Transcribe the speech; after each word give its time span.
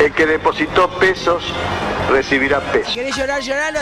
El 0.00 0.12
que 0.14 0.24
depositó 0.24 0.88
pesos 0.98 1.44
recibirá 2.08 2.58
pesos. 2.72 2.94
¿Querés 2.94 3.14
llorar, 3.14 3.42
llorar? 3.42 3.74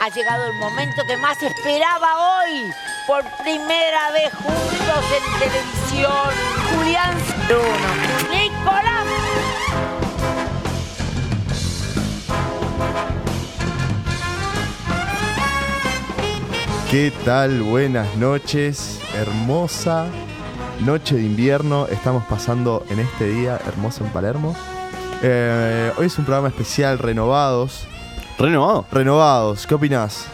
Ha 0.00 0.08
llegado 0.10 0.46
el 0.46 0.52
momento 0.54 1.04
que 1.04 1.16
más 1.16 1.42
esperaba 1.42 2.38
hoy. 2.38 2.72
Por 3.08 3.24
primera 3.42 4.12
vez 4.12 4.32
juntos 4.32 5.04
en 5.16 5.40
televisión. 5.40 6.30
Julián 6.76 7.18
Bruno. 7.48 7.66
Nicolás. 8.30 9.06
¿Qué 16.88 17.12
tal? 17.24 17.62
Buenas 17.62 18.14
noches. 18.14 19.00
Hermosa 19.14 20.06
noche 20.80 21.16
de 21.16 21.22
invierno. 21.22 21.86
Estamos 21.86 22.24
pasando 22.24 22.84
en 22.90 23.00
este 23.00 23.28
día 23.28 23.60
hermoso 23.66 24.04
en 24.04 24.10
Palermo. 24.10 24.54
Eh, 25.22 25.92
hoy 25.98 26.06
es 26.06 26.18
un 26.18 26.24
programa 26.24 26.48
especial, 26.48 26.98
renovados. 26.98 27.86
¿Renovado? 28.38 28.86
Renovados, 28.90 29.66
¿qué 29.66 29.74
opinás? 29.74 30.26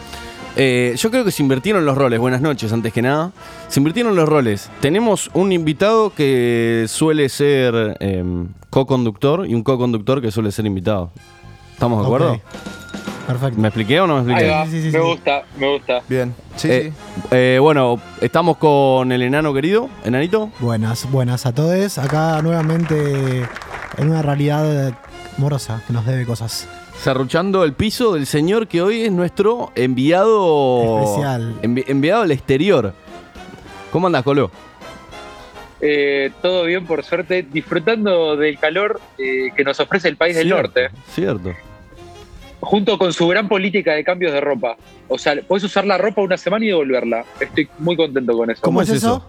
Eh, 0.55 0.95
yo 0.97 1.11
creo 1.11 1.23
que 1.23 1.31
se 1.31 1.43
invirtieron 1.43 1.85
los 1.85 1.97
roles. 1.97 2.19
Buenas 2.19 2.41
noches, 2.41 2.71
antes 2.71 2.93
que 2.93 3.01
nada. 3.01 3.31
Se 3.67 3.79
invirtieron 3.79 4.15
los 4.15 4.27
roles. 4.27 4.71
Tenemos 4.79 5.29
un 5.33 5.51
invitado 5.51 6.11
que 6.11 6.85
suele 6.87 7.29
ser 7.29 7.97
eh, 7.99 8.23
co-conductor 8.69 9.45
y 9.45 9.53
un 9.53 9.63
co-conductor 9.63 10.21
que 10.21 10.31
suele 10.31 10.51
ser 10.51 10.65
invitado. 10.65 11.11
¿Estamos 11.73 11.99
de 11.99 12.05
acuerdo? 12.05 12.41
Perfecto. 13.27 13.59
¿Me 13.59 13.67
expliqué 13.67 13.99
o 13.99 14.07
no 14.07 14.23
me 14.23 14.33
Ahí 14.33 14.45
expliqué? 14.45 14.51
va, 14.57 14.65
Sí, 14.65 14.71
sí, 14.71 14.81
sí, 14.91 14.97
me 14.97 15.03
sí. 15.03 15.09
gusta, 15.09 15.43
me 15.57 15.73
gusta. 15.73 16.01
Bien. 16.07 16.33
Sí, 16.55 16.69
Eh, 16.71 16.93
sí. 17.15 17.21
eh, 17.31 17.57
bueno, 17.61 17.99
estamos 18.21 18.57
con 18.57 19.11
el 19.11 19.21
enano 19.21 19.53
querido. 19.53 19.89
¿Enanito? 20.05 20.49
Buenas, 20.59 21.11
buenas 21.11 21.45
a 21.45 21.53
todos. 21.53 21.97
Acá 21.97 22.41
nuevamente 22.41 23.41
en 23.97 24.09
una 24.09 24.21
realidad 24.21 24.97
morosa 25.37 25.81
que 25.85 25.93
nos 25.93 26.05
debe 26.05 26.25
cosas. 26.25 26.67
Cerruchando 27.03 27.63
el 27.63 27.73
piso 27.73 28.13
del 28.13 28.25
señor 28.25 28.67
que 28.67 28.81
hoy 28.81 29.01
es 29.03 29.11
nuestro 29.11 29.71
enviado. 29.75 31.01
Especial. 31.03 31.55
envi- 31.61 31.83
enviado 31.87 32.21
al 32.23 32.31
exterior. 32.31 32.93
¿Cómo 33.91 34.07
andas, 34.07 34.23
Colo? 34.23 34.49
Eh, 35.79 36.31
todo 36.41 36.63
bien, 36.63 36.87
por 36.87 37.03
suerte, 37.03 37.43
disfrutando 37.43 38.35
del 38.35 38.57
calor 38.57 38.99
eh, 39.19 39.49
que 39.55 39.63
nos 39.63 39.79
ofrece 39.79 40.07
el 40.07 40.17
país 40.17 40.35
del 40.35 40.49
norte, 40.49 40.89
Cierto. 41.13 41.53
Junto 42.67 42.97
con 42.97 43.13
su 43.13 43.25
gran 43.29 43.47
política 43.47 43.93
de 43.93 44.03
cambios 44.03 44.33
de 44.33 44.41
ropa. 44.41 44.75
O 45.07 45.17
sea, 45.17 45.35
puedes 45.47 45.63
usar 45.63 45.85
la 45.85 45.97
ropa 45.97 46.21
una 46.21 46.37
semana 46.37 46.65
y 46.65 46.67
devolverla. 46.67 47.23
Estoy 47.39 47.69
muy 47.79 47.95
contento 47.95 48.35
con 48.35 48.51
eso. 48.51 48.61
¿Cómo 48.61 48.81
es 48.81 48.89
eso? 48.89 49.25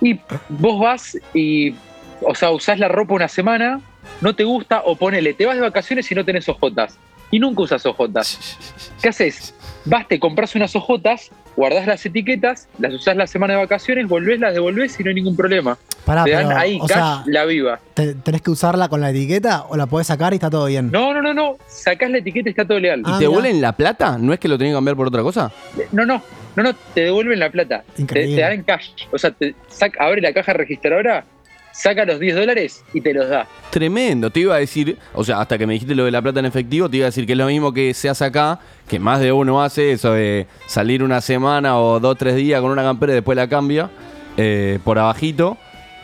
Y 0.00 0.18
vos 0.48 0.80
vas 0.80 1.16
y, 1.32 1.72
o 2.20 2.34
sea, 2.34 2.50
usás 2.50 2.80
la 2.80 2.88
ropa 2.88 3.14
una 3.14 3.28
semana, 3.28 3.80
no 4.20 4.34
te 4.34 4.42
gusta, 4.42 4.82
o 4.84 4.96
ponele, 4.96 5.34
te 5.34 5.46
vas 5.46 5.54
de 5.54 5.62
vacaciones 5.62 6.10
y 6.10 6.16
no 6.16 6.24
tenés 6.24 6.48
ojotas. 6.48 6.98
Y 7.30 7.38
nunca 7.38 7.62
usas 7.62 7.86
ojotas. 7.86 8.58
¿Qué 9.00 9.10
haces? 9.10 9.54
Vas, 9.84 10.08
te 10.08 10.18
compras 10.18 10.56
unas 10.56 10.74
ojotas, 10.74 11.30
guardás 11.56 11.86
las 11.86 12.04
etiquetas, 12.06 12.68
las 12.78 12.92
usás 12.94 13.16
la 13.16 13.26
semana 13.26 13.54
de 13.54 13.60
vacaciones, 13.60 14.08
volvés, 14.08 14.40
las 14.40 14.54
devolvés 14.54 14.98
y 14.98 15.04
no 15.04 15.08
hay 15.10 15.14
ningún 15.14 15.36
problema. 15.36 15.76
Pará, 16.04 16.24
te 16.24 16.30
dan 16.32 16.48
pero, 16.48 16.58
ahí 16.58 16.78
o 16.80 16.86
cash 16.86 16.96
sea, 16.96 17.22
la 17.26 17.44
viva. 17.44 17.78
¿te- 17.94 18.14
¿tenés 18.14 18.42
que 18.42 18.50
usarla 18.50 18.88
con 18.88 19.00
la 19.00 19.10
etiqueta 19.10 19.64
o 19.68 19.76
la 19.76 19.86
podés 19.86 20.06
sacar 20.08 20.32
y 20.32 20.36
está 20.36 20.50
todo 20.50 20.66
bien? 20.66 20.90
No, 20.90 21.14
no, 21.14 21.22
no, 21.22 21.32
no. 21.32 21.56
Sacás 21.68 22.10
la 22.10 22.18
etiqueta 22.18 22.48
y 22.48 22.50
está 22.50 22.64
todo 22.64 22.80
legal. 22.80 23.00
¿Y 23.00 23.02
Ah, 23.06 23.12
te 23.18 23.26
mirá. 23.26 23.28
vuelven 23.30 23.60
la 23.60 23.72
plata? 23.72 24.18
¿No 24.18 24.32
es 24.32 24.40
que 24.40 24.48
lo 24.48 24.58
tenés 24.58 24.72
que 24.72 24.76
cambiar 24.76 24.96
por 24.96 25.06
otra 25.08 25.22
cosa? 25.22 25.52
No, 25.92 26.04
no, 26.04 26.20
no, 26.56 26.62
no, 26.62 26.74
te 26.94 27.02
devuelven 27.02 27.38
la 27.38 27.50
plata. 27.50 27.84
Te, 27.94 28.02
Increíble. 28.02 28.36
te 28.36 28.42
dan 28.42 28.62
cash. 28.64 28.90
O 29.12 29.18
sea, 29.18 29.30
te 29.30 29.54
saca, 29.68 30.04
abre 30.04 30.20
la 30.20 30.32
caja 30.32 30.52
registradora, 30.54 31.24
saca 31.72 32.04
los 32.04 32.20
10 32.20 32.36
dólares 32.36 32.84
y 32.92 33.00
te 33.00 33.12
los 33.14 33.28
da. 33.28 33.46
Tremendo, 33.70 34.30
te 34.30 34.40
iba 34.40 34.54
a 34.54 34.58
decir, 34.58 34.98
o 35.14 35.24
sea, 35.24 35.40
hasta 35.40 35.58
que 35.58 35.66
me 35.66 35.72
dijiste 35.74 35.94
lo 35.94 36.04
de 36.04 36.10
la 36.10 36.22
plata 36.22 36.40
en 36.40 36.46
efectivo, 36.46 36.88
te 36.88 36.98
iba 36.98 37.06
a 37.06 37.08
decir 37.10 37.26
que 37.26 37.32
es 37.32 37.38
lo 37.38 37.46
mismo 37.46 37.72
que 37.72 37.94
se 37.94 38.08
hace 38.08 38.24
acá, 38.24 38.60
que 38.88 38.98
más 38.98 39.20
de 39.20 39.32
uno 39.32 39.62
hace 39.62 39.92
eso 39.92 40.12
de 40.12 40.46
salir 40.66 41.02
una 41.02 41.20
semana 41.20 41.78
o 41.78 41.98
dos, 42.00 42.16
tres 42.18 42.36
días 42.36 42.60
con 42.60 42.70
una 42.70 42.82
campera 42.82 43.12
y 43.12 43.16
después 43.16 43.36
la 43.36 43.48
cambia 43.48 43.90
eh, 44.36 44.78
por 44.84 44.98
abajito, 44.98 45.56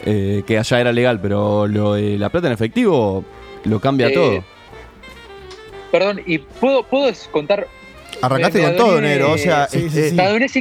eh, 0.04 0.42
que 0.46 0.58
allá 0.58 0.80
era 0.80 0.92
legal, 0.92 1.20
pero 1.20 1.66
lo 1.66 1.94
de 1.94 2.18
la 2.18 2.28
plata 2.28 2.46
en 2.46 2.52
efectivo 2.52 3.24
lo 3.64 3.80
cambia 3.80 4.08
Eh, 4.08 4.12
todo. 4.12 4.44
Perdón, 5.90 6.20
y 6.26 6.38
puedo, 6.38 6.82
puedo 6.82 7.10
contar. 7.30 7.66
Arrancaste 8.20 8.62
con 8.62 8.76
todo, 8.76 9.00
negro. 9.00 9.32
O 9.32 9.38
sea, 9.38 9.68
Sí, 9.68 9.86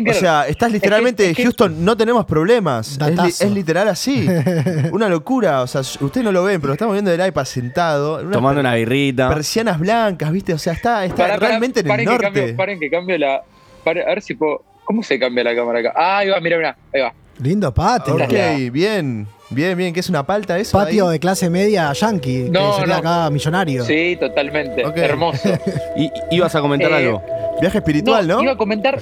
o 0.10 0.14
sea, 0.14 0.48
estás 0.48 0.72
literalmente, 0.72 1.30
es 1.32 1.36
que- 1.38 1.44
Houston, 1.44 1.84
no 1.84 1.96
tenemos 1.98 2.26
problemas. 2.26 2.98
Es, 3.28 3.50
literal 3.52 3.88
así. 3.88 4.28
Una 4.92 5.10
locura. 5.10 5.62
O 5.62 5.68
sea, 5.68 5.82
ustedes 5.82 6.24
no 6.24 6.32
lo 6.32 6.44
ven, 6.44 6.60
pero 6.62 6.70
lo 6.70 6.74
estamos 6.74 6.94
viendo 6.94 7.12
del 7.12 7.26
iPad 7.28 7.46
sentado. 7.46 8.20
Tomando 8.30 8.62
una 8.62 8.76
birrita. 8.76 9.30
Persianas 9.30 9.80
blancas, 9.80 10.32
¿viste? 10.32 10.54
O 10.54 10.58
sea, 10.58 10.74
está, 10.74 11.06
está 11.06 11.38
realmente 11.38 11.80
en 11.82 11.86
el 11.86 11.90
paren 11.90 12.06
que 12.06 12.12
norte. 12.12 12.26
cambio- 12.26 12.56
paren 12.56 12.80
que 12.80 12.90
cambio 12.90 13.18
la. 13.18 13.36
a 13.36 13.94
ver 13.94 14.22
si 14.22 14.36
puedo. 14.36 14.64
¿Cómo 14.84 15.04
se 15.04 15.20
cambia 15.20 15.44
la 15.44 15.54
cámara 15.56 15.80
acá? 15.80 15.94
Ah, 15.96 16.20
ahí 16.20 16.30
va, 16.30 16.40
mira, 16.40 16.56
mira. 16.58 16.78
Ahí 16.94 17.02
va. 17.02 17.14
Lindo 17.40 17.74
patio. 17.74 18.16
Ok, 18.16 18.72
bien. 18.72 19.28
Bien, 19.50 19.78
bien. 19.78 19.94
¿Qué 19.94 20.00
es 20.00 20.10
una 20.10 20.26
palta 20.26 20.58
eso? 20.58 20.78
Patio 20.78 21.08
ahí? 21.08 21.14
de 21.14 21.20
clase 21.20 21.50
media 21.50 21.92
yankee. 21.94 22.48
No, 22.50 22.72
que 22.76 22.80
sería 22.82 22.94
no. 22.96 23.00
acá 23.00 23.30
millonario. 23.30 23.84
Sí, 23.86 24.18
totalmente. 24.20 24.82
Hermoso. 24.96 25.48
Y, 25.98 26.10
ibas 26.32 26.54
a 26.56 26.62
comentar 26.62 26.92
Eh, 26.92 26.96
algo. 26.96 27.22
Viaje 27.60 27.80
espiritual, 27.80 28.28
¿no? 28.28 28.42
Iba 28.42 28.52
a 28.54 28.58
comentar. 28.58 29.00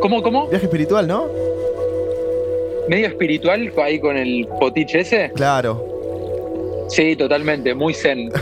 ¿Cómo, 0.00 0.22
cómo? 0.22 0.48
Viaje 0.48 0.66
espiritual, 0.66 1.06
¿no? 1.06 1.28
Medio 2.88 3.06
espiritual 3.06 3.72
ahí 3.82 4.00
con 4.00 4.16
el 4.16 4.46
potiche 4.58 5.00
ese. 5.00 5.30
Claro. 5.34 5.92
Sí, 6.88 7.16
totalmente, 7.16 7.74
muy 7.74 7.94
zen. 7.94 8.30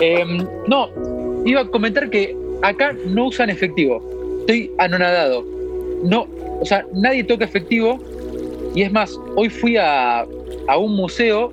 Em, 0.00 0.44
no, 0.66 0.88
iba 1.44 1.60
a 1.60 1.64
comentar 1.66 2.10
que 2.10 2.34
acá 2.62 2.94
no 3.06 3.26
usan 3.26 3.50
efectivo. 3.50 4.02
Estoy 4.40 4.72
anonadado. 4.78 5.44
No, 6.02 6.26
o 6.60 6.64
sea, 6.64 6.84
nadie 6.92 7.22
toca 7.22 7.44
efectivo. 7.44 7.98
Y 8.74 8.82
es 8.82 8.90
más, 8.90 9.16
hoy 9.36 9.48
fui 9.48 9.76
a, 9.76 10.20
a 10.66 10.76
un 10.78 10.96
museo 10.96 11.50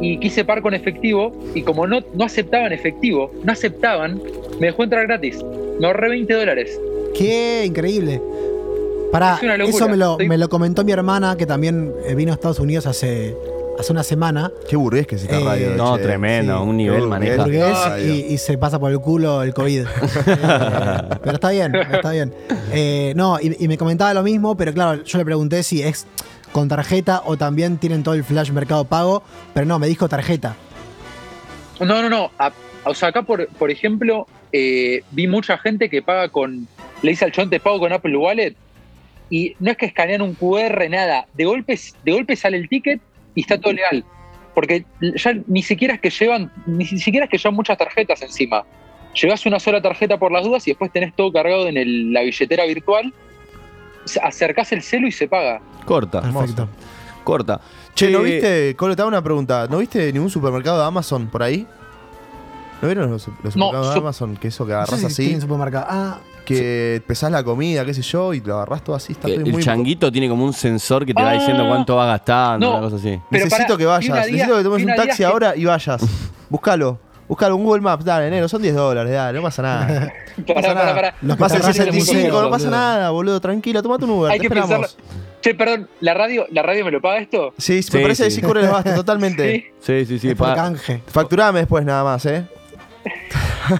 y 0.00 0.18
quise 0.18 0.44
pagar 0.44 0.62
con 0.62 0.74
efectivo. 0.74 1.32
Y 1.54 1.62
como 1.62 1.86
no, 1.86 2.00
no 2.14 2.24
aceptaban 2.24 2.72
efectivo, 2.72 3.30
no 3.44 3.52
aceptaban, 3.52 4.20
me 4.58 4.68
dejó 4.68 4.84
entrar 4.84 5.06
gratis. 5.06 5.44
Me 5.80 5.86
ahorré 5.86 6.08
20 6.10 6.32
dólares. 6.34 6.78
Qué 7.16 7.64
increíble. 7.66 8.14
Es 9.12 9.42
locura. 9.42 9.64
eso 9.64 9.88
me 9.88 9.96
lo, 9.96 10.12
Estoy- 10.12 10.28
me 10.28 10.38
lo 10.38 10.48
comentó 10.48 10.84
mi 10.84 10.92
hermana 10.92 11.36
que 11.36 11.44
también 11.46 11.92
eh, 12.06 12.14
vino 12.14 12.30
a 12.30 12.34
Estados 12.36 12.60
Unidos 12.60 12.86
hace, 12.86 13.36
hace 13.78 13.90
una 13.92 14.04
semana. 14.04 14.52
Qué 14.68 14.76
burgués 14.76 15.06
que 15.08 15.16
es 15.16 15.22
esta 15.24 15.40
Eh, 15.40 15.44
radio. 15.44 15.70
No, 15.76 15.96
che. 15.96 16.04
tremendo, 16.04 16.62
sí. 16.62 16.68
un 16.68 16.76
nivel 16.76 17.06
maneja. 17.08 17.42
burgués. 17.42 17.76
y, 18.04 18.32
y 18.34 18.38
se 18.38 18.56
pasa 18.56 18.78
por 18.78 18.92
el 18.92 19.00
culo 19.00 19.42
el 19.42 19.52
COVID. 19.52 19.84
Pero 21.22 21.32
está 21.32 21.50
bien, 21.50 21.74
está 21.74 22.12
bien. 22.12 22.32
Eh, 22.72 23.12
no, 23.16 23.38
y, 23.40 23.56
y 23.64 23.66
me 23.66 23.76
comentaba 23.76 24.14
lo 24.14 24.22
mismo, 24.22 24.56
pero 24.56 24.72
claro, 24.72 25.02
yo 25.02 25.18
le 25.18 25.24
pregunté 25.24 25.62
si 25.64 25.82
es 25.82 26.06
con 26.52 26.68
tarjeta 26.68 27.22
o 27.26 27.36
también 27.36 27.78
tienen 27.78 28.02
todo 28.04 28.14
el 28.14 28.22
flash 28.24 28.50
mercado 28.52 28.84
pago, 28.84 29.22
pero 29.54 29.66
no, 29.66 29.78
me 29.78 29.88
dijo 29.88 30.08
tarjeta. 30.08 30.54
No, 31.80 32.00
no, 32.02 32.08
no. 32.08 32.30
A- 32.38 32.52
o 32.84 32.94
sea, 32.94 33.08
acá, 33.08 33.22
por, 33.22 33.46
por 33.48 33.70
ejemplo, 33.70 34.26
eh, 34.52 35.02
vi 35.10 35.26
mucha 35.28 35.56
gente 35.58 35.88
que 35.88 36.02
paga 36.02 36.28
con. 36.28 36.66
Le 37.02 37.10
dice 37.10 37.24
al 37.24 37.32
chon, 37.32 37.48
te 37.50 37.60
pago 37.60 37.78
con 37.80 37.92
Apple 37.92 38.16
Wallet. 38.16 38.54
Y 39.30 39.54
no 39.60 39.70
es 39.70 39.76
que 39.76 39.86
escanean 39.86 40.22
un 40.22 40.34
QR, 40.34 40.88
nada. 40.90 41.26
De 41.34 41.44
golpe, 41.44 41.78
de 42.04 42.12
golpe 42.12 42.34
sale 42.36 42.56
el 42.56 42.68
ticket 42.68 43.00
y 43.34 43.42
está 43.42 43.58
todo 43.60 43.72
legal. 43.72 44.04
Porque 44.54 44.84
ya 45.00 45.34
ni 45.46 45.62
siquiera 45.62 45.94
es 45.94 46.00
que 46.00 46.10
llevan, 46.10 46.50
ni 46.66 46.84
siquiera 46.84 47.26
es 47.26 47.30
que 47.30 47.38
llevan 47.38 47.54
muchas 47.54 47.78
tarjetas 47.78 48.20
encima. 48.22 48.64
Llevas 49.14 49.46
una 49.46 49.60
sola 49.60 49.80
tarjeta 49.80 50.18
por 50.18 50.32
las 50.32 50.44
dudas 50.44 50.66
y 50.66 50.72
después 50.72 50.90
tenés 50.92 51.14
todo 51.14 51.32
cargado 51.32 51.68
en 51.68 51.76
el- 51.76 52.12
la 52.12 52.22
billetera 52.22 52.64
virtual. 52.66 53.12
Acercás 54.22 54.72
el 54.72 54.82
celu 54.82 55.06
y 55.06 55.12
se 55.12 55.28
paga. 55.28 55.60
Corta, 55.84 56.20
Perfecto. 56.22 56.68
corta. 57.22 57.60
Che, 57.94 58.10
¿no 58.10 58.22
viste, 58.22 58.74
Colo, 58.76 58.96
te 58.96 59.02
hago 59.02 59.08
una 59.08 59.22
pregunta. 59.22 59.66
¿No 59.70 59.78
viste 59.78 60.12
ningún 60.12 60.30
supermercado 60.30 60.78
de 60.80 60.86
Amazon 60.86 61.28
por 61.28 61.42
ahí? 61.42 61.66
¿No 62.82 62.88
vieron 62.88 63.10
los, 63.10 63.26
los 63.28 63.56
No, 63.56 63.66
supermercados 63.66 63.86
de 63.88 63.92
su- 63.92 63.98
Amazon? 64.00 64.36
Que 64.36 64.48
eso 64.48 64.66
que 64.66 64.72
No 64.72 64.86
sé 64.86 64.94
agarras 64.94 65.12
si 65.12 65.24
así. 65.34 65.40
supermercado. 65.40 65.86
Ah, 65.88 66.18
que 66.44 67.02
pesás 67.06 67.30
la 67.30 67.44
comida, 67.44 67.84
qué 67.84 67.94
sé 67.94 68.02
yo, 68.02 68.32
y 68.34 68.40
lo 68.40 68.56
agarrás 68.56 68.82
todo 68.82 68.96
así. 68.96 69.12
Está 69.12 69.28
Que 69.28 69.34
todo 69.34 69.44
el 69.46 69.52
muy 69.52 69.62
changuito 69.62 70.10
tiene 70.10 70.28
como 70.28 70.44
un 70.44 70.52
sensor 70.52 71.04
que 71.06 71.14
te 71.14 71.22
va 71.22 71.30
Ah. 71.30 71.34
diciendo 71.34 71.66
cuánto 71.68 71.94
va 71.96 72.06
gastando, 72.06 72.66
No. 72.66 72.72
una 72.72 72.80
cosa 72.82 72.96
así. 72.96 73.20
Necesito 73.30 73.56
pará, 73.64 73.76
que 73.76 73.86
vayas. 73.86 74.26
día- 74.26 74.32
Necesito 74.32 74.56
que 74.56 74.62
tomes 74.64 74.84
un 74.84 74.94
taxi 74.96 75.16
que- 75.18 75.24
ahora 75.24 75.54
y 75.56 75.64
vayas. 75.64 76.00
Búscalo. 76.48 76.98
Búscalo 77.28 77.54
en 77.54 77.62
Google 77.62 77.80
Maps, 77.82 78.04
dale, 78.04 78.28
negro. 78.28 78.48
Son 78.48 78.60
10 78.60 78.74
dólares, 78.74 79.12
dale, 79.12 79.36
no 79.38 79.42
pasa 79.44 79.62
nada. 79.62 80.12
No 80.36 80.54
pasa 80.54 80.74
nada. 80.74 80.94
que 80.94 81.06
al 81.06 81.16
te 81.22 81.32
arrancan 81.32 81.52
el 81.68 81.74
65, 81.74 81.94
museo, 82.12 82.42
no 82.42 82.50
pasa 82.50 82.64
boludo. 82.64 82.70
nada, 82.80 83.10
boludo. 83.10 83.40
Tranquilo, 83.40 83.82
tomate 83.82 84.04
un 84.04 84.10
Uber. 84.10 84.32
Hay 84.32 84.38
te 84.38 84.40
que 84.40 84.46
esperamos. 84.48 84.70
pensarlo. 84.96 85.20
Che, 85.40 85.54
perdón, 85.54 85.88
¿la 86.00 86.12
radio, 86.14 86.46
¿la 86.50 86.62
radio 86.62 86.84
me 86.84 86.90
lo 86.90 87.00
paga 87.00 87.18
esto? 87.18 87.54
Sí, 87.56 87.82
Sí, 87.84 87.96
me 87.96 88.02
parece 88.02 88.24
que 88.24 88.30
sí. 88.30 88.36
sí 88.40 88.42
cubre 88.42 88.62
el 88.62 88.68
basto, 88.70 88.92
totalmente. 88.94 89.72
Sí. 89.80 90.04
Sí, 90.06 90.18
sí, 90.18 90.34
sí. 90.34 90.34
Facturame 91.06 91.60
después 91.60 91.84
nada 91.84 92.02
más, 92.02 92.26
¿eh? 92.26 92.44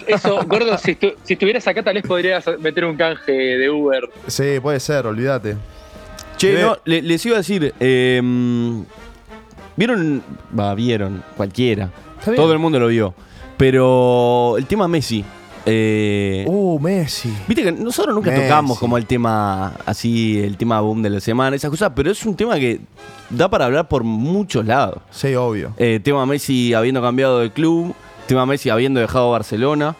Eso, 0.07 0.45
gordo, 0.47 0.77
si, 0.79 0.93
estu- 0.97 1.15
si 1.23 1.35
estuvieras 1.35 1.67
acá 1.67 1.83
tal 1.83 1.95
vez 1.95 2.05
podrías 2.07 2.45
meter 2.61 2.85
un 2.85 2.97
canje 2.97 3.33
de 3.33 3.71
Uber. 3.71 4.09
Sí, 4.27 4.61
puede 4.61 4.81
ser, 4.81 5.07
olvídate. 5.07 5.57
Che, 6.37 6.53
Ve- 6.55 6.63
no, 6.63 6.77
le- 6.85 7.03
les 7.03 7.25
iba 7.27 7.37
a 7.37 7.39
decir, 7.39 7.75
eh, 7.81 8.21
vieron, 9.77 10.23
va, 10.59 10.75
vieron, 10.75 11.23
cualquiera, 11.37 11.91
todo 12.37 12.53
el 12.53 12.59
mundo 12.59 12.79
lo 12.79 12.89
vio, 12.89 13.15
pero 13.57 14.57
el 14.59 14.67
tema 14.67 14.89
Messi, 14.89 15.25
eh, 15.67 16.45
Uh, 16.47 16.79
Messi. 16.81 17.33
viste 17.47 17.63
que 17.65 17.73
nosotros 17.73 18.15
nunca 18.15 18.31
Messi. 18.31 18.43
tocamos 18.45 18.79
como 18.79 18.97
el 18.97 19.07
tema 19.07 19.75
así, 19.87 20.41
el 20.41 20.57
tema 20.57 20.81
boom 20.81 21.03
de 21.03 21.11
la 21.11 21.21
semana, 21.21 21.57
esas 21.57 21.71
cosas, 21.71 21.93
pero 21.95 22.11
es 22.11 22.25
un 22.25 22.35
tema 22.37 22.57
que 22.59 22.81
da 23.29 23.49
para 23.49 23.67
hablar 23.67 23.89
por 23.89 24.03
muchos 24.05 24.65
lados. 24.65 24.99
Sí, 25.11 25.35
obvio. 25.35 25.73
Eh, 25.77 26.01
tema 26.03 26.25
Messi 26.27 26.73
habiendo 26.75 27.03
cambiado 27.03 27.41
de 27.41 27.51
club, 27.51 27.95
tema 28.31 28.47
Messi 28.47 28.71
habiendo 28.71 29.01
dejado 29.01 29.29
Barcelona, 29.33 29.97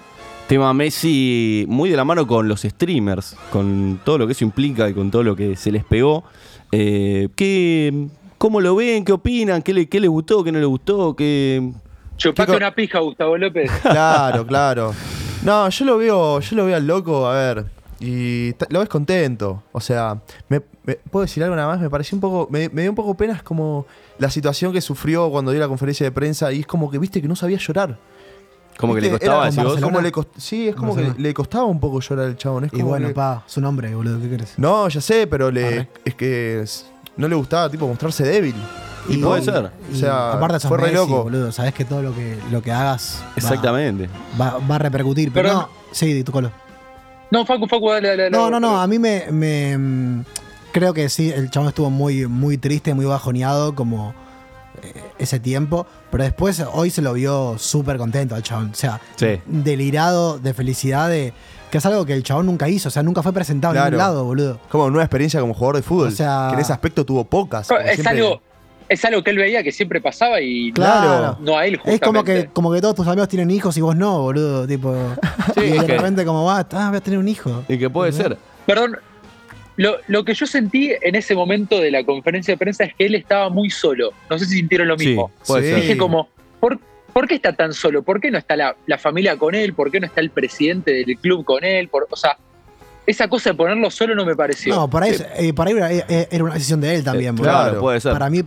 tema 0.47 0.73
Messi 0.73 1.65
muy 1.67 1.91
de 1.91 1.97
la 1.97 2.05
mano 2.05 2.29
con 2.29 2.47
los 2.47 2.61
streamers, 2.63 3.35
con 3.51 3.99
todo 4.05 4.19
lo 4.19 4.27
que 4.29 4.35
eso 4.35 4.45
implica 4.45 4.89
y 4.89 4.95
con 4.95 5.11
todo 5.11 5.25
lo 5.25 5.35
que 5.35 5.57
se 5.57 5.73
les 5.73 5.83
pegó. 5.85 6.23
Eh, 6.71 7.29
¿qué, 7.35 8.07
¿Cómo 8.39 8.61
lo 8.61 8.77
ven? 8.77 9.05
¿Qué 9.05 9.11
opinan? 9.11 9.63
¿Qué, 9.63 9.75
le, 9.75 9.89
qué 9.89 9.99
les 9.99 10.09
gustó? 10.09 10.45
¿Qué 10.45 10.53
no 10.53 10.61
les 10.61 10.69
gustó? 10.69 11.17
¿Qué... 11.17 11.73
Chupate 12.19 12.55
una 12.55 12.73
pija, 12.73 13.01
Gustavo 13.01 13.37
López. 13.37 13.69
Claro, 13.83 14.47
claro. 14.47 14.95
No, 15.43 15.69
yo 15.69 15.85
lo 15.85 15.99
veo, 15.99 16.39
yo 16.39 16.55
lo 16.57 16.67
veo 16.67 16.77
al 16.77 16.87
loco, 16.87 17.27
a 17.27 17.35
ver, 17.35 17.65
y 17.99 18.51
lo 18.69 18.79
ves 18.79 18.89
contento. 18.89 19.65
O 19.73 19.81
sea, 19.81 20.21
me, 20.49 20.61
me- 20.85 20.95
¿puedo 21.11 21.25
decir 21.25 21.43
algo 21.43 21.57
nada 21.57 21.67
más? 21.67 21.81
Me 21.81 21.91
pareció 21.91 22.15
un 22.15 22.21
poco, 22.21 22.47
me, 22.49 22.69
me 22.69 22.83
dio 22.83 22.93
un 22.93 22.95
poco 22.97 23.15
pena 23.17 23.33
es 23.33 23.43
como 23.43 23.87
la 24.19 24.31
situación 24.31 24.73
que 24.73 24.81
sufrió 24.81 25.29
cuando 25.31 25.51
dio 25.51 25.59
la 25.61 25.67
conferencia 25.67 26.05
de 26.07 26.13
prensa 26.13 26.53
y 26.53 26.61
es 26.61 26.67
como 26.69 26.93
que 26.93 26.99
viste 26.99 27.21
que 27.21 27.27
no 27.27 27.35
sabía 27.35 27.59
llorar. 27.59 27.99
Como 28.81 28.95
que 28.95 29.01
le 29.03 29.11
costaba 29.11 29.47
vos? 29.47 29.57
Barcelona. 29.57 29.81
como 29.83 30.01
le 30.01 30.13
cost- 30.13 30.29
sí, 30.39 30.69
es 30.69 30.75
como 30.75 30.95
que 30.95 31.03
Barcelona. 31.03 31.23
le 31.29 31.35
costaba 31.35 31.65
un 31.65 31.79
poco 31.81 32.01
llorar 32.01 32.27
al 32.27 32.37
chabón. 32.37 32.65
Es 32.65 32.73
Y 32.73 32.77
como 32.79 32.89
bueno, 32.89 33.09
que- 33.09 33.15
pa, 33.15 33.43
su 33.47 33.61
nombre, 33.61 33.95
boludo, 33.95 34.21
¿qué 34.21 34.29
querés? 34.31 34.55
No, 34.57 34.89
ya 34.89 35.01
sé, 35.01 35.27
pero 35.27 35.51
le, 35.51 35.67
Arre. 35.67 35.89
es 36.05 36.15
que 36.15 36.61
es- 36.63 36.87
no 37.17 37.29
le 37.29 37.35
gustaba 37.37 37.69
tipo 37.71 37.87
mostrarse 37.87 38.25
débil. 38.25 38.55
Y 39.09 39.17
puede 39.19 39.43
ser. 39.43 39.71
O 39.93 39.97
sea, 39.97 40.33
aparte 40.33 40.61
sos 40.61 40.69
fue 40.69 40.77
re 40.79 40.85
Messi, 40.85 40.97
loco. 40.97 41.23
boludo, 41.25 41.51
sabés 41.53 41.75
que 41.75 41.85
todo 41.85 42.03
lo 42.03 42.15
que, 42.15 42.39
lo 42.51 42.63
que 42.63 42.71
hagas 42.71 43.23
va- 43.27 43.33
Exactamente. 43.37 44.09
Va, 44.41 44.59
va 44.71 44.75
a 44.77 44.79
repercutir. 44.79 45.33
Pero 45.33 45.49
Pero 45.49 45.59
no, 45.61 45.69
sí, 45.91 46.23
tu 46.23 46.33
colo. 46.33 46.51
No, 47.31 47.45
Facu, 47.47 47.67
Facu, 47.67 47.89
dale, 47.91 48.09
dale. 48.09 48.23
dale. 48.25 48.37
No, 48.37 48.51
no, 48.51 48.61
no, 48.61 48.81
a 48.81 48.87
mí 48.87 48.99
me, 48.99 49.25
me, 49.31 49.77
mm, 49.79 50.25
creo 50.73 50.93
que 50.93 51.09
sí, 51.09 51.31
el 51.31 51.51
chabón 51.51 51.69
estuvo 51.69 51.89
muy, 51.91 52.27
muy 52.27 52.59
triste, 52.59 52.93
muy 52.95 53.07
bajoneado 53.07 53.75
como 53.75 54.15
ese 55.21 55.39
tiempo, 55.41 55.87
pero 56.11 56.25
después 56.25 56.63
hoy 56.73 56.91
se 56.91 57.03
lo 57.03 57.13
vio 57.13 57.57
súper 57.59 57.97
contento 57.99 58.35
al 58.35 58.43
chabón, 58.43 58.71
o 58.73 58.75
sea, 58.75 59.01
Sí. 59.17 59.41
delirado 59.47 60.39
de 60.39 60.55
felicidad 60.55 61.09
de 61.09 61.33
que 61.71 61.79
es 61.79 61.87
algo 61.87 62.05
que 62.05 62.15
el 62.15 62.25
chabón 62.25 62.47
nunca 62.47 62.69
hizo, 62.69 62.89
o 62.89 62.91
sea, 62.91 63.03
nunca 63.05 63.23
fue 63.23 63.33
presentado 63.33 63.73
en 63.75 63.77
Claro. 63.77 63.91
ningún 63.91 63.99
lado, 63.99 64.25
boludo. 64.25 64.61
Como 64.71 64.91
nueva 64.91 65.05
experiencia 65.05 65.41
como 65.41 65.55
jugador 65.55 65.77
de 65.77 65.83
fútbol. 65.83 66.09
O 66.09 66.11
sea- 66.11 66.47
que 66.49 66.55
en 66.55 66.61
ese 66.61 66.73
aspecto 66.73 67.05
tuvo 67.07 67.23
pocas. 67.25 67.71
Es 67.71 67.95
siempre- 67.95 68.09
algo, 68.19 68.43
es 68.89 69.05
algo 69.05 69.23
que 69.23 69.31
él 69.31 69.37
veía 69.39 69.63
que 69.63 69.71
siempre 69.71 70.01
pasaba 70.01 70.41
y 70.41 70.73
Claro. 70.73 71.39
no 71.41 71.57
a 71.57 71.65
él 71.67 71.77
justamente. 71.77 71.95
Es 71.95 72.01
como 72.01 72.25
que, 72.25 72.47
como 72.53 72.73
que 72.73 72.81
todos 72.81 72.97
tus 72.97 73.07
amigos 73.07 73.29
tienen 73.29 73.53
hijos 73.53 73.77
y 73.77 73.81
vos 73.83 73.95
no, 73.95 74.21
boludo, 74.23 74.67
tipo, 74.67 74.97
Sí, 75.55 75.61
y 75.61 75.71
de 75.79 75.87
que- 75.87 75.97
repente 75.97 76.25
como 76.25 76.45
va, 76.45 76.67
ah, 76.73 76.89
voy 76.89 76.97
a 76.97 77.01
tener 77.01 77.21
un 77.21 77.29
hijo. 77.29 77.63
Y 77.69 77.79
que 77.79 77.89
puede 77.89 78.11
ser. 78.11 78.37
Perdón, 78.67 78.97
lo, 79.81 79.97
lo 80.09 80.25
que 80.25 80.35
yo 80.35 80.47
sentí 80.47 80.93
en 81.01 81.15
ese 81.15 81.35
momento 81.35 81.81
de 81.81 81.91
la 81.91 82.05
conferencia 82.05 82.53
de 82.53 82.59
prensa 82.59 82.85
es 82.85 82.95
que 82.95 83.07
él 83.07 83.15
estaba 83.15 83.49
muy 83.49 83.71
solo. 83.71 84.11
No 84.29 84.39
sé 84.39 84.45
si 84.45 84.57
sintieron 84.57 84.89
lo 84.89 84.99
Sí, 84.99 85.07
mismo. 85.09 85.31
puede 85.47 85.63
Sí. 85.63 85.69
ser. 85.71 85.81
Dije 85.81 85.97
como, 85.97 86.29
¿por, 86.61 86.79
por 87.15 87.27
qué 87.27 87.37
está 87.37 87.55
tan 87.55 87.73
solo? 87.73 88.03
¿Por 88.03 88.21
qué 88.21 88.31
no 88.31 88.37
está 88.37 88.57
la, 88.57 88.77
la 88.87 88.99
familia 88.99 89.37
con 89.39 89.55
él? 89.55 89.73
¿Por 89.73 89.91
qué 89.91 89.99
no 89.99 90.07
está 90.07 90.21
el 90.21 90.29
presidente 90.31 90.93
del 90.93 91.17
club 91.17 91.45
con 91.47 91.65
él? 91.65 91.89
Por, 91.89 92.07
o 92.11 92.17
sea, 92.17 92.37
esa 93.07 93.27
cosa 93.29 93.51
de 93.51 93.57
ponerlo 93.57 93.91
solo 93.91 94.15
no 94.15 94.27
me 94.27 94.37
pareció. 94.37 94.75
No, 94.75 94.85
eh, 94.85 95.53
por 95.55 95.67
ahí 95.67 95.77
era, 95.77 95.91
era 96.31 96.45
una 96.45 96.53
decisión 96.55 96.81
de 96.83 96.97
él 96.97 97.03
también, 97.03 97.35
Eh, 97.37 97.41
claro, 97.41 97.81
puede 97.81 98.01
ser. 98.01 98.13
Para 98.13 98.29
mí 98.29 98.43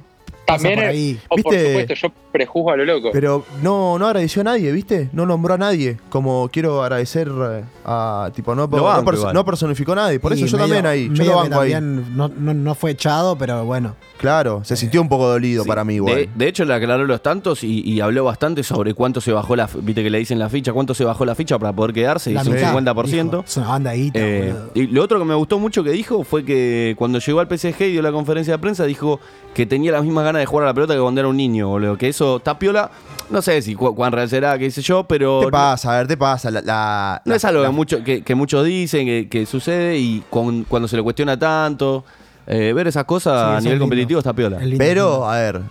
pasa 0.45 0.63
También, 0.63 0.75
por 0.75 0.84
es- 0.84 0.90
ahí. 0.90 1.19
o 1.30 1.36
por 1.38 1.54
¿Viste? 1.54 1.68
supuesto, 1.68 1.94
yo 1.95 2.13
prejuzgo 2.31 2.72
a 2.72 2.78
lo 2.78 2.86
loco. 2.86 3.10
Pero 3.12 3.45
no, 3.62 3.98
no 4.00 4.06
agradeció 4.07 4.42
a 4.42 4.45
nadie, 4.45 4.72
¿viste? 4.72 5.10
No 5.13 5.25
nombró 5.25 5.54
a 5.54 5.57
nadie. 5.57 5.98
Como 6.10 6.50
quiero 6.51 6.81
agradecer 6.84 7.30
a. 7.86 8.31
Tipo, 8.36 8.56
no, 8.56 8.68
no, 8.68 8.84
banco 8.84 9.12
perso- 9.12 9.18
igual. 9.19 9.34
no 9.34 9.45
personificó 9.45 9.94
a 9.94 9.95
nadie. 9.95 10.19
Por 10.19 10.31
Y 10.34 10.36
eso 10.36 10.45
yo 10.45 10.57
medio- 10.57 10.74
también 10.75 10.86
ahí. 10.86 11.06
Yo 11.07 11.12
medio 11.24 11.31
lo 11.34 11.44
que 11.44 11.50
banco 11.50 11.62
ahí. 11.62 11.72
también 11.72 12.18
No, 12.18 12.28
no, 12.30 12.54
no 12.54 12.75
fue 12.75 12.92
echado, 12.92 13.38
pero 13.38 13.66
bueno. 13.66 13.95
Claro, 14.24 14.62
se 14.64 14.78
sintió 14.78 15.02
un 15.02 15.10
poco 15.10 15.28
dolido 15.28 15.64
Sí. 15.64 15.68
para 15.68 15.84
mí 15.84 15.96
igual. 15.96 16.16
De, 16.16 16.30
de 16.34 16.48
hecho, 16.48 16.64
le 16.64 16.74
aclaró 16.74 17.06
los 17.06 17.22
tantos 17.22 17.62
y, 17.64 17.81
y 17.81 18.00
habló 18.00 18.24
bastante 18.24 18.64
sobre 18.64 18.94
cuánto 18.94 19.20
se 19.20 19.34
bajó 19.34 19.56
la. 19.58 19.68
Viste 19.81 20.02
que 20.02 20.10
le 20.10 20.18
dicen 20.18 20.40
la 20.40 20.48
ficha, 20.48 20.72
cuánto 20.72 20.94
se 20.94 21.04
bajó 21.04 21.25
la 21.25 21.36
ficha 21.36 21.60
para 21.60 21.74
poder 21.74 21.92
quedarse. 21.94 22.31
La 22.31 22.40
Dice 22.42 22.52
un 22.52 22.56
mitad, 22.56 22.96
50%. 22.96 23.24
dijo. 23.31 23.44
Es 23.46 23.58
una 23.58 23.68
banda 23.68 23.92
de 23.92 23.98
guita, 23.98 24.20
Eh, 24.22 24.54
boludo. 24.54 24.72
y 24.75 24.88
lo 24.88 25.04
otro 25.04 25.20
que 25.20 25.25
me 25.25 25.36
gustó 25.36 25.60
mucho 25.60 25.84
que 25.84 25.92
dijo 25.92 26.24
fue 26.24 26.46
que 26.46 26.96
cuando 26.98 27.20
llegó 27.20 27.42
al 27.42 27.48
PSG 27.48 27.81
y 27.81 27.92
dio 27.92 28.02
la 28.02 28.14
conferencia 28.14 28.54
de 28.54 28.60
prensa, 28.60 28.86
dijo 28.86 29.20
que 29.54 29.66
tenía 29.66 29.92
las 29.92 30.04
mismas 30.06 30.24
ganas 30.24 30.40
de 30.40 30.46
jugar 30.46 30.64
a 30.64 30.68
la 30.69 30.74
pelota 30.74 30.94
que 30.94 31.02
cuando 31.02 31.19
era 31.19 31.28
un 31.28 31.36
niño, 31.36 31.68
boludo. 31.68 31.98
Que 31.98 32.08
eso, 32.08 32.40
Tapiola, 32.40 32.92
no 33.30 33.42
sé 33.42 33.62
si 33.62 33.76
cu- 33.76 33.94
cuán 33.94 34.14
real 34.14 34.30
será, 34.30 34.58
qué 34.58 34.72
sé 34.72 34.81
yo, 34.81 35.04
pero. 35.04 35.42
¿Te 35.42 35.52
pasa? 35.52 35.94
A 35.94 35.98
ver, 35.98 36.08
te 36.08 36.16
pasa. 36.16 36.50
La, 36.50 36.62
la- 36.62 37.22
No 37.26 37.31
la- 37.31 37.36
es 37.36 37.44
algo 37.44 37.62
la- 37.62 37.68
que, 37.68 37.74
mucho, 37.76 38.04
que, 38.06 38.22
que 38.24 38.36
muchos 38.36 38.64
dicen, 38.66 39.06
que, 39.06 39.28
que 39.30 39.46
sucede 39.46 39.98
y 39.98 40.24
con- 40.30 40.64
cuando 40.64 40.88
se 40.88 40.96
le 40.96 41.04
cuestiona 41.04 41.38
tanto, 41.38 42.06
eh, 42.48 42.74
ver 42.74 42.88
esas 42.88 43.06
cosas 43.06 43.34
Sí, 43.34 43.40
eso 43.40 43.45
a 43.54 43.57
es 43.57 43.63
nivel 43.63 43.80
lindo. 43.80 43.84
competitivo 43.86 44.19
está 44.19 44.34
piola. 44.34 44.57
Es 44.57 44.63
lindo, 44.63 44.78
Pero, 44.78 45.10
lindo. 45.12 45.30
a 45.30 45.36
ver, 45.38 45.62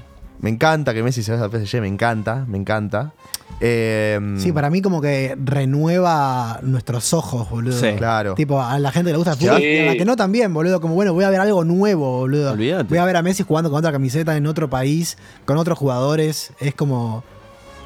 me 0.40 0.50
encanta 0.50 0.92
que 0.94 1.02
Messi 1.02 1.22
se 1.22 1.32
vaya 1.32 1.44
al 1.44 1.50
PSG, 1.50 1.80
me 1.80 1.88
encanta, 1.88 2.44
me 2.48 2.58
encanta. 2.58 3.12
Eh, 3.60 4.18
Sí, 4.38 4.50
para 4.50 4.70
mí 4.70 4.82
como 4.82 5.00
que 5.00 5.36
renueva 5.44 6.58
nuestros 6.62 7.12
ojos, 7.12 7.48
boludo. 7.48 7.78
Sí. 7.78 7.92
Claro. 7.96 8.34
Tipo, 8.34 8.60
a 8.60 8.78
la 8.78 8.90
gente 8.90 9.08
que 9.08 9.12
le 9.12 9.18
gusta 9.18 9.32
el 9.32 9.38
fútbol 9.38 9.58
Sí. 9.58 9.64
y 9.66 9.78
a 9.80 9.84
la 9.86 9.92
que 9.94 10.04
no 10.04 10.16
también, 10.16 10.52
boludo. 10.52 10.80
Como, 10.80 10.94
bueno, 10.94 11.12
voy 11.14 11.24
a 11.24 11.30
ver 11.30 11.40
algo 11.40 11.62
nuevo, 11.64 12.18
boludo. 12.20 12.52
Olvídate. 12.52 12.88
Voy 12.88 12.98
a 12.98 13.04
ver 13.04 13.16
a 13.16 13.22
Messi 13.22 13.44
jugando 13.44 13.70
con 13.70 13.78
otra 13.78 13.92
camiseta 13.92 14.36
en 14.36 14.46
otro 14.46 14.68
país, 14.68 15.16
con 15.44 15.58
otros 15.58 15.78
jugadores. 15.78 16.52
Es 16.58 16.74
como 16.74 17.22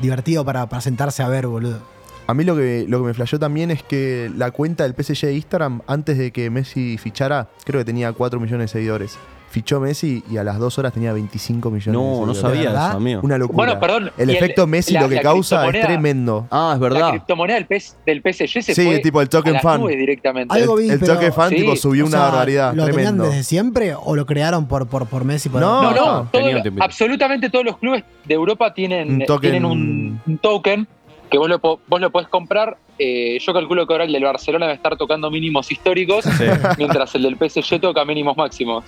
divertido 0.01 0.45
para, 0.45 0.67
para 0.69 0.81
sentarse 0.81 1.23
a 1.23 1.29
ver, 1.29 1.47
boludo. 1.47 1.81
A 2.29 2.35
mí 2.35 2.43
lo 2.45 2.57
que, 2.57 2.85
lo 2.89 2.99
que 3.01 3.07
me 3.07 3.15
flasheó 3.15 3.39
también 3.39 3.71
es 3.71 3.83
que 3.83 4.31
la 4.37 4.51
cuenta 4.51 4.83
del 4.89 4.95
PSG 4.95 5.27
de 5.27 5.35
Instagram, 5.35 5.83
antes 5.87 6.19
de 6.19 6.33
que 6.33 6.51
Messi 6.51 6.99
fichara, 6.99 7.49
creo 7.65 7.81
que 7.81 7.85
tenía 7.85 8.13
4 8.13 8.41
millones 8.41 8.73
de 8.73 8.79
seguidores. 8.79 9.17
Fichó 9.49 9.79
Messi 9.81 10.23
y 10.29 10.37
a 10.37 10.45
las 10.45 10.59
2 10.59 10.77
horas 10.81 10.93
tenía 10.93 11.13
25 11.13 11.71
millones 11.71 11.87
de 11.87 11.93
No, 11.93 12.01
seguidores. 12.27 12.27
no 12.43 12.49
sabía 12.49 12.63
verdad? 12.71 12.89
eso, 12.89 12.97
amigo. 12.97 13.21
Una 13.23 13.39
locura. 13.39 13.57
Bueno, 13.57 13.81
perdón, 13.81 14.11
El 14.19 14.29
el- 14.31 14.37
efecto 14.37 14.67
Messi 14.67 14.93
la- 14.93 15.03
lo 15.03 15.09
que 15.09 15.15
la 15.15 15.23
causa 15.23 15.65
es 15.69 15.81
tremendo. 15.87 16.47
Ah, 16.51 16.73
es 16.75 16.81
La 16.81 16.89
verdad. 16.89 17.11
criptomoneda 17.11 17.55
del, 17.57 17.67
PS 17.67 17.95
del 18.05 18.21
PSG 18.23 18.63
se 18.63 18.75
Sí, 18.75 18.85
fue 18.85 18.99
tipo 18.99 19.21
el 19.23 19.29
token 19.29 19.57
a 19.57 19.61
fan. 19.61 19.87
directamente. 19.87 20.53
Algo 20.53 20.77
vi, 20.77 20.91
el 20.91 20.99
pero- 20.99 21.15
toque 21.15 21.31
fan 21.33 21.51
sí, 21.51 21.57
tipo 21.57 21.77
subió 21.77 22.05
O 22.05 22.09
una 22.09 22.19
sea, 22.19 22.27
barbaridad. 22.27 22.75
¿Lo 22.75 22.85
tenían 22.87 22.95
tremendo. 22.95 23.25
desde 23.29 23.45
siempre 23.45 23.95
o 23.95 24.17
lo 24.17 24.27
crearon 24.27 24.67
por, 24.67 24.89
por, 24.89 25.07
por 25.07 25.25
Messi? 25.25 25.49
Por 25.49 25.61
No, 25.61 25.81
No, 25.81 25.91
no, 25.93 25.95
no, 26.25 26.29
todo- 26.31 26.43
tiempito. 26.63 26.83
absolutamente 26.83 27.49
todos 27.49 27.65
los 27.65 27.79
clubes 27.79 28.03
de 28.25 28.35
Europa 28.35 28.75
tienen 28.75 29.09
Un 29.09 29.15
token- 29.21 29.27
token, 29.27 29.51
tienen 29.53 29.65
un, 29.65 30.21
un 30.27 30.39
token 30.39 30.89
que 31.31 31.39
vos 31.39 31.49
lo, 31.49 31.59
vos 31.61 32.01
lo 32.01 32.11
podés 32.11 32.29
comprar. 32.29 32.77
Eh, 32.99 33.39
yo 33.41 33.53
calculo 33.53 33.87
que 33.87 33.93
ahora 33.95 34.05
el 34.05 34.13
del 34.13 34.25
Barcelona 34.25 34.67
va 34.67 34.73
a 34.73 34.75
estar 34.75 34.97
tocando 34.97 35.31
mínimos 35.31 35.71
históricos, 35.71 36.25
mientras 36.79 37.15
el 37.15 37.23
del 37.23 37.37
PSG 37.37 37.81
toca 37.81 38.05
mínimos 38.05 38.37
máximos. 38.37 38.85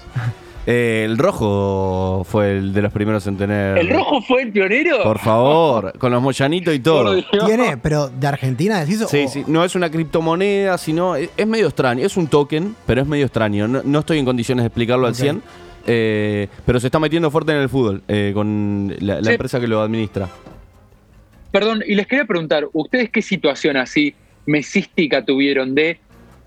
Eh, 0.71 1.05
el 1.07 1.17
rojo 1.17 2.25
fue 2.29 2.59
el 2.59 2.75
de 2.75 2.83
los 2.83 2.93
primeros 2.93 3.27
en 3.27 3.39
tener. 3.39 3.79
¿El 3.79 3.89
rojo 3.89 4.21
fue 4.21 4.43
el 4.43 4.53
pionero? 4.53 5.03
Por 5.03 5.19
favor, 5.19 5.97
con 5.99 6.13
los 6.13 6.21
moyanitos 6.23 6.75
y 6.75 6.81
todo. 6.81 7.15
¿Tiene? 7.47 7.79
¿Pero 7.79 8.09
de 8.09 8.27
Argentina 8.27 8.79
decís? 8.81 9.03
Sí, 9.09 9.25
o- 9.25 9.29
sí, 9.29 9.45
no 9.47 9.65
es 9.65 9.75
una 9.75 9.91
criptomoneda, 9.91 10.77
sino 10.77 11.17
es, 11.17 11.31
es 11.39 11.47
medio 11.47 11.69
extraño. 11.69 12.05
Es 12.05 12.19
un 12.19 12.27
token, 12.27 12.77
pero 12.87 13.01
es 13.01 13.07
medio 13.07 13.25
extraño. 13.25 13.67
No, 13.67 13.81
no 13.83 14.01
estoy 14.01 14.19
en 14.19 14.27
condiciones 14.27 14.63
de 14.63 14.67
explicarlo 14.67 15.07
al 15.07 15.13
Ok. 15.15 15.19
100. 15.19 15.43
eh, 15.87 16.49
pero 16.67 16.79
se 16.81 16.89
está 16.89 16.99
metiendo 16.99 17.31
fuerte 17.31 17.53
en 17.53 17.59
el 17.59 17.69
fútbol 17.71 18.03
eh, 18.07 18.33
con 18.35 18.95
la, 19.01 19.17
la 19.17 19.25
Sí. 19.25 19.31
empresa 19.31 19.59
que 19.61 19.69
lo 19.69 19.81
administra. 19.81 20.29
Perdón, 21.51 21.83
y 21.87 21.95
les 21.95 22.07
quería 22.07 22.25
preguntar, 22.25 22.67
¿ustedes 22.73 23.11
qué 23.11 23.23
situación 23.23 23.77
así 23.77 24.15
mesística 24.47 25.25
tuvieron 25.25 25.75
de, 25.75 25.99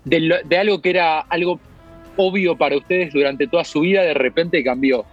de, 0.04 0.20
lo- 0.20 0.42
de 0.44 0.58
algo 0.58 0.80
que 0.80 0.90
era 0.90 1.20
algo 1.20 1.58
obvio 2.16 2.56
para 2.56 2.76
ustedes 2.76 3.12
durante 3.12 3.46
toda 3.48 3.64
su 3.64 3.80
vida, 3.80 4.02
de 4.02 4.14
repente 4.14 4.62
cambió? 4.62 5.04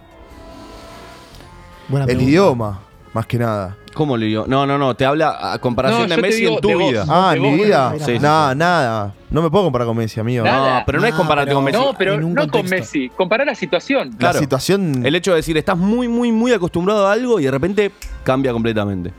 Buena 1.88 2.05
El 2.05 2.22
idioma. 2.22 2.81
más 3.13 3.25
que 3.25 3.39
nada. 3.39 3.75
¿Cómo 3.96 4.15
le 4.15 4.27
digo? 4.27 4.46
No, 4.48 4.67
no, 4.67 4.77
no. 4.77 4.96
Te 4.96 5.03
habla 5.05 5.51
a 5.53 5.58
comparación 5.58 6.08
No, 6.08 6.15
de 6.15 6.22
Messi 6.22 6.41
digo 6.41 6.55
en 6.55 6.62
tu 6.62 6.69
vos. 6.79 6.91
vida. 6.91 7.05
Ah, 7.10 7.34
en 7.36 7.41
mi 7.41 7.55
vida. 7.55 7.96
Sí, 7.98 8.03
sí, 8.05 8.19
nada, 8.19 8.53
nada. 8.53 9.15
No 9.31 9.41
me 9.41 9.50
puedo 9.50 9.63
comparar 9.65 9.88
con 9.88 9.98
Messi, 9.98 10.19
amigo. 10.19 10.46
Nada. 10.46 10.79
No, 10.79 10.86
pero 10.86 11.00
no 11.01 11.08
es 11.08 11.13
Ah, 11.13 11.17
compararte 11.17 11.53
con 11.53 11.63
Messi. 11.63 11.77
No, 11.79 11.93
pero 11.98 12.22
no 12.22 12.48
con. 12.48 12.69
Messi. 12.69 13.10
Comparar 13.10 13.48
la 13.48 13.55
situación. 13.55 14.12
La 14.12 14.17
claro. 14.17 14.39
situación. 14.39 15.03
El 15.03 15.15
hecho 15.15 15.31
de 15.31 15.38
decir, 15.38 15.58
estás 15.58 15.75
muy, 15.77 16.08
muy, 16.08 16.31
muy 16.31 16.53
acostumbrado 16.53 17.08
a 17.08 17.12
algo 17.12 17.39
y 17.39 17.46
de 17.46 17.51
repente 17.51 17.91
cambia 18.24 18.51
completamente. 18.53 19.12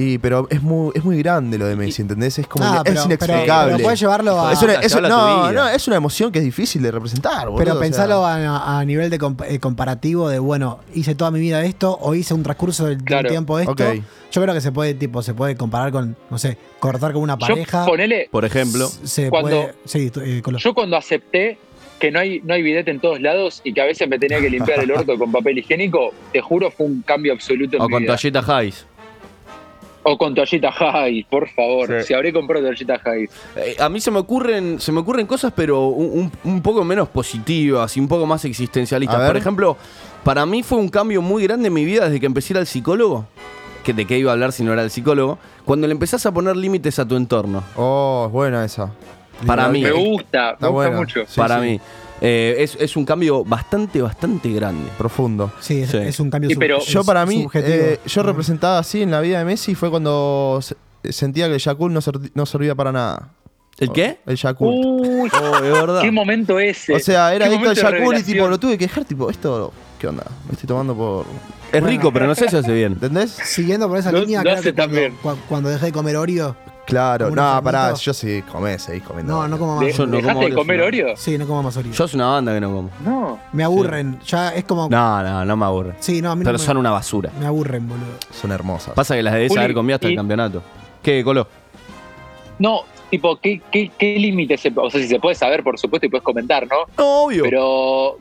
Y, 0.00 0.18
pero 0.18 0.46
es 0.48 0.62
muy, 0.62 0.92
es 0.94 1.04
muy 1.04 1.18
grande 1.18 1.58
lo 1.58 1.66
de 1.66 1.74
Messi, 1.74 2.02
¿entendés? 2.02 2.38
Es 2.38 2.46
como 2.46 2.64
Ah, 2.64 2.82
es 2.84 2.92
pero- 2.92 3.04
inexplicable. 3.06 3.72
Pero, 3.72 3.82
puedes 3.84 3.98
llevarlo 4.00 4.40
a. 4.40 4.52
es 4.52 4.62
una, 4.62 4.74
es- 4.74 4.94
no, 5.02 5.50
no, 5.52 5.68
es 5.68 5.86
una 5.88 5.96
emoción 5.96 6.30
que 6.30 6.38
es 6.38 6.44
difícil 6.44 6.82
de 6.82 6.90
representar, 6.92 7.46
boludo, 7.46 7.58
Pero 7.58 7.72
o 7.72 7.74
sea. 7.74 7.80
pensalo 7.82 8.24
a, 8.24 8.78
a 8.78 8.84
nivel 8.84 9.10
de 9.10 9.18
comp- 9.18 9.44
eh, 9.48 9.58
comparativo 9.58 10.28
de, 10.28 10.38
bueno, 10.38 10.78
hice 10.94 11.14
toda 11.16 11.30
mi 11.32 11.40
vida 11.40 11.64
esto 11.64 11.98
o 12.00 12.14
hice 12.14 12.32
un 12.32 12.44
transcurso 12.44 12.86
del, 12.86 13.02
Claro. 13.02 13.28
tiempo 13.28 13.58
esto. 13.58 13.74
Yo 14.30 14.42
creo 14.42 14.54
que 14.54 14.60
se 14.60 14.70
puede, 14.72 14.94
tipo, 14.94 15.20
se 15.22 15.34
puede 15.34 15.56
comparar 15.56 15.90
con, 15.90 16.14
no 16.30 16.38
sé, 16.38 16.58
cortar 16.78 17.12
con 17.12 17.22
una 17.22 17.34
Yo 17.38 17.46
pareja. 17.48 17.84
ponele, 17.86 18.28
Por 18.30 18.44
ejemplo. 18.44 18.86
se 18.88 19.30
cuando- 19.30 19.48
puede. 19.50 19.74
Sí, 19.84 20.12
eh, 20.22 20.42
yo 20.58 20.74
cuando 20.74 20.96
acepté 20.96 21.58
que 21.98 22.12
no 22.12 22.20
hay, 22.20 22.40
no 22.44 22.54
hay 22.54 22.62
bidet 22.62 22.86
en 22.86 23.00
todos 23.00 23.20
lados 23.20 23.60
y 23.64 23.72
que 23.72 23.80
a 23.80 23.84
veces 23.84 24.08
me 24.08 24.18
tenía 24.20 24.38
que 24.40 24.48
limpiar 24.48 24.78
el 24.78 24.92
orto 24.92 25.18
con 25.18 25.32
papel 25.32 25.58
higiénico, 25.58 26.10
te 26.32 26.40
juro 26.40 26.70
fue 26.70 26.86
un 26.86 27.02
cambio 27.02 27.32
absoluto 27.32 27.76
en 27.76 27.82
O 27.82 27.86
mi 27.88 27.92
con 27.94 28.02
vida. 28.02 28.16
toallita 28.16 28.62
Highs. 28.62 28.86
O 30.10 30.16
con 30.16 30.34
toallita 30.34 30.72
High, 30.72 31.26
por 31.28 31.48
favor. 31.50 32.00
Sí. 32.00 32.08
Si 32.08 32.14
habré 32.14 32.32
comprado 32.32 32.64
toallita 32.64 32.98
High. 32.98 33.28
Eh, 33.56 33.76
a 33.78 33.88
mí 33.88 34.00
se 34.00 34.10
me 34.10 34.18
ocurren, 34.18 34.80
se 34.80 34.90
me 34.90 35.00
ocurren 35.00 35.26
cosas, 35.26 35.52
pero 35.54 35.88
un, 35.88 36.30
poco 36.62 36.82
menos 36.84 37.08
positivas 37.08 37.94
y 37.96 38.00
un 38.00 38.08
poco 38.08 38.24
más 38.24 38.44
existencialistas. 38.44 39.26
Por 39.26 39.36
ejemplo, 39.36 39.76
para 40.24 40.46
mí 40.46 40.62
fue 40.62 40.78
un 40.78 40.88
cambio 40.88 41.20
muy 41.20 41.42
grande 41.42 41.68
en 41.68 41.74
mi 41.74 41.84
vida 41.84 42.06
desde 42.06 42.20
que 42.20 42.26
empecé 42.26 42.52
a 42.52 42.54
ir 42.54 42.58
al 42.58 42.66
psicólogo. 42.66 43.26
Que 43.84 43.92
de 43.92 44.06
qué 44.06 44.18
iba 44.18 44.30
a 44.30 44.34
hablar 44.34 44.52
si 44.52 44.64
no 44.64 44.72
era 44.72 44.82
el 44.82 44.90
psicólogo. 44.90 45.38
Cuando 45.64 45.86
le 45.86 45.92
empezás 45.92 46.24
a 46.26 46.32
poner 46.32 46.56
límites 46.56 46.98
a 46.98 47.06
tu 47.06 47.16
entorno. 47.16 47.62
Oh, 47.76 48.24
es 48.26 48.32
buena 48.32 48.64
esa. 48.64 48.92
Para 49.46 49.68
mí. 49.68 49.82
Me 49.82 49.92
gusta, 49.92 50.50
Está 50.52 50.66
me 50.66 50.68
gusta 50.68 50.68
buena. 50.70 50.96
mucho. 50.96 51.20
Sí, 51.26 51.40
para 51.40 51.56
sí. 51.56 51.66
mí. 51.66 51.80
Eh, 52.20 52.56
es, 52.58 52.76
es 52.80 52.96
un 52.96 53.04
cambio 53.04 53.44
bastante, 53.44 54.02
bastante 54.02 54.50
grande. 54.52 54.90
Profundo. 54.98 55.52
Sí, 55.60 55.82
es, 55.82 55.90
Sí. 55.90 55.98
es 55.98 56.18
un 56.20 56.30
cambio 56.30 56.50
Sí, 56.50 56.56
pero- 56.56 56.80
Yo 56.80 57.04
para 57.04 57.24
mí, 57.26 57.42
subjetivo. 57.44 57.74
eh, 57.76 58.00
yo 58.06 58.22
representaba 58.22 58.78
así 58.78 59.02
en 59.02 59.10
la 59.10 59.20
vida 59.20 59.38
de 59.38 59.44
Messi 59.44 59.74
fue 59.74 59.90
cuando 59.90 60.58
se- 60.62 60.76
sentía 61.12 61.46
que 61.48 61.54
el 61.54 61.60
Yakult 61.60 61.92
no, 61.94 62.00
ser- 62.00 62.18
no 62.34 62.44
servía 62.46 62.74
para 62.74 62.90
nada. 62.92 63.30
¿El 63.78 63.92
qué? 63.92 64.18
El 64.26 64.36
Yakult. 64.36 64.84
Uy, 64.84 65.30
Oh, 65.40 65.54
es 65.56 65.62
verdad. 65.62 66.00
qué 66.02 66.10
momento 66.10 66.58
ese. 66.58 66.92
o 66.94 66.98
sea, 66.98 67.32
era 67.32 67.46
adicto 67.46 67.70
al 67.70 67.76
Yakult 67.76 68.18
y 68.18 68.22
tipo, 68.24 68.48
lo 68.48 68.58
tuve 68.58 68.76
que 68.76 68.86
dejar, 68.86 69.04
tipo, 69.04 69.30
esto, 69.30 69.72
¿qué 70.00 70.08
onda? 70.08 70.24
Me 70.46 70.52
estoy 70.54 70.66
tomando 70.66 70.96
por... 70.96 71.24
Es 71.70 71.82
rico, 71.84 72.12
pero 72.12 72.26
no 72.26 72.34
sé 72.34 72.48
si 72.48 72.56
hace 72.56 72.72
bien. 72.72 72.94
¿Entendés? 72.94 73.30
Siguiendo 73.30 73.88
por 73.88 73.98
esa 73.98 74.10
línea, 74.10 74.40
hace 74.40 74.74
que 74.74 75.12
cuando, 75.22 75.40
cuando 75.48 75.68
dejé 75.68 75.86
de 75.86 75.92
comer 75.92 76.16
Oreo. 76.16 76.56
Claro, 76.88 77.28
¿Como 77.28 77.40
un 77.42 77.48
no, 77.54 77.62
pará, 77.62 77.92
yo 77.94 78.14
sí 78.14 78.42
comé, 78.50 78.78
seguís 78.78 79.02
comiendo. 79.02 79.32
No, 79.34 79.46
no 79.46 79.58
como 79.58 79.76
más. 79.76 79.84
De- 79.84 79.92
Yo 79.92 80.06
no 80.06 80.16
¿Dejaste 80.16 80.34
como 80.34 80.48
de 80.48 80.54
comer 80.54 80.78
no. 80.80 80.84
Oreo? 80.86 81.16
Sí, 81.16 81.36
no 81.38 81.46
como 81.46 81.62
más 81.62 81.76
Oreo. 81.76 81.92
Yo 81.92 82.08
soy 82.08 82.16
una 82.18 82.28
banda 82.30 82.54
que 82.54 82.60
no 82.60 82.68
como. 82.72 82.90
No. 83.04 83.38
me 83.52 83.62
aburren. 83.64 84.18
Ya 84.26 84.54
es 84.54 84.64
como. 84.64 84.88
No, 84.88 85.22
no, 85.22 85.44
no 85.44 85.56
me 85.56 85.64
aburre. 85.66 85.94
Sí, 86.00 86.22
no, 86.22 86.30
a 86.30 86.34
mí 86.34 86.40
no 86.40 86.48
Pero 86.48 86.58
me, 86.58 86.64
son 86.64 86.76
una 86.78 86.90
basura. 86.90 87.30
me 87.38 87.46
aburren, 87.46 87.86
boludo. 87.88 88.06
Son 88.32 88.50
hermosas. 88.52 88.94
Pasa 88.94 89.14
que 89.14 89.22
las 89.22 89.34
debes 89.34 89.50
Juli, 89.50 89.60
haber 89.60 89.74
comido 89.74 89.96
hasta 89.96 90.08
el 90.08 90.16
campeonato. 90.16 90.62
¿Qué, 91.02 91.22
Colo? 91.22 91.46
No, 92.58 92.80
tipo, 93.10 93.36
¿qué, 93.38 93.60
qué, 93.70 93.90
qué 93.96 94.18
límites? 94.18 94.60
se- 94.60 94.72
O 94.74 94.90
sea, 94.90 95.00
si 95.00 95.08
se 95.08 95.20
puede 95.20 95.34
saber, 95.34 95.62
por 95.62 95.78
supuesto, 95.78 96.06
y 96.06 96.10
puedes 96.10 96.24
comentar, 96.24 96.66
¿no? 96.66 96.76
No, 96.96 97.22
obvio. 97.24 97.44
Pero, 97.44 98.18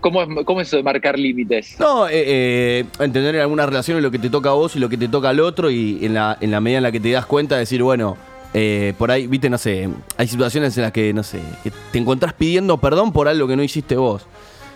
¿cómo 0.00 0.22
es, 0.22 0.28
cómo 0.44 0.60
es 0.60 0.68
eso 0.68 0.76
de 0.76 0.82
marcar 0.82 1.18
límites? 1.18 1.76
No, 1.78 2.08
eh, 2.08 2.12
eh, 2.26 2.84
entender 2.98 3.34
en 3.34 3.40
algunas 3.42 3.66
relaciones 3.66 4.02
lo 4.02 4.10
que 4.10 4.18
te 4.18 4.30
toca 4.30 4.50
a 4.50 4.52
vos 4.54 4.76
y 4.76 4.78
lo 4.78 4.88
que 4.88 4.96
te 4.96 5.08
toca 5.08 5.28
al 5.30 5.40
otro 5.40 5.70
y 5.70 6.04
en 6.04 6.14
la, 6.14 6.36
en 6.40 6.50
la 6.50 6.60
medida 6.60 6.78
en 6.78 6.82
la 6.84 6.92
que 6.92 7.00
te 7.00 7.10
das 7.10 7.26
cuenta 7.26 7.56
decir, 7.56 7.82
bueno, 7.82 8.16
eh, 8.52 8.94
por 8.98 9.10
ahí, 9.10 9.26
viste, 9.26 9.48
no 9.48 9.58
sé, 9.58 9.88
hay 10.16 10.26
situaciones 10.26 10.76
en 10.76 10.82
las 10.82 10.92
que, 10.92 11.12
no 11.12 11.22
sé, 11.22 11.40
que 11.62 11.70
te 11.92 11.98
encontrás 11.98 12.32
pidiendo 12.32 12.78
perdón 12.78 13.12
por 13.12 13.28
algo 13.28 13.46
que 13.46 13.56
no 13.56 13.62
hiciste 13.62 13.96
vos. 13.96 14.26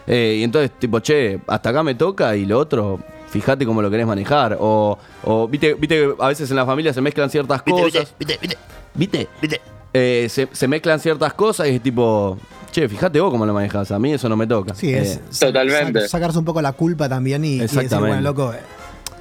Eh, 0.06 0.36
y 0.40 0.42
entonces, 0.44 0.70
tipo, 0.78 1.00
che, 1.00 1.40
hasta 1.46 1.70
acá 1.70 1.82
me 1.82 1.94
toca 1.94 2.36
y 2.36 2.44
lo 2.44 2.58
otro, 2.58 3.00
fíjate 3.28 3.64
cómo 3.66 3.82
lo 3.82 3.90
querés 3.90 4.06
manejar. 4.06 4.56
O, 4.60 4.98
o 5.24 5.48
viste, 5.48 5.74
viste 5.74 5.96
que 5.96 6.14
a 6.18 6.28
veces 6.28 6.50
en 6.50 6.56
la 6.56 6.66
familia 6.66 6.92
se 6.92 7.00
mezclan 7.00 7.30
ciertas 7.30 7.62
cosas. 7.62 8.14
viste, 8.18 8.38
viste, 8.40 8.58
¿Viste? 8.94 9.28
viste. 9.40 9.60
Eh, 9.92 10.26
se, 10.28 10.48
se 10.52 10.68
mezclan 10.68 11.00
ciertas 11.00 11.34
cosas 11.34 11.68
y 11.68 11.76
es 11.76 11.82
tipo, 11.82 12.36
che, 12.74 12.88
fíjate 12.88 13.20
vos 13.20 13.30
cómo 13.30 13.46
lo 13.46 13.54
manejas. 13.54 13.90
A 13.92 13.98
mí 13.98 14.12
eso 14.12 14.28
no 14.28 14.36
me 14.36 14.46
toca. 14.46 14.74
Sí, 14.74 14.92
es 14.92 15.16
Eh, 15.16 15.20
Totalmente. 15.40 16.00
sa- 16.02 16.08
sacarse 16.08 16.38
un 16.38 16.44
poco 16.44 16.60
la 16.60 16.72
culpa 16.72 17.08
también 17.08 17.44
y, 17.44 17.54
y 17.54 17.58
decir, 17.60 17.88
bueno, 17.98 18.20
loco, 18.20 18.52
eh, 18.52 18.58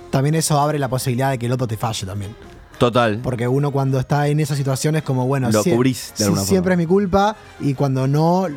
también 0.10 0.36
eso 0.36 0.60
abre 0.60 0.80
la 0.80 0.88
posibilidad 0.90 1.30
de 1.32 1.38
que 1.38 1.46
el 1.46 1.52
otro 1.52 1.68
te 1.68 1.78
falle 1.78 2.06
también. 2.06 2.36
total. 2.80 3.20
Porque 3.24 3.48
uno 3.48 3.72
cuando 3.72 3.98
está 4.00 4.28
en 4.28 4.40
esa 4.42 4.56
situación 4.56 4.96
es 4.98 5.04
como, 5.04 5.26
bueno, 5.28 5.50
Lo 5.52 5.64
sie- 5.64 5.74
cubrís 5.74 6.10
de 6.12 6.18
si- 6.18 6.24
alguna 6.24 6.42
siempre 6.42 6.72
forma. 6.72 6.74
es 6.74 6.78
mi 6.80 6.86
culpa 6.94 7.36
y 7.62 7.74
cuando 7.76 8.08
no, 8.08 8.48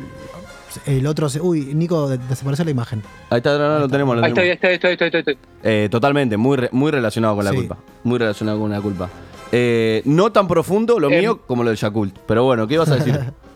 el 0.85 1.07
otro 1.07 1.29
se... 1.29 1.39
Uy, 1.39 1.73
Nico, 1.73 2.09
de- 2.09 2.17
desapareció 2.17 2.65
la 2.65 2.71
imagen. 2.71 3.03
Ahí 3.29 3.37
está, 3.37 3.57
no, 3.57 3.69
no, 3.69 3.79
lo 3.79 3.87
tenemos, 3.87 4.17
lo 4.17 4.23
Ahí 4.23 4.29
está, 4.31 4.41
ahí 4.41 4.47
tenemos. 4.47 4.55
está, 4.55 4.67
ahí 4.67 4.73
está, 4.73 4.87
ahí 4.89 4.93
está, 4.93 5.05
ahí 5.05 5.21
está, 5.21 5.31
ahí 5.31 5.37
está. 5.37 5.69
Eh, 5.69 5.87
totalmente, 5.89 6.35
muy, 6.35 6.57
re- 6.57 6.69
muy 6.73 6.91
relacionado 6.91 7.35
con 7.35 7.45
la 7.45 7.51
Sí. 7.51 7.57
culpa. 7.57 7.77
Muy 8.03 8.17
relacionado 8.19 8.59
con 8.59 8.69
la 8.71 8.81
culpa. 8.81 9.09
Eh, 9.51 10.01
no 10.05 10.31
tan 10.33 10.47
profundo 10.47 10.99
lo 10.99 11.09
Em. 11.09 11.19
mío 11.21 11.39
como 11.47 11.63
lo 11.63 11.69
del 11.69 11.77
Yakult. 11.79 12.17
Pero 12.27 12.43
bueno, 12.43 12.67
¿qué 12.67 12.73
ibas 12.73 12.89
a 12.89 12.95
decir? 12.97 13.17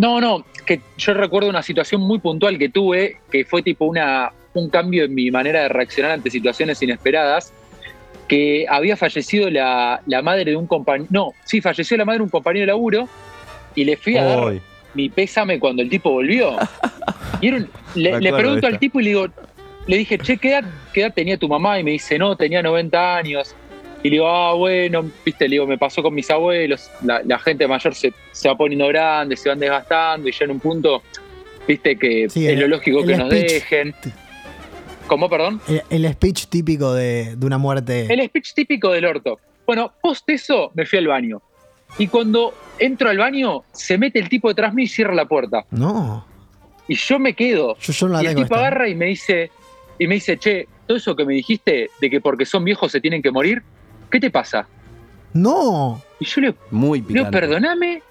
No, 0.00 0.18
no, 0.18 0.46
que 0.64 0.80
yo 0.96 1.12
recuerdo 1.12 1.50
una 1.50 1.62
situación 1.62 2.00
muy 2.00 2.18
puntual 2.20 2.56
que 2.56 2.70
tuve, 2.70 3.18
que 3.30 3.44
fue 3.44 3.60
tipo 3.62 3.84
una, 3.84 4.32
un 4.54 4.70
cambio 4.70 5.04
en 5.04 5.14
mi 5.14 5.30
manera 5.30 5.60
de 5.60 5.68
reaccionar 5.68 6.12
ante 6.12 6.30
situaciones 6.30 6.80
inesperadas, 6.82 7.52
que 8.26 8.64
había 8.66 8.96
fallecido 8.96 9.50
la, 9.50 10.00
la 10.06 10.22
madre 10.22 10.52
de 10.52 10.56
un 10.56 10.66
compañero, 10.66 11.06
no, 11.10 11.32
sí, 11.44 11.60
falleció 11.60 11.98
la 11.98 12.06
madre 12.06 12.20
de 12.20 12.24
un 12.24 12.30
compañero 12.30 12.62
de 12.62 12.66
laburo, 12.68 13.08
y 13.74 13.84
le 13.84 13.98
fui 13.98 14.16
a 14.16 14.24
dar 14.24 14.38
mi 14.94 15.10
pésame 15.10 15.60
cuando 15.60 15.82
el 15.82 15.90
tipo 15.90 16.10
volvió. 16.10 16.56
Y 17.42 17.48
era 17.48 17.58
un- 17.58 17.68
le, 17.94 18.10
le 18.22 18.32
pregunto 18.32 18.66
al 18.68 18.78
tipo 18.78 19.00
y 19.00 19.04
le 19.04 19.10
digo, 19.10 19.26
le 19.86 19.96
dije, 19.98 20.16
che, 20.18 20.38
¿qué 20.38 20.48
edad, 20.52 20.64
qué 20.94 21.02
edad 21.02 21.12
tenía 21.14 21.36
tu 21.36 21.46
mamá? 21.46 21.78
Y 21.78 21.84
me 21.84 21.90
dice, 21.90 22.18
no, 22.18 22.36
tenía 22.36 22.62
90 22.62 23.16
años. 23.18 23.54
Y 24.02 24.08
le 24.08 24.16
digo, 24.16 24.28
ah, 24.28 24.54
bueno, 24.54 25.10
viste, 25.24 25.46
le 25.48 25.54
digo, 25.54 25.66
me 25.66 25.76
pasó 25.76 26.02
con 26.02 26.14
mis 26.14 26.30
abuelos, 26.30 26.90
la, 27.04 27.20
la 27.24 27.38
gente 27.38 27.66
mayor 27.68 27.94
se, 27.94 28.12
se 28.32 28.48
va 28.48 28.56
poniendo 28.56 28.86
grande, 28.88 29.36
se 29.36 29.48
van 29.50 29.58
desgastando 29.58 30.28
y 30.28 30.32
ya 30.32 30.44
en 30.46 30.52
un 30.52 30.60
punto, 30.60 31.02
viste, 31.68 31.96
que 31.96 32.28
Sí, 32.30 32.46
es 32.46 32.52
el- 32.54 32.60
lo 32.60 32.68
lógico 32.68 33.00
el 33.00 33.06
que 33.06 33.16
nos 33.18 33.28
speech. 33.28 33.50
dejen. 33.52 33.94
¿Cómo, 35.06 35.28
perdón? 35.28 35.60
El, 35.90 36.08
speech 36.12 36.46
típico 36.46 36.94
de, 36.94 37.34
de 37.36 37.46
una 37.46 37.58
muerte. 37.58 38.06
El 38.12 38.24
speech 38.26 38.54
típico 38.54 38.90
del 38.92 39.04
orto. 39.04 39.38
Bueno, 39.66 39.92
post 40.00 40.28
eso, 40.30 40.70
me 40.74 40.86
fui 40.86 40.98
al 40.98 41.08
baño. 41.08 41.42
Y 41.98 42.06
cuando 42.06 42.54
entro 42.78 43.10
al 43.10 43.18
baño, 43.18 43.64
se 43.72 43.98
mete 43.98 44.20
el 44.20 44.28
tipo 44.28 44.48
detrás 44.48 44.72
mío 44.72 44.84
y 44.84 44.88
cierra 44.88 45.14
la 45.14 45.26
puerta. 45.26 45.64
No, 45.72 46.24
Y 46.86 46.94
yo 46.94 47.18
me 47.18 47.34
quedo. 47.34 47.76
yo, 47.78 47.92
yo 47.92 48.08
no 48.08 48.14
la 48.14 48.22
y 48.22 48.26
el 48.26 48.34
tipo 48.34 48.44
esta. 48.44 48.58
agarra 48.58 48.88
y 48.88 48.94
me 48.94 49.06
dice, 49.06 49.50
y 49.98 50.06
me 50.06 50.14
dice, 50.14 50.38
che, 50.38 50.68
todo 50.86 50.96
eso 50.96 51.14
que 51.16 51.24
me 51.24 51.34
dijiste 51.34 51.90
de 52.00 52.08
que 52.10 52.20
porque 52.20 52.46
son 52.46 52.64
viejos 52.64 52.92
se 52.92 53.00
tienen 53.00 53.20
que 53.20 53.32
morir, 53.32 53.62
¿qué 54.10 54.20
te 54.20 54.30
pasa? 54.30 54.66
No, 55.32 56.02
Y 56.18 56.24
yo 56.24 56.40
le 56.40 56.54
muy 56.70 57.00
le 57.00 57.06
digo, 57.14 57.30
perdoname, 57.30 58.02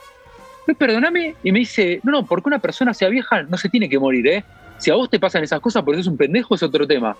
digo, 0.66 0.80
perdoname, 0.80 1.36
y 1.44 1.52
me 1.52 1.60
dice, 1.60 2.00
no, 2.04 2.12
no, 2.12 2.26
porque 2.26 2.48
una 2.48 2.60
persona 2.60 2.94
sea 2.94 3.10
vieja 3.10 3.44
no 3.44 3.58
se 3.58 3.70
tiene 3.70 3.90
que 3.90 4.00
morir, 4.00 4.28
¿eh? 4.28 4.44
Si 4.78 4.90
a 4.90 4.96
vos 4.96 5.10
te 5.10 5.20
pasan 5.20 5.44
esas 5.44 5.60
cosas 5.60 5.84
porque 5.84 5.98
sos 5.98 6.08
un 6.08 6.18
pendejo 6.18 6.56
es 6.56 6.64
otro 6.64 6.88
tema. 6.88 7.18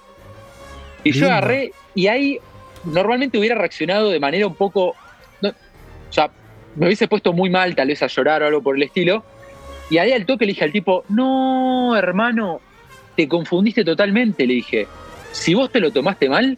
Y 1.04 1.12
yo 1.12 1.28
agarré, 1.28 1.74
y 1.96 2.08
ahí 2.08 2.40
normalmente 2.86 3.38
hubiera 3.38 3.56
reaccionado 3.56 4.10
de 4.10 4.20
manera 4.20 4.48
un 4.48 4.56
poco, 4.56 4.96
no, 5.42 5.50
o 5.50 6.14
sea, 6.14 6.30
me 6.76 6.86
hubiese 6.86 7.08
puesto 7.08 7.34
muy 7.34 7.50
mal, 7.50 7.76
tal 7.76 7.88
vez 7.90 8.02
a 8.02 8.08
llorar 8.08 8.44
o 8.44 8.48
algo 8.48 8.62
por 8.62 8.76
el 8.76 8.84
estilo, 8.84 9.24
y 9.90 9.98
ahí 9.98 10.12
al 10.12 10.26
toque 10.26 10.46
le 10.46 10.54
dije 10.54 10.64
al 10.64 10.72
tipo, 10.72 11.04
no, 11.10 11.96
hermano, 11.96 12.62
te 13.16 13.28
confundiste 13.28 13.84
totalmente, 13.84 14.46
le 14.46 14.54
dije, 14.56 14.88
si 15.32 15.54
vos 15.54 15.72
te 15.72 15.80
lo 15.80 15.92
tomaste 15.92 16.30
mal, 16.30 16.58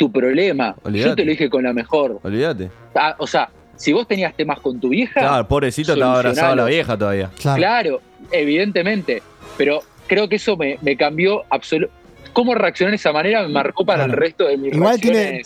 tu 0.00 0.10
problema, 0.10 0.74
yo 0.90 1.14
te 1.14 1.24
lo 1.26 1.30
dije 1.30 1.50
con 1.50 1.62
la 1.62 1.74
mejor. 1.74 2.18
Olvídate. 2.22 2.70
Ah, 2.94 3.14
o 3.18 3.26
sea, 3.26 3.50
si 3.76 3.92
vos 3.92 4.08
tenías 4.08 4.34
temas 4.34 4.58
con 4.60 4.80
tu 4.80 4.88
vieja, 4.88 5.20
Claro, 5.20 5.46
pobrecito 5.46 5.92
estaba 5.92 6.14
abrazado 6.16 6.52
a 6.52 6.56
la 6.56 6.64
vieja 6.64 6.96
todavía. 6.96 7.30
claro. 7.38 7.58
claro, 7.58 8.00
evidentemente, 8.32 9.22
pero 9.58 9.82
creo 10.06 10.26
que 10.28 10.36
eso 10.36 10.56
me, 10.56 10.78
me 10.82 10.96
cambió 10.96 11.42
absolutamente. 11.50 12.00
Cómo 12.32 12.54
reaccionar 12.54 12.92
de 12.92 12.96
esa 12.96 13.12
manera 13.12 13.42
me 13.42 13.48
marcó 13.48 13.84
para 13.84 14.04
Claro. 14.04 14.12
el 14.12 14.18
resto 14.20 14.44
de 14.46 14.56
mis 14.56 14.72
Igual 14.72 15.00
tiene, 15.00 15.42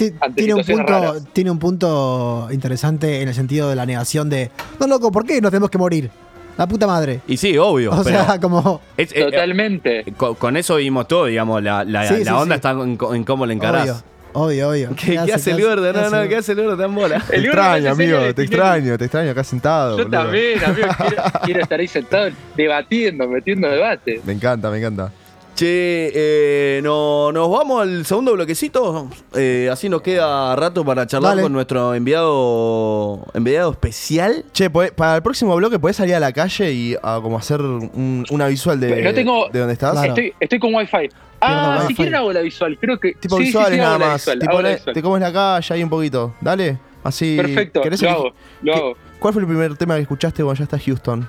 un 0.54 0.62
punto, 0.62 0.82
raras. 0.82 1.25
tiene 1.32 1.50
un 1.50 1.58
punto 1.58 2.49
interesante 2.52 3.23
en 3.23 3.28
el 3.28 3.34
sentido 3.34 3.70
de 3.70 3.75
la 3.76 3.87
negación 3.87 4.28
de, 4.28 4.50
no, 4.78 4.87
loco, 4.87 5.11
¿por 5.11 5.25
qué 5.25 5.40
nos 5.40 5.50
tenemos 5.50 5.70
que 5.70 5.78
morir? 5.78 6.11
La 6.58 6.66
puta 6.68 6.87
madre. 6.87 7.20
Y 7.26 7.38
sí, 7.38 7.56
obvio. 7.56 7.90
O 7.90 8.04
pero 8.04 8.23
sea, 8.26 8.38
como... 8.42 8.82
es- 8.99 9.12
eh, 9.16 9.25
Totalmente. 9.25 10.00
eh, 10.00 10.12
con, 10.14 10.34
con 10.34 10.56
eso 10.58 10.76
vimos 10.76 11.08
todo, 11.08 11.25
digamos. 11.25 11.62
La, 11.62 11.84
la, 11.84 12.06
Sí, 12.06 12.18
la 12.23 12.32
sí, 12.32 12.37
onda 12.37 12.54
sí. 12.54 12.58
está 12.58 12.70
en, 12.73 13.25
cómo 13.25 13.46
le 13.46 13.54
encarás. 13.54 13.82
Obvio, 13.88 14.02
obvio, 14.34 14.68
obvio. 14.68 14.90
¿Qué, 14.94 15.18
qué 15.24 15.32
hace 15.32 15.50
el 15.52 15.62
gordo? 15.62 15.92
No, 15.92 16.10
no, 16.10 16.28
¿qué 16.28 16.36
hace 16.36 16.52
el 16.52 16.62
gordo 16.62 16.76
tan 16.76 16.94
bola? 16.94 17.20
Te 17.28 17.36
extraño, 17.38 17.90
hace 17.90 18.02
amigo, 18.02 18.34
te 18.34 18.42
extraño, 18.42 18.98
te 18.98 19.04
extraño 19.06 19.30
acá 19.30 19.42
sentado. 19.42 19.96
Yo 19.98 20.04
boludo. 20.04 20.22
también, 20.22 20.62
amigo, 20.64 20.88
quiero, 20.98 21.22
quiero 21.44 21.60
estar 21.62 21.80
ahí 21.80 21.88
sentado 21.88 22.30
debatiendo, 22.56 23.26
metiendo 23.26 23.68
debate. 23.68 24.20
Me 24.24 24.32
encanta, 24.34 24.70
me 24.70 24.78
encanta. 24.78 25.10
Che, 25.56 26.10
eh, 26.12 26.80
no, 26.82 27.30
nos 27.30 27.48
vamos 27.48 27.80
al 27.82 28.04
segundo 28.04 28.32
bloquecito. 28.32 29.08
Eh, 29.36 29.68
así 29.70 29.88
nos 29.88 30.02
queda 30.02 30.56
rato 30.56 30.84
para 30.84 31.06
charlar 31.06 31.30
Dale. 31.32 31.42
con 31.42 31.52
nuestro 31.52 31.94
enviado 31.94 33.24
enviado 33.34 33.70
especial. 33.70 34.44
Che, 34.52 34.68
podés- 34.68 34.90
para 34.92 35.14
el 35.14 35.22
próximo 35.22 35.54
bloque 35.54 35.78
podés 35.78 35.94
salir 35.96 36.16
a 36.16 36.20
la 36.20 36.32
calle 36.32 36.72
y 36.72 36.96
ah, 37.00 37.20
como 37.22 37.38
hacer 37.38 37.60
un- 37.60 38.26
una 38.30 38.48
visual 38.48 38.80
de, 38.80 39.00
no 39.02 39.14
tengo. 39.14 39.48
de 39.52 39.58
dónde 39.60 39.74
estás. 39.74 40.04
Estoy, 40.04 40.32
estoy 40.40 40.58
con 40.58 40.74
Wi-Fi. 40.74 41.08
Ah, 41.46 41.84
si 41.86 41.94
quieren 41.94 42.14
hago 42.14 42.32
la 42.32 42.40
visual. 42.40 42.78
Creo 42.80 42.98
que. 42.98 43.14
Tipo 43.14 43.36
sí, 43.36 43.42
sí, 43.42 43.46
visuales 43.48 43.74
sí, 43.74 43.80
hago 43.80 43.98
nada 43.98 44.10
más. 44.12 44.20
visual, 44.22 44.38
Tipo, 44.38 44.62
la 44.62 44.76
te 44.92 45.02
comes 45.02 45.20
la 45.22 45.32
calle 45.32 45.74
ahí 45.74 45.82
un 45.82 45.90
poquito. 45.90 46.34
Dale. 46.40 46.78
Así. 47.02 47.36
Perfecto, 47.36 47.82
¿querés 47.82 48.00
lo 48.02 48.10
hago, 48.10 48.34
lo 48.62 48.72
qué- 48.72 48.78
hago. 48.78 48.96
¿Cuál 49.18 49.32
fue 49.34 49.42
el 49.42 49.48
primer 49.48 49.76
tema 49.76 49.94
que 49.96 50.02
escuchaste 50.02 50.42
cuando 50.42 50.58
ya 50.58 50.64
estás 50.64 50.82
Houston? 50.84 51.28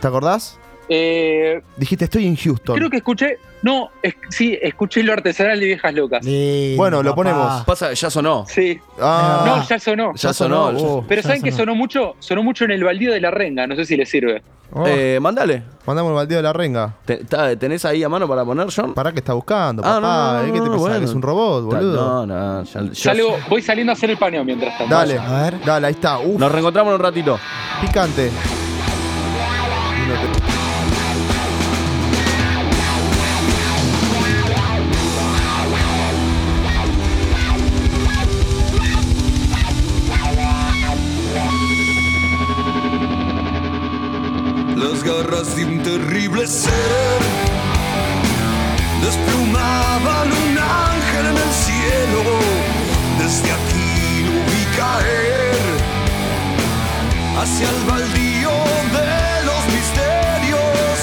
¿Te 0.00 0.06
acordás? 0.08 0.58
Eh, 0.88 1.62
Dijiste, 1.76 2.04
estoy 2.04 2.26
en 2.26 2.36
Houston. 2.36 2.76
creo 2.76 2.90
que 2.90 2.98
escuché. 2.98 3.38
No, 3.62 3.88
es- 4.02 4.14
sí, 4.28 4.58
escuché 4.60 5.02
lo 5.02 5.14
artesanal 5.14 5.58
de 5.58 5.66
viejas 5.66 5.94
locas. 5.94 6.26
Bueno, 6.76 7.02
lo 7.02 7.14
ponemos. 7.14 7.64
Pasa, 7.64 7.92
ya 7.94 8.10
sonó. 8.10 8.44
Sí. 8.46 8.78
Ah. 9.00 9.44
no, 9.46 9.66
ya 9.66 9.78
sonó. 9.78 10.12
Ya 10.14 10.32
sonó, 10.34 10.72
ya- 10.72 11.06
Pero 11.08 11.22
ya 11.22 11.26
¿saben 11.28 11.42
que 11.42 11.50
sonó. 11.50 11.62
sonó 11.62 11.74
mucho? 11.74 12.16
Sonó 12.18 12.42
mucho 12.42 12.64
en 12.66 12.72
el 12.72 12.84
baldío 12.84 13.12
de 13.12 13.20
la 13.20 13.30
renga. 13.30 13.66
No 13.66 13.74
sé 13.76 13.86
si 13.86 13.96
les 13.96 14.08
sirve. 14.10 14.42
Oh. 14.76 14.84
Eh, 14.86 15.18
mandale. 15.20 15.62
Mandamos 15.86 16.10
el 16.10 16.16
baldío 16.16 16.36
de 16.38 16.42
la 16.42 16.52
renga. 16.52 16.94
Te- 17.04 17.18
ta- 17.24 17.54
¿Tenés 17.56 17.84
ahí 17.84 18.02
a 18.02 18.08
mano 18.08 18.26
para 18.28 18.44
poner, 18.44 18.66
John? 18.74 18.92
¿Para 18.92 19.12
qué 19.12 19.20
está 19.20 19.32
buscando, 19.32 19.82
Ah, 19.84 19.94
papá? 20.00 20.00
no, 20.00 20.46
no. 20.46 20.52
¿Qué 20.52 20.52
te 20.52 20.64
no, 20.66 20.72
pasa? 20.72 20.78
bueno. 20.78 20.98
¿Que 20.98 21.04
es 21.04 21.14
un 21.14 21.22
robot, 21.22 21.70
Ta- 21.70 21.76
boludo? 21.76 21.96
No, 21.96 22.26
no, 22.26 22.64
ya- 22.64 22.82
ya- 22.82 22.94
Salgo, 22.94 23.36
voy 23.48 23.62
saliendo 23.62 23.92
a 23.92 23.94
hacer 23.94 24.10
el 24.10 24.16
paneo 24.18 24.44
mientras 24.44 24.76
tanto. 24.76 24.94
Dale, 24.94 25.18
dale, 25.64 25.86
ahí 25.86 25.92
está. 25.92 26.18
Uf, 26.18 26.38
Nos 26.40 26.50
reencontramos 26.52 26.90
en 26.90 26.96
un 26.96 27.02
ratito. 27.02 27.38
picante. 27.80 28.30
Garras 45.04 45.54
de 45.54 45.66
un 45.66 45.82
terrible 45.82 46.46
ser 46.46 47.20
desplumaban 49.02 50.28
un 50.32 50.58
ángel 50.58 51.26
en 51.26 51.36
el 51.36 51.52
cielo. 51.64 52.22
Desde 53.18 53.52
aquí 53.52 54.24
lo 54.24 54.36
vi 54.50 54.64
caer 54.78 55.64
hacia 57.38 57.68
el 57.68 57.80
baldío 57.84 58.54
de 58.96 59.44
los 59.48 59.62
misterios. 59.76 60.96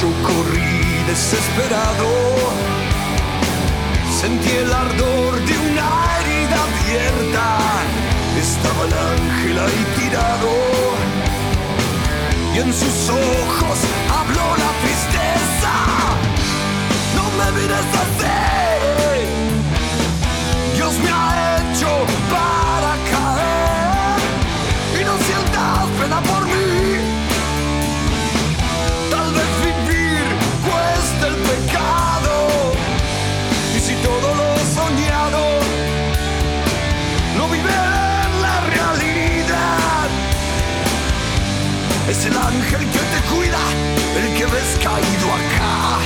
Yo 0.00 0.08
corrí 0.26 1.04
desesperado, 1.06 2.10
sentí 4.20 4.50
el 4.50 4.72
ardor 4.72 5.32
de 5.48 5.58
una 5.70 5.86
herida 6.16 6.58
abierta. 6.68 7.58
Estaba 8.36 8.84
el 8.88 8.94
ángel 9.12 9.58
ahí 9.58 9.86
tirado 9.96 10.83
y 12.54 12.58
en 12.58 12.72
sus 12.72 13.08
ojos 13.10 13.78
habló 14.08 14.56
la 14.56 14.70
tristeza. 14.82 15.72
No 17.16 17.24
me 17.38 17.46
mires 17.60 17.88
así, 18.04 18.38
Dios 20.76 20.94
me 20.98 21.10
ha 21.10 21.58
hecho 21.58 21.90
para 22.30 22.92
caer 23.10 24.20
y 25.00 25.04
no 25.04 25.14
sientas 25.26 25.86
pena 26.00 26.20
por 26.22 26.46
mí. 26.46 26.53
Es 42.08 42.26
el 42.26 42.36
ángel 42.36 42.80
que 42.80 42.98
te 42.98 43.34
cuida, 43.34 43.58
el 44.16 44.34
que 44.34 44.44
ves 44.44 44.78
caído 44.82 45.32
acá. 45.32 45.98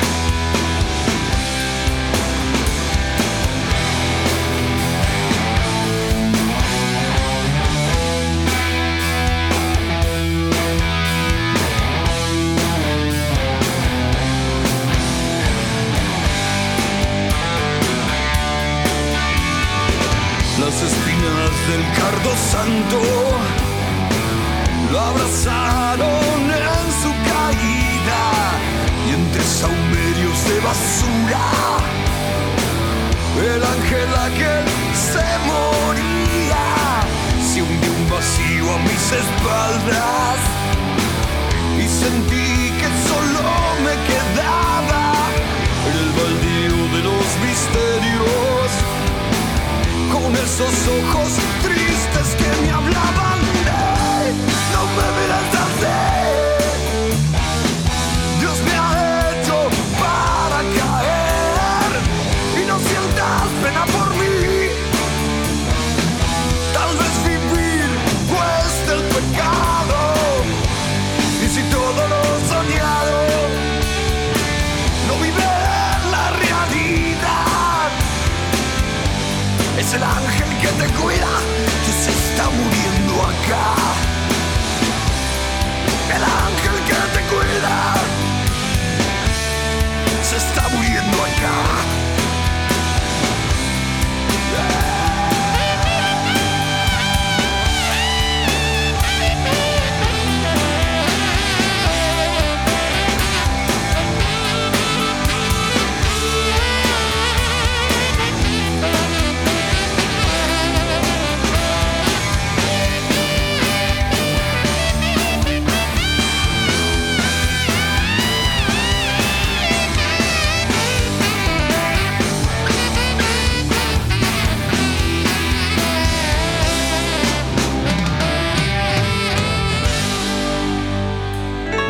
Las 20.61 20.83
espinas 20.83 21.69
del 21.69 21.83
cardo 21.97 22.37
santo 22.37 23.68
lo 24.91 25.01
abrazaron 25.01 26.43
en 26.51 26.87
su 27.03 27.11
caída 27.31 28.23
y 29.07 29.11
entre 29.13 29.43
saumerios 29.43 30.45
de 30.49 30.61
basura 30.61 31.47
el 33.37 33.63
ángel 33.63 34.09
aquel 34.27 34.65
se 35.13 35.27
moría 35.47 36.67
se 37.53 37.63
hundió 37.63 37.93
un 37.93 38.11
vacío 38.11 38.65
a 38.75 38.79
mis 38.79 39.05
espaldas 39.23 40.39
y 41.77 41.87
sentí 41.87 42.73
que 42.81 42.89
solo 43.09 43.45
me 43.85 43.95
quedaba 44.09 45.05
el 45.93 46.07
baldío 46.19 46.79
de 46.97 47.01
los 47.09 47.27
misterios 47.47 48.69
con 50.13 50.35
esos 50.35 50.75
ojos 50.99 51.31
tristes 51.63 52.35
que 52.37 52.63
me 52.63 52.71
hablaban. 52.73 53.18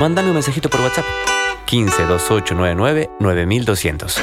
Mándame 0.08 0.28
un 0.28 0.34
mensajito 0.36 0.70
por 0.70 0.80
WhatsApp. 0.80 1.04
15 1.66 2.04
2899 2.06 3.10
9200. 3.20 4.18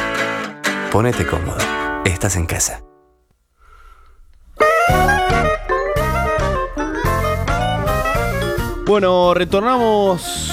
Ponete 0.91 1.27
cómodo. 1.27 1.59
Estás 2.05 2.37
en 2.37 2.47
casa. 2.47 2.81
Bueno, 8.85 9.33
retornamos 9.33 10.51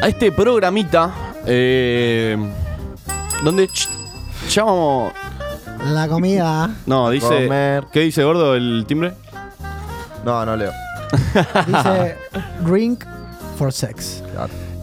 a 0.00 0.08
este 0.08 0.32
programita 0.32 1.12
eh, 1.44 2.36
donde 3.44 3.68
ch- 3.68 3.88
ya 4.50 4.64
vamos... 4.64 5.12
La 5.92 6.08
comida. 6.08 6.70
No, 6.86 7.10
dice... 7.10 7.26
Comer. 7.44 7.84
¿Qué 7.92 8.00
dice 8.00 8.24
gordo 8.24 8.54
el 8.56 8.84
timbre? 8.88 9.12
No, 10.24 10.44
no 10.46 10.56
leo. 10.56 10.72
Dice 11.66 12.16
drink 12.64 13.04
for 13.58 13.72
sex. 13.72 14.22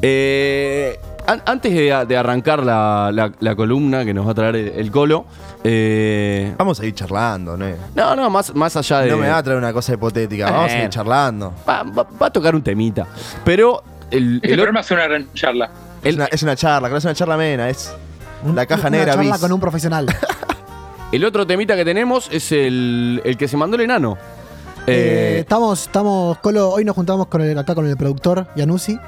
Eh, 0.06 1.00
an- 1.28 1.42
antes 1.46 1.74
de, 1.74 2.06
de 2.06 2.18
arrancar 2.18 2.62
la, 2.66 3.10
la- 3.14 3.32
la 3.40 3.56
columna 3.56 4.04
que 4.04 4.14
nos 4.14 4.28
va 4.28 4.32
a 4.32 4.34
traer 4.34 4.56
el, 4.58 4.68
el 4.68 4.92
Colo, 4.92 5.26
eh, 5.64 6.54
Vamos 6.58 6.78
a 6.82 6.86
ir 6.86 6.94
charlando, 6.94 7.56
¿no? 7.56 7.66
no, 7.96 8.16
no, 8.18 8.30
más, 8.30 8.54
más 8.54 8.76
allá 8.76 9.00
de. 9.00 9.10
No 9.12 9.18
me 9.18 9.30
va 9.30 9.38
a 9.38 9.44
traer 9.44 9.58
una 9.58 9.72
cosa 9.72 9.94
hipotética. 9.94 10.52
Vamos 10.52 10.72
a 10.72 10.78
Eh. 10.82 10.84
ir 10.84 10.90
charlando. 10.90 11.54
va, 11.68 11.84
va- 11.84 12.08
va 12.22 12.28
a 12.28 12.30
tocar 12.32 12.54
un 12.54 12.62
temita. 12.62 13.08
Pero 13.46 13.82
el, 14.12 14.36
Este 14.36 14.50
el 14.50 14.56
programa 14.56 14.82
es 14.82 14.92
una 14.92 15.04
gran 15.08 15.34
charla. 15.34 15.70
Es 16.04 16.16
una, 16.16 16.26
es 16.26 16.44
una 16.44 16.56
charla, 16.58 16.90
que 16.90 16.92
no 16.92 16.98
es 16.98 17.06
una 17.06 17.14
charla 17.14 17.36
amena, 17.36 17.70
es 17.70 17.94
la 18.54 18.66
caja 18.66 18.90
Una 18.90 18.98
negra 18.98 19.14
charla 19.16 19.32
bis. 19.32 19.40
con 19.42 19.54
un 19.54 19.60
profesional. 19.62 20.06
el 21.14 21.24
otro 21.24 21.48
temita 21.48 21.78
que 21.78 21.86
tenemos 21.86 22.28
es 22.30 22.52
el, 22.52 23.22
el 23.24 23.38
que 23.38 23.48
se 23.48 23.56
mandó 23.56 23.76
el 23.78 23.84
enano. 23.84 24.18
Eh, 24.86 25.38
Eh, 25.38 25.40
estamos, 25.40 25.84
estamos, 25.84 26.38
Colo, 26.40 26.72
hoy 26.72 26.84
nos 26.84 26.94
juntamos 26.94 27.28
con 27.28 27.40
el, 27.42 27.58
acá 27.58 27.74
con 27.74 27.88
el 27.88 27.96
productor 27.96 28.48
Yanusi. 28.58 29.00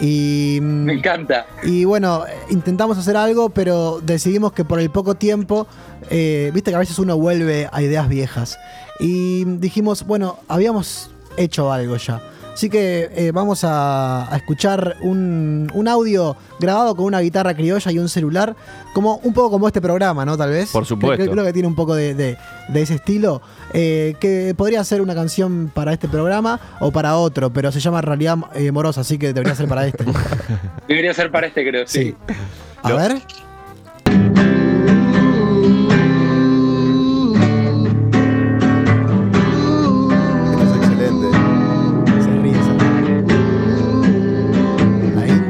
Y, 0.00 0.58
Me 0.62 0.94
encanta. 0.94 1.46
y 1.62 1.84
bueno, 1.84 2.24
intentamos 2.48 2.96
hacer 2.96 3.16
algo, 3.16 3.50
pero 3.50 4.00
decidimos 4.00 4.52
que 4.52 4.64
por 4.64 4.80
el 4.80 4.90
poco 4.90 5.14
tiempo, 5.14 5.66
eh, 6.08 6.50
viste 6.54 6.70
que 6.70 6.76
a 6.76 6.80
veces 6.80 6.98
uno 6.98 7.16
vuelve 7.18 7.68
a 7.70 7.82
ideas 7.82 8.08
viejas. 8.08 8.58
Y 8.98 9.44
dijimos, 9.44 10.06
bueno, 10.06 10.38
habíamos 10.48 11.10
hecho 11.36 11.70
algo 11.72 11.96
ya. 11.96 12.22
Así 12.60 12.68
que 12.68 13.10
eh, 13.14 13.30
vamos 13.32 13.64
a, 13.64 14.30
a 14.30 14.36
escuchar 14.36 14.96
un, 15.00 15.70
un 15.72 15.88
audio 15.88 16.36
grabado 16.58 16.94
con 16.94 17.06
una 17.06 17.20
guitarra 17.20 17.54
criolla 17.54 17.90
y 17.90 17.98
un 17.98 18.10
celular, 18.10 18.54
como 18.92 19.16
un 19.22 19.32
poco 19.32 19.52
como 19.52 19.66
este 19.66 19.80
programa, 19.80 20.26
¿no? 20.26 20.36
Tal 20.36 20.50
vez. 20.50 20.70
Por 20.70 20.84
supuesto. 20.84 21.22
Creo, 21.22 21.32
creo 21.32 21.44
que 21.46 21.54
tiene 21.54 21.66
un 21.68 21.74
poco 21.74 21.94
de, 21.94 22.14
de- 22.14 22.36
de 22.68 22.82
ese 22.82 22.96
estilo, 22.96 23.40
eh, 23.72 24.14
que 24.20 24.52
podría 24.54 24.84
ser 24.84 25.00
una 25.00 25.14
canción 25.14 25.70
para 25.74 25.94
este 25.94 26.06
programa 26.06 26.60
o 26.80 26.90
para 26.92 27.16
otro, 27.16 27.50
pero 27.50 27.72
se 27.72 27.80
llama 27.80 28.02
Realidad 28.02 28.36
eh, 28.54 28.70
Morosa, 28.72 29.00
así 29.00 29.16
que 29.16 29.32
debería 29.32 29.54
ser 29.54 29.66
para 29.66 29.86
este. 29.86 30.04
Debería 30.86 31.14
ser 31.14 31.30
para 31.30 31.46
este, 31.46 31.66
creo. 31.66 31.84
Sí. 31.86 32.14
A 32.82 32.92
ver. 32.92 33.22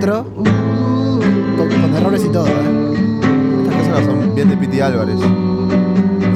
Intro. 0.00 0.24
Con, 0.34 1.68
con 1.68 1.94
errores 1.94 2.24
y 2.24 2.30
todo, 2.30 2.46
¿eh? 2.46 2.50
Estas 3.68 3.86
cosas 3.86 4.06
son 4.06 4.34
bien 4.34 4.48
de 4.48 4.56
Piti 4.56 4.80
Álvarez. 4.80 5.20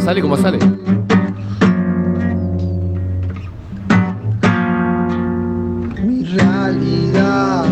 sale 0.05 0.20
como 0.20 0.37
sale. 0.37 0.59
Mi 6.05 6.24
realidad 6.24 7.64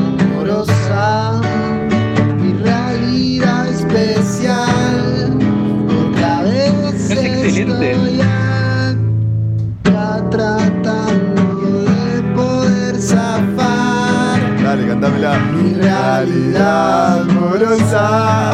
realidad 16.24 17.22
amorosa, 17.22 18.52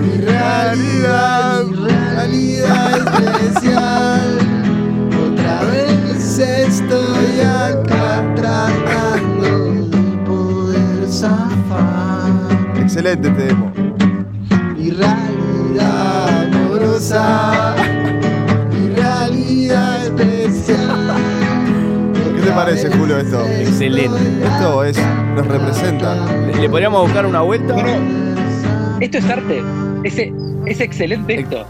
mi 0.00 0.16
realidad, 0.16 1.64
mi 1.66 1.86
realidad 1.86 2.96
especial. 2.96 4.38
Otra 5.22 5.60
vez 5.64 6.38
estoy 6.38 7.40
acá 7.40 8.24
tratando 8.34 9.72
de 9.74 10.16
poder 10.24 11.08
zafar. 11.08 12.30
Excelente 12.80 13.28
este 13.28 13.44
demo. 13.44 13.72
Mi 14.74 14.90
realidad 14.92 16.44
amorosa, 16.54 17.74
mi 18.70 18.94
realidad 18.94 20.06
especial. 20.06 21.16
¿Qué 22.34 22.40
te 22.40 22.50
parece, 22.50 22.90
Julio, 22.96 23.18
esto? 23.18 23.44
Excelente. 23.44 24.46
Esto 24.46 24.84
es, 24.84 24.98
nos 25.34 25.46
representa. 25.46 26.14
¿Le, 26.46 26.54
le 26.54 26.68
podríamos 26.68 27.02
buscar 27.02 27.26
una 27.26 27.40
vuelta? 27.42 27.74
Esto 29.00 29.18
es 29.18 29.24
arte. 29.30 29.62
Ese, 30.04 30.32
es 30.66 30.80
excelente 30.80 31.40
esto. 31.40 31.66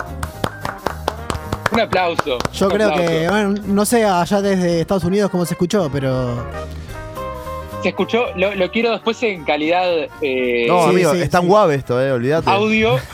Un 1.72 1.80
aplauso. 1.80 2.38
Yo 2.52 2.66
un 2.66 2.72
creo 2.72 2.88
aplauso. 2.90 3.10
que, 3.10 3.28
bueno, 3.28 3.54
no 3.66 3.84
sé 3.84 4.04
allá 4.04 4.42
desde 4.42 4.80
Estados 4.80 5.04
Unidos 5.04 5.30
cómo 5.30 5.44
se 5.46 5.54
escuchó, 5.54 5.88
pero. 5.92 6.46
Se 7.82 7.88
escuchó, 7.88 8.26
lo, 8.36 8.54
lo 8.54 8.70
quiero 8.70 8.92
después 8.92 9.20
en 9.24 9.42
calidad 9.44 9.84
eh, 10.22 10.66
No, 10.68 10.84
Sí, 10.84 10.90
amigo, 10.90 11.14
sí, 11.14 11.20
es 11.22 11.30
tan 11.30 11.42
sí. 11.42 11.48
guave 11.48 11.74
esto, 11.74 12.00
eh, 12.00 12.12
olvídate. 12.12 12.50
audio. 12.50 12.96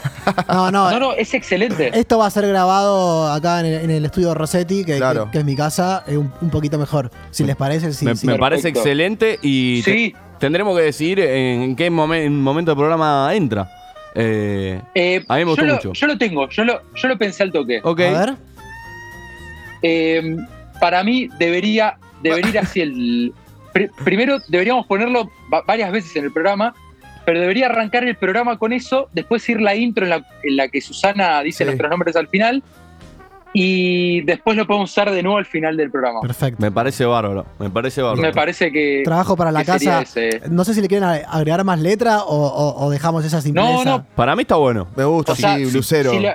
No, 0.46 0.70
no. 0.70 0.90
No, 0.90 1.00
no, 1.00 1.12
es 1.14 1.32
excelente. 1.32 1.90
Esto 1.98 2.18
va 2.18 2.26
a 2.26 2.30
ser 2.30 2.46
grabado 2.46 3.32
acá 3.32 3.61
en 3.61 3.66
el, 3.66 3.74
en 3.84 3.90
el 3.90 4.04
estudio 4.04 4.34
Rossetti, 4.34 4.84
que, 4.84 4.98
Claro. 4.98 5.24
que- 5.26 5.30
que 5.30 5.38
es 5.38 5.44
mi 5.46 5.56
casa, 5.56 6.04
eh, 6.06 6.18
un, 6.18 6.30
un 6.42 6.50
poquito 6.50 6.78
mejor. 6.78 7.11
Si 7.30 7.44
les 7.44 7.56
parece, 7.56 7.94
sí. 7.94 8.04
me 8.04 8.14
sí. 8.14 8.26
me 8.26 8.37
parece 8.38 8.68
excelente 8.68 9.38
y 9.40 9.80
te- 9.82 9.90
Sí. 9.90 10.14
Tendremos 10.38 10.77
que 10.77 10.83
decidir 10.85 11.20
en 11.20 11.74
qué 11.77 11.90
momen- 11.90 12.24
en 12.24 12.40
momento 12.40 12.70
del 12.72 12.79
programa 12.79 13.31
entra. 13.35 13.68
Eh, 14.14 14.81
Eh, 14.94 15.24
A 15.29 15.35
mí 15.37 15.40
me 15.44 15.51
gustó 15.51 15.62
yo, 15.62 15.66
lo, 15.68 15.74
mucho. 15.74 15.92
yo 15.92 16.07
lo 16.07 16.18
tengo, 16.18 16.48
yo 16.48 16.64
lo, 16.64 16.81
yo 16.94 17.09
lo 17.09 17.18
pensé 17.18 17.42
al 17.42 17.53
toque. 17.53 17.81
ok. 17.83 18.01
A 18.01 18.18
ver. 18.27 18.35
Eh, 19.83 20.37
para 20.81 21.03
mí 21.05 21.29
debería, 21.38 21.96
debería 22.22 22.51
ir 22.51 22.59
así 22.59 22.81
el. 22.81 23.33
pri- 23.72 23.90
primero 24.05 24.38
deberíamos 24.48 24.87
ponerlo 24.87 25.31
va- 25.53 25.62
varias 25.62 25.92
veces 25.92 26.14
en 26.16 26.24
el 26.24 26.33
programa, 26.33 26.74
pero 27.24 27.40
debería 27.40 27.66
arrancar 27.66 28.05
el 28.05 28.16
programa 28.16 28.59
con 28.59 28.72
eso, 28.72 29.09
después 29.12 29.46
ir 29.48 29.61
la 29.61 29.74
intro 29.77 30.05
en 30.05 30.11
la, 30.11 30.24
en 30.42 30.57
la 30.57 30.68
que 30.68 30.81
Susana 30.81 31.40
dice 31.42 31.59
Sí. 31.59 31.64
nuestros 31.66 31.90
nombres 31.90 32.16
al 32.16 32.29
final, 32.29 32.62
y 33.54 34.20
después 34.22 34.56
lo 34.56 34.66
podemos 34.66 34.90
usar 34.90 35.11
de 35.11 35.22
nuevo 35.22 35.38
al 35.38 35.46
final 35.46 35.76
del 35.76 35.90
programa. 35.90 36.20
Perfecto. 36.20 36.61
Me 36.61 36.70
parece 36.70 37.04
bárbaro. 37.04 37.46
Me 37.58 37.70
parece 37.70 38.02
bárbaro. 38.02 38.22
Me 38.22 38.32
parece 38.32 38.70
que. 38.70 39.02
Trabajo 39.04 39.37
para 39.37 39.50
la 39.52 39.64
casa. 39.64 40.04
No 40.50 40.64
sé 40.64 40.74
si 40.74 40.80
le 40.80 40.88
quieren 40.88 41.08
agregar 41.08 41.64
más 41.64 41.80
letra 41.80 42.22
o, 42.24 42.37
o- 42.37 42.84
o 42.87 42.90
dejamos 42.90 43.24
esa 43.24 43.40
simpleza. 43.40 43.68
No, 43.68 43.84
no. 43.84 44.04
Para 44.14 44.37
mí 44.37 44.42
está 44.42 44.56
bueno. 44.56 44.88
Me 44.96 45.04
gusta, 45.04 45.32
O 45.32 45.37
sea, 45.37 45.56
sí, 45.56 45.64
si- 45.66 45.70
blusero. 45.72 46.11
Si, 46.11 46.18
lo, 46.20 46.30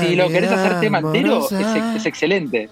si 0.00 0.16
lo 0.16 0.28
querés 0.28 0.50
hacer 0.52 0.80
tema 0.80 0.98
entero, 0.98 1.46
es 1.96 2.06
excelente. 2.06 2.68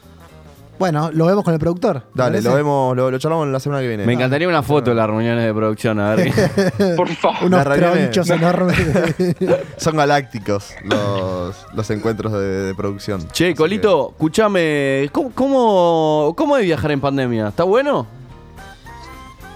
Bueno, 0.79 1.11
lo 1.13 1.27
vemos 1.27 1.43
con 1.43 1.55
el 1.55 1.61
productor. 1.61 2.01
¿te 2.01 2.09
Dale, 2.15 2.43
lo 2.43 2.55
vemos, 2.55 2.97
lo, 2.97 3.11
lo 3.11 3.19
charlamos 3.19 3.49
la 3.49 3.61
semana 3.61 3.81
que 3.81 3.89
viene. 3.89 4.05
Me 4.05 4.13
encantaría 4.13 4.47
una 4.47 4.63
foto 4.63 4.91
de 4.91 4.97
las 4.97 5.07
reuniones 5.07 5.45
de 5.45 5.55
producción. 5.55 5.99
A 6.01 6.15
ver. 6.15 6.31
Por 6.97 7.09
favor. 7.09 7.45
Unos 7.45 7.65
tronchos 7.65 8.31
enormes. 8.31 8.77
Son 9.79 9.97
galácticos 9.97 10.75
los, 10.85 11.67
los 11.75 11.91
encuentros 11.91 12.33
de, 12.33 12.39
de 12.39 12.75
producción. 12.75 13.27
che, 13.33 13.47
Así 13.47 13.55
Colito, 13.55 14.11
escúchame. 14.11 15.09
¿cómo, 15.13 15.31
cómo, 15.35 16.35
¿Cómo 16.37 16.57
es 16.59 16.65
viajar 16.65 16.91
en 16.91 17.01
pandemia? 17.01 17.49
¿Está 17.49 17.65
bueno? 17.65 18.07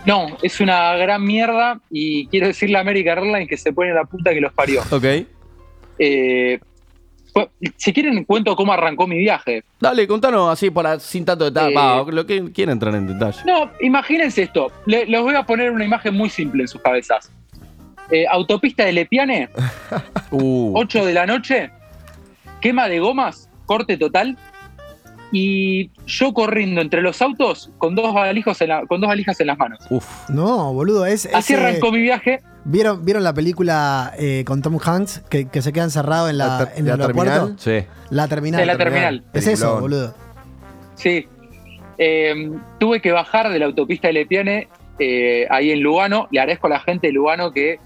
No, 0.07 0.27
es 0.41 0.61
una 0.61 0.95
gran 0.97 1.23
mierda 1.23 1.79
y 1.91 2.27
quiero 2.29 2.47
decirle 2.47 2.79
a 2.79 2.81
America 2.81 3.13
Airlines 3.13 3.49
que 3.49 3.59
se 3.59 3.73
pone 3.73 3.93
la 3.93 4.05
puta 4.05 4.31
que 4.33 4.41
los 4.41 4.53
parió. 4.53 4.83
Ok. 4.91 5.05
Eh, 5.99 6.59
si 7.77 7.93
quieren, 7.93 8.25
cuento 8.25 8.55
cómo 8.57 8.73
arrancó 8.73 9.07
mi 9.07 9.19
viaje. 9.19 9.65
Dale, 9.81 10.07
contanos 10.07 10.51
así 10.51 10.71
para 10.71 10.99
sin 10.99 11.25
tanto 11.25 11.45
detalle. 11.45 11.73
Eh, 11.73 11.77
Va, 11.77 12.05
lo 12.11 12.27
que 12.27 12.51
quieran 12.53 12.75
entrar 12.75 12.95
en 12.95 13.07
detalle. 13.07 13.39
No, 13.47 13.71
imagínense 13.81 14.43
esto. 14.43 14.71
Le- 14.87 15.07
les 15.07 15.21
voy 15.21 15.35
a 15.35 15.43
poner 15.45 15.71
una 15.71 15.85
imagen 15.85 16.15
muy 16.15 16.29
simple 16.31 16.63
en 16.63 16.69
sus 16.69 16.81
cabezas. 16.81 17.31
Eh, 18.11 18.27
autopista 18.31 18.85
de 18.85 18.93
Lepiane, 18.93 19.49
Uh, 20.33 20.73
8 20.79 21.05
de 21.07 21.15
la 21.15 21.27
noche, 21.27 21.71
quema 22.61 22.89
de 22.89 22.99
gomas, 23.01 23.49
corte 23.67 23.97
total. 23.97 24.37
Y 25.33 25.91
yo 26.07 26.33
corriendo 26.35 26.81
entre 26.81 27.03
los 27.03 27.23
autos 27.23 27.71
con 27.79 27.95
dos 27.95 28.13
valijas 28.13 28.61
en, 28.63 28.69
la- 28.71 28.87
con 28.87 29.01
dos 29.01 29.09
valijas 29.09 29.39
en 29.41 29.47
las 29.47 29.59
manos. 29.59 29.79
uf. 29.91 30.05
no, 30.29 30.73
boludo, 30.73 31.07
es. 31.07 31.27
Así 31.33 31.53
ese- 31.55 31.63
arrancó 31.63 31.93
mi 31.93 32.03
viaje. 32.03 32.41
¿Vieron, 32.65 33.05
¿Vieron 33.05 33.23
la 33.25 33.33
película 33.33 34.13
eh, 34.19 34.45
con 34.47 34.61
Tom 34.61 34.79
Hanks 34.85 35.21
que, 35.31 35.49
que 35.49 35.63
se 35.63 35.73
queda 35.73 35.85
encerrado 35.85 36.29
en, 36.29 36.37
la, 36.39 36.47
La 36.47 36.59
ter- 36.59 36.69
en 36.75 36.79
el 36.81 36.99
la 36.99 37.05
aeropuerto? 37.05 37.33
terminal. 37.33 37.57
Sí. 37.59 37.87
La 38.11 38.29
terminal. 38.29 38.61
De 38.61 38.67
la 38.67 38.77
terminal. 38.77 39.25
Es 39.33 39.47
eso, 39.47 39.81
boludo. 39.81 40.15
Sí. 40.97 41.27
Eh, 41.97 42.51
tuve 42.79 43.01
que 43.01 43.13
bajar 43.13 43.51
de 43.51 43.59
la 43.59 43.67
autopista 43.67 44.09
de 44.09 44.15
Lepiane 44.15 44.69
eh, 44.99 45.47
ahí 45.51 45.71
en 45.71 45.81
Lugano. 45.81 46.29
Le 46.31 46.41
agradezco 46.41 46.67
a 46.67 46.71
la 46.71 46.81
gente 46.81 47.07
de 47.07 47.13
Lugano 47.15 47.53
que 47.53 47.79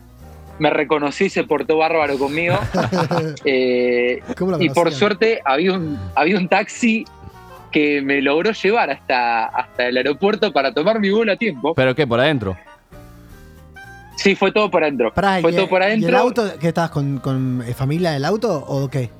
me 0.58 0.70
reconoció 0.70 1.26
y 1.26 1.30
se 1.30 1.44
portó 1.44 1.76
bárbaro 1.76 2.16
conmigo. 2.18 2.56
Eh, 3.44 4.20
¿Cómo 4.38 4.52
lo 4.52 4.62
y 4.62 4.68
por 4.70 4.92
suerte 4.92 5.40
había 5.44 5.72
un, 5.72 5.98
había 6.14 6.36
un 6.38 6.48
taxi 6.48 7.04
que 7.74 8.00
me 8.02 8.22
logró 8.22 8.52
llevar 8.52 8.88
hasta, 8.90 9.46
hasta 9.46 9.88
el 9.88 9.96
aeropuerto 9.96 10.52
para 10.52 10.72
tomar 10.72 11.00
mi 11.00 11.10
vuelo 11.10 11.32
a 11.32 11.36
tiempo. 11.36 11.74
¿Pero 11.74 11.92
qué? 11.94 12.06
¿Por 12.06 12.20
adentro? 12.20 12.56
Sí, 14.16 14.36
fue 14.36 14.52
todo 14.52 14.70
por 14.70 14.84
adentro. 14.84 15.12
Pará, 15.12 15.40
fue 15.40 15.50
¿y- 15.50 15.56
todo 15.56 15.68
por 15.68 15.82
¿Y 15.82 15.84
el 15.86 15.90
adentro. 15.90 16.18
auto? 16.18 16.52
¿Qué 16.60 16.68
estabas 16.68 16.90
con, 16.90 17.18
con, 17.18 17.64
eh, 17.66 17.74
familia 17.74 18.10
en 18.10 18.16
el 18.18 18.24
auto 18.24 18.64
o 18.68 18.88
qué? 18.88 19.10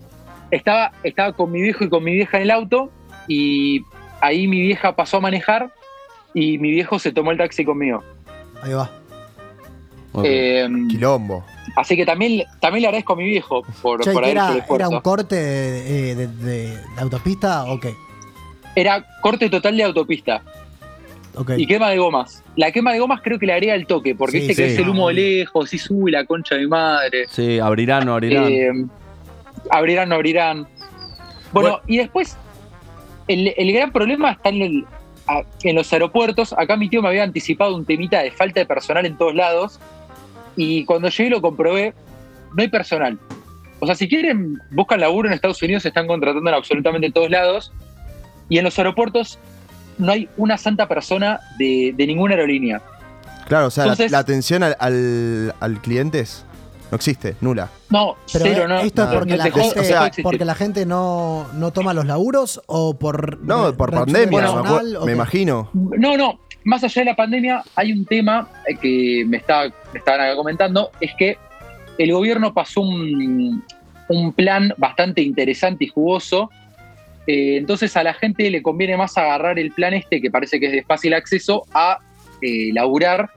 Estaba, 0.52 0.92
estaba 1.02 1.32
con 1.32 1.50
mi 1.50 1.60
viejo 1.62 1.82
y 1.84 1.88
con 1.88 2.04
mi 2.04 2.12
vieja 2.12 2.36
en 2.36 2.44
el 2.44 2.50
auto 2.52 2.90
y 3.26 3.82
ahí 4.20 4.46
mi 4.46 4.60
vieja 4.60 4.94
pasó 4.94 5.16
a 5.16 5.20
manejar 5.20 5.72
y 6.32 6.58
mi 6.58 6.70
viejo 6.70 6.98
se 7.00 7.10
tomó 7.12 7.32
el 7.32 7.38
taxi 7.38 7.64
conmigo. 7.64 8.04
Ahí 8.62 8.72
va. 8.72 8.88
Eh, 10.22 10.68
Quilombo. 10.90 11.44
así 11.76 11.96
que 11.96 12.06
también, 12.06 12.44
también 12.60 12.82
le 12.82 12.86
agradezco 12.86 13.14
a 13.14 13.16
mi 13.16 13.24
viejo 13.24 13.62
por, 13.82 14.00
Che, 14.00 14.12
por 14.12 14.22
¿que 14.22 14.30
haber 14.30 14.36
hecho 14.36 14.46
el 14.46 14.52
era, 14.52 14.58
esfuerzo. 14.62 14.86
¿Era 14.86 14.96
un 14.96 15.00
corte 15.02 15.34
de, 15.34 16.14
de- 16.14 16.26
de- 16.28 16.68
de 16.68 16.78
autopista 16.98 17.64
o 17.64 17.80
qué? 17.80 17.94
Era 18.74 19.04
corte 19.20 19.48
total 19.48 19.76
de 19.76 19.84
autopista 19.84 20.42
Ok. 21.36 21.52
y 21.56 21.66
quema 21.66 21.90
de 21.90 21.98
gomas. 21.98 22.42
La 22.56 22.70
quema 22.72 22.92
de 22.92 22.98
gomas 22.98 23.20
creo 23.22 23.38
que 23.38 23.46
le 23.46 23.52
agrega 23.52 23.74
el 23.74 23.86
toque, 23.86 24.14
porque 24.14 24.40
Sí, 24.40 24.46
viste 24.48 24.62
que 24.62 24.72
es 24.72 24.78
el 24.78 24.88
humo 24.88 25.08
de 25.08 25.14
lejos, 25.14 25.72
y 25.74 25.78
sube 25.78 26.10
la 26.10 26.24
concha 26.24 26.54
de 26.54 26.62
mi 26.62 26.66
madre. 26.68 27.26
Sí, 27.30 27.58
abrirán, 27.58 28.06
no 28.06 28.14
abrirán. 28.14 28.46
Eh, 28.52 28.70
abrirán, 29.70 30.08
no 30.08 30.14
abrirán. 30.16 30.66
Bueno, 31.52 31.70
Bueno. 31.70 31.80
y 31.86 31.98
después, 31.98 32.36
el, 33.28 33.52
el 33.56 33.72
gran 33.72 33.92
problema 33.92 34.32
está 34.32 34.48
en, 34.50 34.62
el- 34.62 34.84
a- 35.26 35.42
en 35.62 35.76
los 35.76 35.92
aeropuertos. 35.92 36.52
Acá 36.52 36.76
mi 36.76 36.88
tío 36.88 37.00
me 37.02 37.08
había 37.08 37.22
anticipado 37.24 37.74
un 37.74 37.84
temita 37.84 38.20
de 38.22 38.30
falta 38.30 38.60
de 38.60 38.66
personal 38.66 39.06
en 39.06 39.16
todos 39.16 39.34
lados. 39.34 39.80
Y 40.56 40.84
cuando 40.84 41.08
llegué 41.08 41.30
lo 41.30 41.40
comprobé, 41.40 41.94
no 42.56 42.62
hay 42.62 42.68
personal. 42.68 43.18
O 43.80 43.86
sea, 43.86 43.94
si 43.96 44.08
quieren, 44.08 44.58
buscan 44.70 45.00
laburo 45.00 45.28
en 45.28 45.34
Estados 45.34 45.60
Unidos, 45.62 45.82
se 45.82 45.88
están 45.88 46.06
contratando 46.06 46.48
en 46.48 46.54
absolutamente 46.54 47.10
todos 47.10 47.28
lados. 47.30 47.72
Y 48.48 48.58
en 48.58 48.64
los 48.64 48.78
aeropuertos 48.78 49.38
no 49.98 50.12
hay 50.12 50.28
una 50.36 50.58
santa 50.58 50.86
persona 50.88 51.40
de, 51.58 51.94
de 51.96 52.06
ninguna 52.06 52.34
aerolínea. 52.34 52.82
Claro, 53.48 53.66
o 53.66 53.70
sea, 53.70 53.84
la- 53.86 53.92
Entonces- 53.92 54.12
la, 54.12 54.18
atención 54.18 54.62
al, 54.62 54.76
al, 54.78 55.54
al 55.60 55.80
cliente 55.80 56.20
es- 56.20 56.44
no 56.90 56.96
existe, 56.96 57.34
nula. 57.40 57.70
No, 57.90 58.14
Pero 58.32 58.44
cero, 58.44 58.64
eh, 58.64 58.68
no. 58.68 58.78
esto 58.80 59.02
es 59.04 59.08
no, 59.08 59.14
porque, 59.18 59.36
la 59.36 59.44
dejó- 59.44 59.60
gente, 59.62 59.80
o 59.80 59.84
sea, 59.84 60.10
porque 60.22 60.44
la 60.44 60.54
gente 60.54 60.86
no, 60.86 61.46
no 61.54 61.70
toma 61.72 61.92
los 61.94 62.06
laburos 62.06 62.60
o 62.66 62.94
por 62.98 63.38
No, 63.40 63.74
por 63.74 63.90
pandemia, 63.90 64.20
de 64.20 64.26
me, 64.26 64.36
personal, 64.42 64.98
me 65.00 65.06
qué? 65.06 65.12
imagino. 65.12 65.70
No, 65.72 66.16
no, 66.16 66.38
más 66.64 66.84
allá 66.84 67.02
de 67.02 67.06
la 67.06 67.16
pandemia, 67.16 67.62
hay 67.74 67.92
un 67.92 68.04
tema 68.04 68.48
eh, 68.68 68.76
que 68.76 69.24
me, 69.26 69.38
está, 69.38 69.64
me 69.92 69.98
estaban 69.98 70.20
acá 70.20 70.36
comentando, 70.36 70.90
es 71.00 71.12
que 71.18 71.36
el 71.98 72.12
gobierno 72.12 72.52
pasó 72.54 72.80
un, 72.82 73.64
un 74.08 74.32
plan 74.32 74.72
bastante 74.76 75.20
interesante 75.22 75.84
y 75.84 75.88
jugoso. 75.88 76.50
Eh, 77.26 77.56
entonces 77.56 77.96
a 77.96 78.02
la 78.02 78.14
gente 78.14 78.50
le 78.50 78.62
conviene 78.62 78.96
más 78.96 79.16
agarrar 79.18 79.58
el 79.58 79.70
plan 79.72 79.94
este, 79.94 80.20
que 80.20 80.30
parece 80.30 80.60
que 80.60 80.66
es 80.66 80.72
de 80.72 80.82
fácil 80.84 81.14
acceso, 81.14 81.62
a 81.72 81.98
eh, 82.42 82.72
laburar. 82.72 83.30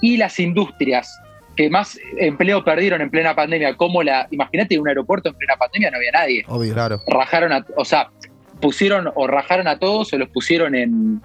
Y 0.00 0.16
las 0.18 0.38
industrias 0.38 1.18
que 1.56 1.70
más 1.70 1.98
empleo 2.18 2.62
perdieron 2.64 3.00
en 3.00 3.10
plena 3.10 3.34
pandemia, 3.34 3.74
como 3.76 4.02
la, 4.02 4.26
imagínate, 4.30 4.78
un 4.78 4.88
aeropuerto 4.88 5.28
en 5.30 5.34
plena 5.36 5.56
pandemia 5.56 5.90
no 5.90 5.96
había 5.96 6.10
nadie 6.10 6.44
Obvio. 6.48 6.74
Claro. 6.74 7.00
rajaron 7.06 7.52
a, 7.52 7.64
o 7.76 7.84
sea, 7.84 8.10
pusieron 8.60 9.08
o 9.14 9.26
rajaron 9.26 9.68
a 9.68 9.78
todos 9.78 10.12
o 10.12 10.18
los 10.18 10.28
pusieron 10.30 10.74
en, 10.74 11.22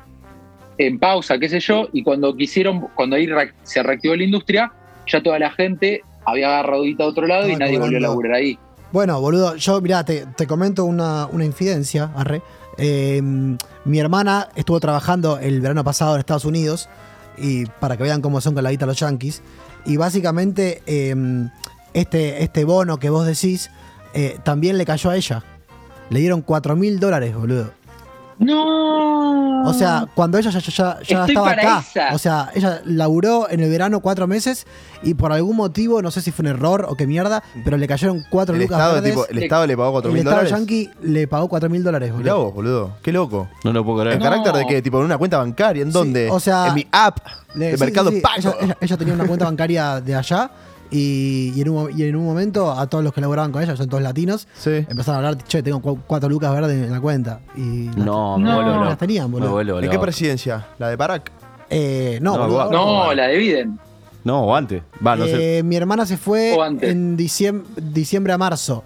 en 0.77 0.99
pausa, 0.99 1.37
qué 1.39 1.49
sé 1.49 1.59
yo, 1.59 1.89
y 1.91 2.03
cuando 2.03 2.35
quisieron, 2.37 2.87
cuando 2.95 3.15
ahí 3.15 3.25
re- 3.27 3.53
se 3.63 3.81
reactivó 3.83 4.15
la 4.15 4.23
industria, 4.23 4.71
ya 5.07 5.21
toda 5.21 5.39
la 5.39 5.49
gente 5.51 6.01
había 6.25 6.47
agarrado 6.47 6.83
a 6.83 7.05
otro 7.05 7.25
lado 7.27 7.47
y 7.47 7.53
Estaba 7.53 7.65
nadie 7.65 7.79
volvió 7.79 7.97
a 7.97 8.01
laburar 8.01 8.33
ahí. 8.35 8.57
Bueno, 8.91 9.21
boludo, 9.21 9.55
yo, 9.55 9.81
mirá, 9.81 10.03
te, 10.03 10.25
te 10.25 10.47
comento 10.47 10.83
una, 10.85 11.27
una 11.27 11.45
infidencia, 11.45 12.11
arre. 12.15 12.41
Eh, 12.77 13.21
mi 13.21 13.99
hermana 13.99 14.49
estuvo 14.55 14.79
trabajando 14.79 15.37
el 15.37 15.61
verano 15.61 15.83
pasado 15.83 16.15
en 16.15 16.19
Estados 16.19 16.45
Unidos 16.45 16.89
y 17.37 17.65
para 17.65 17.97
que 17.97 18.03
vean 18.03 18.21
cómo 18.21 18.41
son 18.41 18.55
con 18.55 18.63
la 18.63 18.71
guita 18.71 18.85
los 18.85 18.99
yankees. 18.99 19.43
Y 19.85 19.97
básicamente 19.97 20.81
eh, 20.87 21.15
este, 21.93 22.43
este 22.43 22.63
bono 22.63 22.97
que 22.97 23.09
vos 23.09 23.25
decís 23.25 23.69
eh, 24.13 24.39
también 24.43 24.77
le 24.77 24.85
cayó 24.85 25.09
a 25.09 25.17
ella. 25.17 25.43
Le 26.09 26.19
dieron 26.19 26.41
4 26.41 26.75
mil 26.75 26.99
dólares, 26.99 27.35
boludo. 27.35 27.71
¡No! 28.39 29.63
O 29.69 29.73
sea, 29.73 30.07
cuando 30.15 30.37
ella 30.37 30.49
ya, 30.49 30.59
ya- 30.59 30.71
ya- 30.71 30.99
ya 31.03 31.19
Estoy 31.19 31.29
estaba 31.35 31.47
para 31.49 31.61
acá. 31.61 31.85
esa. 31.87 32.15
O 32.15 32.17
sea, 32.17 32.49
ella 32.55 32.81
laburó 32.85 33.49
en 33.49 33.59
el 33.59 33.69
verano 33.69 33.99
cuatro 33.99 34.27
meses 34.27 34.65
y 35.03 35.13
por 35.13 35.31
algún 35.33 35.55
motivo, 35.57 36.01
no 36.01 36.09
sé 36.11 36.21
si 36.21 36.31
fue 36.31 36.43
un 36.43 36.47
error 36.51 36.85
o 36.89 36.95
qué 36.95 37.05
mierda, 37.05 37.43
pero 37.65 37.77
le 37.77 37.87
cayeron 37.87 38.23
cuatro 38.29 38.55
El 38.55 38.61
lucas 38.61 38.77
estado, 38.77 38.93
verdes. 38.95 39.11
tipo, 39.11 39.27
el 39.27 39.43
Estado 39.43 39.67
le 39.67 39.75
pagó 39.77 39.91
4 39.91 40.09
el 40.09 40.13
mil 40.13 40.19
Estado 40.21 40.37
dólares. 40.37 40.57
yankee 40.59 40.89
le 41.01 41.27
pagó 41.27 41.47
4 41.49 41.69
mil 41.69 41.83
dólares, 41.83 42.13
Mirá 42.15 42.33
boludo. 42.33 42.45
vos, 42.45 42.53
boludo. 42.55 42.91
Qué 43.03 43.11
loco. 43.11 43.49
No 43.63 43.73
lo 43.73 43.83
puedo 43.85 44.01
¿El 44.03 44.07
creer. 44.07 44.19
No. 44.19 44.23
carácter 44.29 44.53
de 44.53 44.65
qué? 44.67 44.81
¿Tipo 44.81 44.99
en 44.99 45.05
una 45.05 45.17
cuenta 45.17 45.37
bancaria? 45.37 45.81
¿En 45.83 45.89
Sí, 45.89 45.93
dónde? 45.93 46.29
o 46.31 46.39
sea, 46.39 46.67
en 46.67 46.75
mi 46.75 46.87
app 46.91 47.17
Le- 47.55 47.71
de 47.71 47.77
sí, 47.77 47.83
Mercado 47.83 48.09
sí, 48.09 48.15
sí. 48.15 48.21
Pago. 48.21 48.37
Ella, 48.39 48.55
ella- 48.61 48.77
ella 48.79 48.97
tenía 48.97 49.13
una 49.13 49.27
cuenta 49.27 49.45
bancaria 49.45 50.01
de 50.01 50.15
allá 50.15 50.49
y, 50.91 51.51
y 51.55 51.61
en 51.61 51.69
un, 51.69 51.97
y 51.97 52.03
en 52.03 52.15
un 52.15 52.25
momento 52.25 52.71
a 52.71 52.87
todos 52.87 53.03
los 53.03 53.13
que 53.13 53.21
laboraban 53.21 53.51
con 53.51 53.61
ella, 53.63 53.75
son 53.75 53.87
todos 53.89 54.01
latinos, 54.03 54.47
Sí. 54.55 54.71
empezaron 54.89 55.23
a 55.23 55.29
hablar, 55.29 55.43
che, 55.47 55.61
tengo 55.63 55.81
cu- 55.81 55.99
cuatro 56.07 56.27
lucas 56.29 56.51
verdes 56.51 56.85
en 56.85 56.91
la 56.91 56.99
cuenta. 56.99 57.41
Y 57.55 57.85
las- 57.87 57.97
No, 57.97 58.37
No. 58.37 58.85
las 58.85 58.97
tenían, 58.97 59.31
boludo. 59.31 59.51
vuelvo 59.51 59.77
¿En 59.77 59.81
qué 59.89 59.93
loco. 59.95 60.01
presidencia? 60.01 60.67
¿La 60.79 60.89
de 60.89 60.95
Barack? 60.95 61.31
Eh, 61.69 62.19
no, 62.21 62.31
No, 62.33 62.39
boludo, 62.39 62.53
igual- 62.53 62.65
ahora 62.67 62.77
No, 62.79 63.05
no. 63.07 63.13
la 63.13 63.27
de 63.27 63.37
Biden. 63.37 63.79
No, 64.23 64.41
o 64.43 64.55
antes. 64.55 64.83
Va, 65.05 65.15
no 65.15 65.25
sé. 65.25 65.59
Eh, 65.59 65.63
Mi 65.63 65.75
hermana 65.75 66.05
se 66.05 66.17
fue 66.17 66.55
en 66.81 67.15
diciembre, 67.15 67.67
diciembre 67.81 68.33
a 68.33 68.37
marzo 68.37 68.83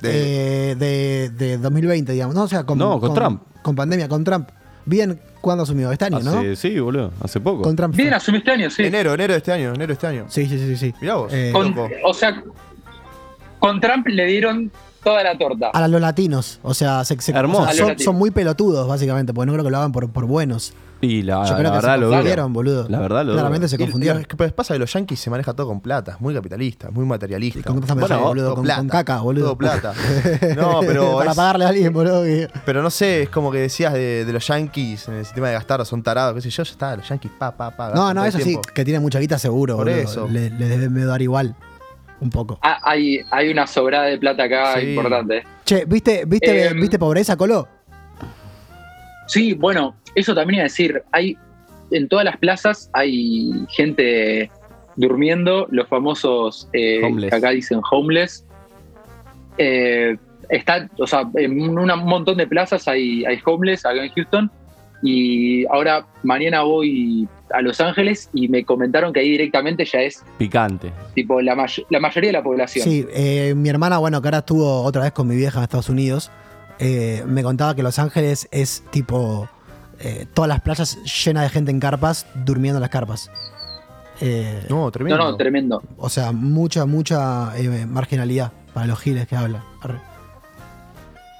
De- 0.00 0.70
eh, 0.72 0.74
de, 0.76 1.30
de 1.30 1.58
2020, 1.58 2.12
digamos. 2.12 2.34
No, 2.34 2.42
o 2.44 2.48
sea, 2.48 2.64
con, 2.64 2.78
No, 2.78 2.98
con 3.00 3.12
Trump. 3.14 3.42
Con 3.62 3.74
pandemia, 3.74 4.08
con 4.08 4.22
Trump. 4.24 4.48
Bien, 4.86 5.18
¿cuándo 5.40 5.62
asumió? 5.64 5.90
Este 5.92 6.04
año, 6.06 6.20
¿no? 6.20 6.30
Hace- 6.38 6.56
Sí, 6.56 6.78
boludo. 6.78 7.10
Hace 7.22 7.40
poco. 7.40 7.62
Con 7.62 7.74
Trump. 7.76 7.94
fue. 7.94 8.02
Biden 8.04 8.14
asumió 8.14 8.38
este 8.38 8.50
año, 8.50 8.70
sí. 8.70 8.82
Enero, 8.84 9.14
enero 9.14 9.32
de 9.32 9.38
este 9.38 9.52
año, 9.52 9.68
enero 9.70 9.86
de 9.88 9.92
este 9.94 10.06
año. 10.06 10.24
Sí, 10.28 10.46
sí, 10.46 10.58
sí, 10.58 10.76
sí. 10.76 10.94
Mirá 11.00 11.14
vos. 11.16 11.32
Eh, 11.32 11.50
Con- 11.52 11.68
loco. 11.70 11.88
o 12.04 12.12
sea, 12.14 12.42
con 13.58 13.80
Trump 13.80 14.06
le 14.08 14.26
dieron 14.26 14.70
toda 15.02 15.22
la 15.22 15.36
torta. 15.36 15.68
a 15.70 15.88
los 15.88 16.00
latinos. 16.00 16.60
O 16.62 16.74
sea, 16.74 17.04
se- 17.04 17.20
se- 17.20 17.32
Hermoso. 17.32 17.62
o 17.62 17.64
sea, 17.64 17.70
A 17.70 17.72
los 17.72 17.78
son, 17.78 17.88
latinos. 17.88 18.04
son 18.04 18.16
muy 18.16 18.30
pelotudos, 18.30 18.86
básicamente, 18.88 19.32
porque 19.34 19.46
no 19.46 19.52
creo 19.52 19.64
que 19.64 19.70
lo 19.70 19.76
hagan 19.78 19.92
por, 19.92 20.10
por 20.10 20.24
buenos. 20.26 20.72
Y 21.00 21.20
la, 21.22 21.44
Yo 21.44 21.56
creo 21.56 21.64
la 21.64 21.68
que 21.70 21.74
verdad 21.76 21.94
se 21.94 22.00
lo 22.00 22.08
confundieron, 22.08 22.52
boludo. 22.54 22.86
La 22.88 22.98
verdad 22.98 23.26
lo. 23.26 23.32
Claramente 23.34 23.68
se 23.68 23.76
confundieron. 23.76 24.24
que 24.24 24.36
pasa 24.36 24.72
es 24.72 24.76
que 24.76 24.78
los 24.78 24.90
yankees 24.92 25.20
se 25.20 25.28
maneja 25.28 25.52
todo 25.52 25.66
con 25.66 25.80
plata, 25.82 26.12
es 26.12 26.20
muy 26.20 26.32
capitalista, 26.32 26.90
muy 26.90 27.04
materialista. 27.04 27.58
¿Y 27.60 27.62
con 27.62 27.80
Bueno, 27.80 28.20
boludo? 28.20 28.44
todo 28.46 28.54
Con, 28.54 28.64
plata, 28.64 28.78
con 28.78 28.88
caca, 28.88 29.20
boludo. 29.20 29.44
Todo 29.44 29.58
plata. 29.58 29.92
No, 30.56 30.80
pero 30.80 31.18
Para 31.18 31.32
es- 31.32 31.36
pagarle 31.36 31.64
a 31.66 31.68
alguien, 31.68 31.92
boludo. 31.92 32.22
que- 32.22 32.48
Pero 32.64 32.80
no 32.80 32.88
sé, 32.88 33.24
es 33.24 33.28
como 33.28 33.50
que 33.52 33.58
decías 33.58 33.92
de, 33.92 34.24
de 34.24 34.32
los 34.32 34.46
yankees 34.46 35.06
en 35.08 35.14
el 35.16 35.24
sistema 35.26 35.48
de 35.48 35.54
gastar, 35.54 35.84
son 35.84 36.02
tarados, 36.02 36.34
qué 36.36 36.40
sé 36.40 36.48
yo, 36.50 36.62
ya 36.62 36.70
está, 36.72 36.96
los 36.96 37.06
yankees, 37.06 37.32
pa, 37.38 37.54
pa, 37.54 37.70
pa. 37.76 37.88
No, 37.88 38.06
gastan 38.06 38.14
no, 38.14 38.20
todo 38.20 38.24
el 38.24 38.28
eso 38.30 38.38
sí, 38.38 38.44
tiempo. 38.44 38.68
que 38.74 38.84
tiene 38.86 39.00
mucha 39.00 39.18
guita 39.18 39.38
seguro, 39.38 39.76
Por 39.76 39.84
boludo. 39.86 40.00
eso. 40.02 40.26
Le, 40.28 40.48
le 40.50 40.68
deben 40.68 41.06
dar 41.06 41.20
igual. 41.20 41.54
Un 42.20 42.30
poco. 42.30 42.58
Ah, 42.62 42.78
hay, 42.82 43.20
hay 43.30 43.50
una 43.50 43.66
sobrada 43.66 44.06
de 44.06 44.16
plata 44.16 44.44
acá 44.44 44.80
Sí. 44.80 44.86
importante. 44.94 45.42
Che, 45.66 45.84
¿viste, 45.84 46.24
viste, 46.26 46.68
Em, 46.68 46.80
¿viste 46.80 46.98
pobreza, 46.98 47.36
Colo? 47.36 47.68
Sí, 49.26 49.54
bueno, 49.54 49.96
eso 50.14 50.34
también 50.34 50.56
iba 50.56 50.62
a 50.62 50.64
decir, 50.64 51.02
hay 51.12 51.36
en 51.90 52.08
todas 52.08 52.24
las 52.24 52.36
plazas 52.38 52.90
hay 52.92 53.50
gente 53.68 54.50
durmiendo, 54.96 55.66
los 55.70 55.88
famosos 55.88 56.68
eh, 56.72 57.02
Homeless. 57.04 57.30
que 57.30 57.36
acá 57.36 57.50
dicen 57.50 57.80
homeless. 57.90 58.44
Eh, 59.58 60.16
está, 60.48 60.88
o 60.98 61.06
sea, 61.06 61.28
en 61.34 61.78
una- 61.78 61.94
un 61.94 62.06
montón 62.06 62.36
de 62.36 62.46
plazas 62.46 62.86
hay, 62.88 63.24
hay 63.24 63.38
homeless 63.44 63.84
acá 63.86 64.04
en 64.04 64.10
Houston. 64.12 64.50
Y 65.02 65.66
ahora 65.66 66.06
mañana 66.22 66.62
voy 66.62 67.28
a 67.50 67.60
Los 67.60 67.78
Ángeles 67.80 68.30
y 68.32 68.48
me 68.48 68.64
comentaron 68.64 69.12
que 69.12 69.20
ahí 69.20 69.30
directamente 69.32 69.84
ya 69.84 70.00
es 70.00 70.24
Picante. 70.38 70.92
tipo 71.14 71.42
la, 71.42 71.54
may- 71.54 71.84
la 71.90 72.00
mayoría 72.00 72.28
de 72.28 72.32
la 72.32 72.42
población. 72.42 72.84
Sí, 72.84 73.06
eh, 73.12 73.52
mi 73.54 73.68
hermana, 73.68 73.98
bueno, 73.98 74.22
que 74.22 74.28
ahora 74.28 74.38
estuvo 74.38 74.82
otra 74.82 75.02
vez 75.02 75.12
con 75.12 75.28
mi 75.28 75.36
vieja 75.36 75.58
en 75.58 75.64
Estados 75.64 75.90
Unidos, 75.90 76.30
eh, 76.78 77.22
me 77.26 77.42
contaba 77.42 77.74
que 77.76 77.82
Los 77.82 77.98
Ángeles 77.98 78.48
es 78.50 78.82
tipo 78.90 79.48
eh, 80.04 80.26
todas 80.34 80.48
las 80.48 80.60
playas 80.60 80.98
llenas 81.24 81.42
de 81.44 81.48
gente 81.50 81.70
en 81.70 81.80
carpas, 81.80 82.26
durmiendo 82.44 82.78
en 82.78 82.82
las 82.82 82.90
carpas. 82.90 83.30
Eh, 84.20 84.64
No, 84.68 84.76
no, 84.82 84.90
tremendo. 84.92 85.18
no, 85.18 85.36
tremendo. 85.36 85.82
o 85.96 86.08
sea, 86.08 86.30
mucha, 86.30 86.84
mucha 86.86 87.52
eh, 87.58 87.84
marginalidad 87.86 88.52
para 88.72 88.86
los 88.86 89.00
giles 89.00 89.26
que 89.26 89.34
hablan. 89.34 89.62
Arre. 89.82 89.98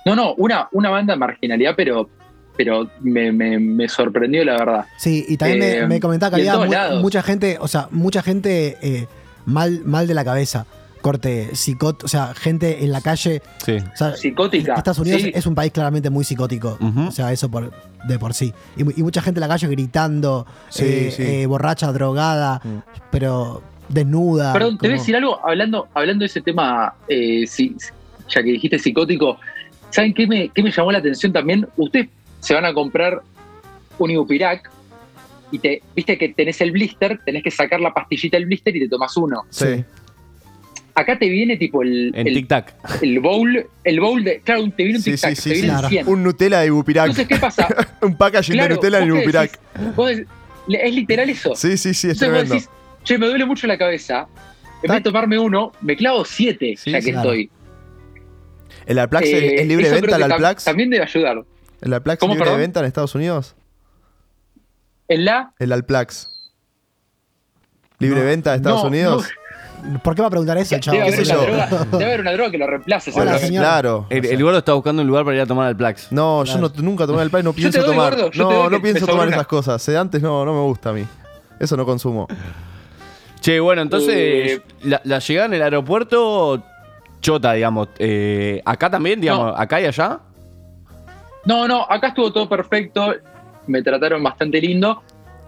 No, 0.07 0.15
no, 0.17 0.35
una, 0.35 0.69
una 0.73 0.91
banda 0.91 1.15
de 1.15 1.19
marginalidad, 1.19 1.75
pero, 1.77 2.09
pero 2.57 2.91
me, 3.01 3.33
me- 3.33 3.59
me 3.59 3.89
sorprendió 3.89 4.45
la 4.45 4.53
verdad. 4.59 4.85
Sí, 4.99 5.25
y 5.29 5.37
también 5.37 5.59
me- 5.61 5.73
Eh, 5.79 5.87
me, 5.87 6.01
comentaba 6.01 6.31
que 6.37 6.43
había 6.43 6.53
todos 6.55 6.67
mu- 6.67 6.73
lados. 6.73 7.03
mucha 7.03 7.23
gente, 7.23 7.59
o 7.61 7.69
sea, 7.69 7.89
mucha 7.91 8.23
gente 8.23 8.77
eh, 8.83 9.07
mal, 9.47 9.81
mal 9.85 10.07
de 10.07 10.15
la 10.15 10.25
cabeza. 10.25 10.67
Corte, 11.05 11.51
psicot, 11.55 12.03
o 12.03 12.09
sea, 12.09 12.33
gente 12.35 12.83
en 12.83 12.91
la 12.91 13.03
calle. 13.03 13.43
Sí. 13.63 13.73
O 13.77 13.95
sea, 13.97 14.17
Psicótica. 14.17 14.73
Estados 14.75 15.01
Unidos 15.01 15.21
sí. 15.21 15.33
es 15.35 15.45
un 15.45 15.55
país 15.55 15.71
claramente 15.71 16.09
muy 16.09 16.25
psicótico. 16.25 16.79
O 16.81 17.11
sea, 17.11 17.31
eso 17.31 17.51
por, 17.51 17.71
de 18.09 18.19
por 18.19 18.33
sí. 18.33 18.55
Y, 18.79 18.85
mu- 18.85 18.93
y 18.97 19.03
mucha 19.03 19.21
gente 19.21 19.37
en 19.39 19.43
la 19.43 19.49
calle 19.49 19.69
gritando, 19.69 20.47
Sí, 20.71 20.83
eh, 20.87 21.11
sí. 21.15 21.23
eh, 21.23 21.47
borracha, 21.47 21.93
drogada, 21.93 22.59
Mm. 22.65 22.79
pero 23.11 23.63
desnuda. 23.91 24.55
Perdón, 24.55 24.79
te 24.79 24.89
voy 24.89 24.97
a 24.97 24.99
decir 24.99 25.15
algo, 25.15 25.47
hablando, 25.47 25.89
hablando 25.93 26.23
de 26.23 26.27
ese 26.27 26.41
tema, 26.41 26.95
eh, 27.07 27.45
si- 27.47 27.77
ya 28.31 28.43
que 28.43 28.53
dijiste 28.53 28.79
psicótico, 28.79 29.37
¿saben 29.91 30.15
qué 30.15 30.27
me, 30.27 30.49
qué 30.49 30.63
me 30.63 30.71
llamó 30.71 30.91
la 30.91 31.01
atención 31.01 31.35
también? 31.35 31.69
Ustedes 31.77 32.09
se 32.41 32.55
van 32.55 32.65
a 32.65 32.73
comprar 32.73 33.21
un 33.99 34.11
Ibupirac 34.11 34.71
y 35.51 35.59
te, 35.59 35.83
viste 35.95 36.17
que 36.17 36.31
tenés 36.31 36.63
el 36.63 36.73
blister, 36.73 37.21
tenés 37.27 37.43
que 37.43 37.51
sacar 37.51 37.79
la 37.81 37.93
pastillita 37.93 38.39
del 38.39 38.47
blister 38.47 38.75
y 38.75 38.81
te 38.81 38.89
tomas 38.89 39.15
uno. 39.19 39.43
Sí. 39.51 39.85
Acá 40.97 41.19
te 41.19 41.29
viene 41.29 41.57
tipo 41.57 41.83
el, 41.83 42.13
En 42.15 42.29
el, 42.29 42.37
tic-tac. 42.37 42.75
el 43.03 43.19
bowl, 43.19 43.67
el 43.83 44.01
bowl 44.01 44.23
de, 44.23 44.41
claro, 44.41 44.63
te 44.71 44.85
viene 44.85 44.99
un 44.99 45.03
Sí, 45.03 45.11
tic 45.13 45.21
tac, 45.21 45.35
sí, 45.35 45.43
sí, 45.43 45.49
te 45.49 45.55
sí. 45.57 45.61
viene 45.63 45.73
Claro. 45.79 45.89
100. 45.89 46.09
Un 46.09 46.23
Nutella 46.23 46.61
de 46.61 46.67
Ibupirac. 46.67 47.07
Entonces, 47.09 47.27
¿qué 47.29 47.37
pasa? 47.37 47.67
un 48.03 48.17
packaging 48.17 48.57
de 48.57 48.69
Nutella 48.69 49.01
decís, 49.01 49.59
vos 49.97 50.09
decís, 50.09 50.27
le- 50.69 50.87
es 50.89 50.95
literal 50.95 51.29
eso. 51.31 51.55
Sí, 51.57 51.77
sí, 51.77 51.95
sí, 51.95 52.11
es 52.11 52.23
Entonces 52.23 52.31
vos 52.31 52.49
decís, 52.49 52.69
che, 53.03 53.19
me 53.19 53.27
duele 53.27 53.45
mucho 53.45 53.67
la 53.67 53.77
cabeza. 53.77 54.29
en 54.83 54.89
vez 54.89 54.99
de 54.99 55.01
tomarme 55.03 55.37
uno, 55.39 55.73
me 55.81 55.97
clavo 55.97 56.25
siete, 56.25 56.75
Sí, 56.77 56.93
ya 56.93 57.01
que 57.01 57.11
claro. 57.11 57.31
estoy. 57.33 57.51
¿El 58.87 58.99
Alplax 59.01 59.27
es- 59.27 59.33
Eh, 59.43 59.55
es 59.63 59.67
libre 59.67 59.89
de 59.89 60.01
venta 60.01 60.17
el 60.17 60.23
Alplax? 60.23 60.65
También 60.65 60.91
debe 60.91 61.03
ayudar. 61.05 61.43
¿El 61.81 61.93
Alplax 61.93 62.15
es 62.17 62.21
¿Cómo, 62.21 62.35
libre 62.35 62.51
de 62.51 62.57
venta 62.57 62.81
en 62.81 62.87
Estados 62.87 63.15
Unidos? 63.17 63.57
¿En 65.09 65.25
la? 65.25 65.53
El 65.59 65.73
Alplax. 65.73 66.31
¿Libre 67.99 68.21
de 68.21 68.27
venta 68.27 68.51
en 68.53 68.57
Estados 68.61 68.83
No, 68.83 68.89
Unidos? 68.89 69.29
¿Por 70.03 70.15
qué 70.15 70.23
va 70.23 70.29
a 70.29 70.31
preguntar 70.31 70.57
eso, 70.59 70.79
chavo? 70.79 70.97
Debe 70.99 71.13
haber, 71.15 71.21
una 71.51 71.67
droga, 71.67 71.85
debe 71.93 72.05
haber 72.05 72.21
una 72.21 72.33
droga 72.33 72.51
que 72.51 72.59
lo 72.59 72.67
reemplace. 72.67 73.13
Hola. 73.15 73.39
Claro. 73.39 74.07
El, 74.11 74.25
el 74.25 74.43
gordo 74.43 74.59
está 74.59 74.73
buscando 74.73 75.03
un 75.03 75.09
lugar 75.09 75.25
para 75.25 75.37
ir 75.37 75.43
a 75.43 75.47
tomar 75.47 75.67
al 75.69 75.77
Plax. 75.77 76.11
No, 76.11 76.45
yo 76.45 76.59
no, 76.59 76.71
nunca 76.79 77.07
tomé 77.07 77.19
el 77.19 77.23
Alplax, 77.25 77.45
no 77.45 77.53
pienso 77.55 77.81
doy, 77.81 77.91
tomar. 77.91 78.15
gordo, 78.17 78.31
no, 78.35 78.71
no 78.71 78.81
pienso 78.83 79.07
tomar 79.07 79.29
esas 79.29 79.47
cosas. 79.47 79.83
Sedantes 79.83 80.23
no, 80.23 80.45
no 80.45 80.53
me 80.55 80.61
gusta 80.61 80.91
a 80.91 80.93
mí. 80.95 81.05
Eso 81.61 81.77
no 81.77 81.85
consumo. 81.85 82.27
Che, 83.41 83.61
bueno, 83.61 83.83
entonces 83.83 84.15
Eh, 84.17 84.63
la, 84.85 85.01
la 85.05 85.19
llegada 85.19 85.47
en 85.49 85.55
el 85.55 85.63
aeropuerto, 85.63 86.63
chota, 87.21 87.53
digamos. 87.53 87.89
Eh, 87.99 88.63
acá 88.65 88.89
también, 88.91 89.21
digamos, 89.21 89.53
No. 89.53 89.57
acá 89.59 89.81
y 89.81 89.87
allá. 89.87 90.19
No, 91.45 91.69
no, 91.69 91.83
acá 91.89 92.09
estuvo 92.09 92.33
todo 92.33 92.49
perfecto. 92.49 93.15
Me 93.67 93.83
trataron 93.83 94.23
bastante 94.23 94.61
lindo. 94.61 95.03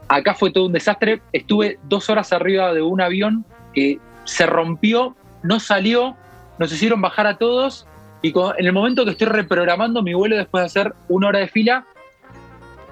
Acá 0.09 0.35
fue 0.35 0.51
todo 0.53 0.67
un 0.67 0.73
desastre. 0.73 1.23
Estuve 1.33 1.79
dos 1.85 2.09
horas 2.11 2.33
arriba 2.33 2.73
de 2.75 2.83
un 2.83 3.01
avión 3.01 3.45
que 3.75 3.99
se 4.27 4.45
rompió, 4.47 5.17
no 5.43 5.59
salió, 5.61 6.15
nos 6.59 6.71
hicieron 6.73 7.01
bajar 7.01 7.27
a 7.27 7.39
todos. 7.39 7.87
Y 8.23 8.33
en 8.59 8.67
el 8.67 8.73
momento 8.73 9.05
que 9.05 9.13
estoy 9.13 9.27
reprogramando 9.29 10.03
mi 10.03 10.13
vuelo 10.15 10.37
después 10.37 10.63
de 10.63 10.67
hacer 10.67 10.95
una 11.09 11.29
hora 11.29 11.39
de 11.39 11.49
fila, 11.49 11.87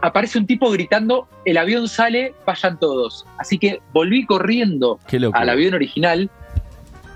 aparece 0.01 0.39
un 0.39 0.47
tipo 0.47 0.71
gritando: 0.71 1.29
el 1.45 1.57
avión 1.59 1.89
sale, 1.89 2.35
vayan 2.47 2.79
todos. 2.79 3.27
Así 3.39 3.59
que 3.59 3.81
volví 3.93 4.27
corriendo 4.27 4.99
al 5.33 5.49
avión 5.49 5.75
original. 5.75 6.31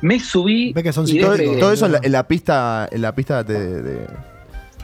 Me 0.00 0.20
subí. 0.20 0.72
Ve 0.72 0.83
que 0.83 0.92
son 0.92 1.07
y 1.09 1.18
Todo, 1.20 1.72
eso 1.72 1.87
en 1.87 1.92
la, 1.92 2.00
en 2.02 2.12
la 2.12 2.22
pista, 2.26 2.88
en 2.90 3.02
la 3.02 3.14
pista 3.14 3.42
de, 3.42 3.83
de- 3.83 4.07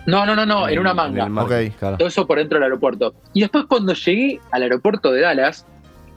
No, 0.06 0.26
no, 0.26 0.34
no, 0.34 0.44
no, 0.44 0.68
en 0.68 0.78
una 0.78 0.92
manga. 0.92 1.26
mar, 1.28 1.44
Ok. 1.44 1.52
claro. 1.78 1.96
Todo 1.98 2.08
eso 2.08 2.26
por 2.26 2.38
dentro 2.38 2.56
del 2.56 2.64
aeropuerto. 2.64 3.14
Y 3.32 3.40
después 3.42 3.64
cuando 3.68 3.94
llegué 3.94 4.40
al 4.50 4.62
aeropuerto 4.64 5.12
de 5.12 5.20
Dallas, 5.22 5.66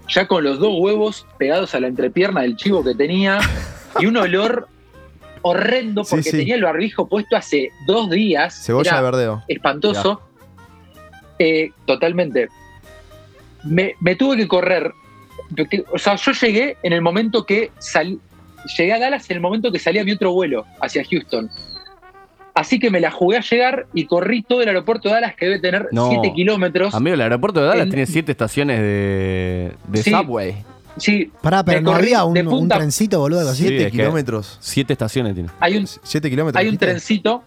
ya 0.07 0.27
con 0.27 0.43
los 0.43 0.59
dos 0.59 0.73
huevos 0.77 1.25
pegados 1.37 1.75
a 1.75 1.79
la 1.79 1.87
entrepierna 1.87 2.41
del 2.41 2.55
chivo 2.55 2.83
que 2.83 2.95
tenía 2.95 3.39
y 3.99 4.05
un 4.05 4.17
olor 4.17 4.67
horrendo 5.41 6.03
porque 6.03 6.23
sí. 6.23 6.37
tenía 6.37 6.55
el 6.55 6.63
barbijo 6.63 7.07
puesto 7.07 7.35
hace 7.35 7.71
dos 7.85 8.09
días. 8.09 8.65
cebolla 8.65 8.89
Era 8.91 8.97
de 8.97 9.03
verdeo. 9.03 9.43
espantoso. 9.47 10.21
Eh, 11.39 11.71
totalmente. 11.85 12.49
Me, 13.63 13.95
me 13.99 14.15
tuve 14.15 14.37
que 14.37 14.47
correr. 14.47 14.91
O 15.91 15.97
sea, 15.97 16.15
yo 16.15 16.31
llegué 16.31 16.77
en 16.83 16.93
el 16.93 17.01
momento 17.01 17.45
que 17.45 17.71
salí. 17.79 18.19
Llegué 18.77 18.93
a 18.93 18.99
Dallas 18.99 19.29
en 19.29 19.37
el 19.37 19.41
momento 19.41 19.71
que 19.71 19.79
salía 19.79 20.03
mi 20.03 20.11
otro 20.11 20.33
vuelo 20.33 20.65
hacia 20.81 21.03
Houston. 21.09 21.49
Así 22.57 22.79
que 22.79 22.89
me 22.89 22.99
la 22.99 23.11
jugué 23.11 23.37
a 23.37 23.41
llegar 23.41 23.85
y 23.93 24.05
corrí 24.05 24.41
todo 24.41 24.61
el 24.61 24.67
aeropuerto 24.67 25.09
de 25.09 25.15
Dallas, 25.15 25.35
que 25.35 25.45
debe 25.45 25.59
tener 25.59 25.87
No. 25.91 26.09
7 26.09 26.33
kilómetros. 26.33 26.93
Amigo, 26.95 27.13
el 27.13 27.21
aeropuerto 27.21 27.61
de 27.61 27.67
Dallas 27.67 27.83
En- 27.83 27.89
tiene 27.91 28.05
siete 28.07 28.31
estaciones 28.31 28.79
de, 28.79 29.73
de 29.87 30.03
Sí. 30.03 30.09
subway. 30.11 30.55
Sí, 30.97 31.31
Pará, 31.43 31.63
pero 31.63 31.81
no 31.81 31.91
corrí 31.91 32.07
había 32.13 32.23
un, 32.25 32.47
un 32.47 32.67
trencito, 32.69 33.19
boludo, 33.19 33.39
algo 33.41 33.51
así. 33.51 33.63
Sí, 33.63 33.67
7 33.69 33.85
es 33.85 33.91
que- 33.91 33.97
kilómetros. 33.99 34.57
Siete 34.61 34.93
estaciones 34.93 35.35
tiene. 35.35 35.49
hay 35.59 35.77
un, 35.77 35.85
7 35.87 36.29
kilómetros. 36.29 36.59
hay 36.59 36.69
un 36.69 36.77
trencito. 36.77 37.43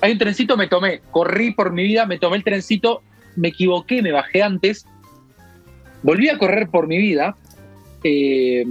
Hay 0.00 0.12
un 0.12 0.18
trencito, 0.18 0.56
me 0.56 0.66
tomé. 0.66 1.00
Corrí 1.10 1.52
por 1.52 1.72
mi 1.72 1.84
vida, 1.84 2.06
me 2.06 2.18
tomé 2.18 2.36
el 2.36 2.44
trencito, 2.44 3.02
me 3.36 3.48
equivoqué, 3.48 4.02
me 4.02 4.10
bajé 4.12 4.42
antes. 4.42 4.84
Volví 6.02 6.28
a 6.28 6.38
correr 6.38 6.68
por 6.68 6.86
mi 6.86 6.98
vida. 6.98 7.36
eh, 8.04 8.64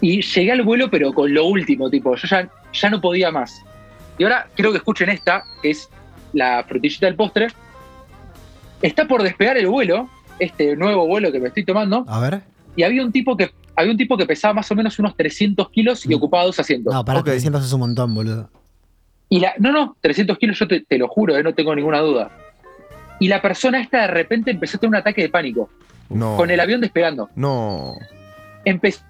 y 0.00 0.20
llegué 0.22 0.50
al 0.52 0.62
vuelo, 0.62 0.90
pero 0.90 1.12
con 1.12 1.32
lo 1.32 1.46
último, 1.46 1.88
tipo, 1.88 2.16
yo 2.16 2.28
ya, 2.28 2.48
ya 2.72 2.90
no 2.90 3.00
podía 3.00 3.30
más. 3.30 3.62
Y 4.18 4.24
ahora 4.24 4.48
quiero 4.54 4.70
que 4.72 4.78
escuchen 4.78 5.08
esta, 5.10 5.44
que 5.62 5.70
es 5.70 5.88
la 6.32 6.64
frutillita 6.66 7.06
del 7.06 7.14
postre. 7.16 7.48
Está 8.82 9.06
por 9.06 9.22
despegar 9.22 9.56
el 9.56 9.66
vuelo, 9.68 10.08
este 10.38 10.76
nuevo 10.76 11.06
vuelo 11.06 11.32
que 11.32 11.40
me 11.40 11.48
estoy 11.48 11.64
tomando, 11.64 12.04
A 12.08 12.20
ver. 12.20 12.42
y 12.76 12.82
había 12.82 13.02
un 13.04 13.12
tipo 13.12 13.36
que 13.36 13.50
había 13.74 13.90
un 13.92 13.98
tipo 13.98 14.16
que 14.16 14.24
pesaba 14.24 14.54
más 14.54 14.70
o 14.70 14.74
menos 14.74 14.98
unos 14.98 15.14
300 15.16 15.68
kilos 15.70 16.06
y 16.06 16.14
ocupaba 16.14 16.44
dos 16.44 16.58
asientos. 16.58 16.94
No, 16.94 17.04
pará, 17.04 17.20
Ok. 17.20 17.26
300 17.26 17.64
es 17.64 17.72
un 17.72 17.80
montón, 17.80 18.14
boludo. 18.14 18.48
Y 19.28 19.40
la, 19.40 19.52
no, 19.58 19.70
no, 19.72 19.96
300 20.00 20.38
kilos, 20.38 20.58
yo 20.58 20.66
te, 20.68 20.80
te 20.80 20.96
lo 20.96 21.08
juro, 21.08 21.36
eh, 21.36 21.42
no 21.42 21.52
tengo 21.54 21.74
ninguna 21.74 21.98
duda. 22.00 22.30
Y 23.20 23.28
la 23.28 23.42
persona 23.42 23.80
esta 23.80 24.02
de 24.02 24.06
repente 24.06 24.50
empezó 24.50 24.76
a 24.76 24.80
tener 24.80 24.90
un 24.90 24.96
ataque 24.96 25.20
de 25.22 25.28
pánico, 25.28 25.68
No. 26.08 26.36
con 26.36 26.50
el 26.50 26.58
avión 26.60 26.80
despegando. 26.80 27.28
No. 27.34 27.96
Empezó, 28.64 29.02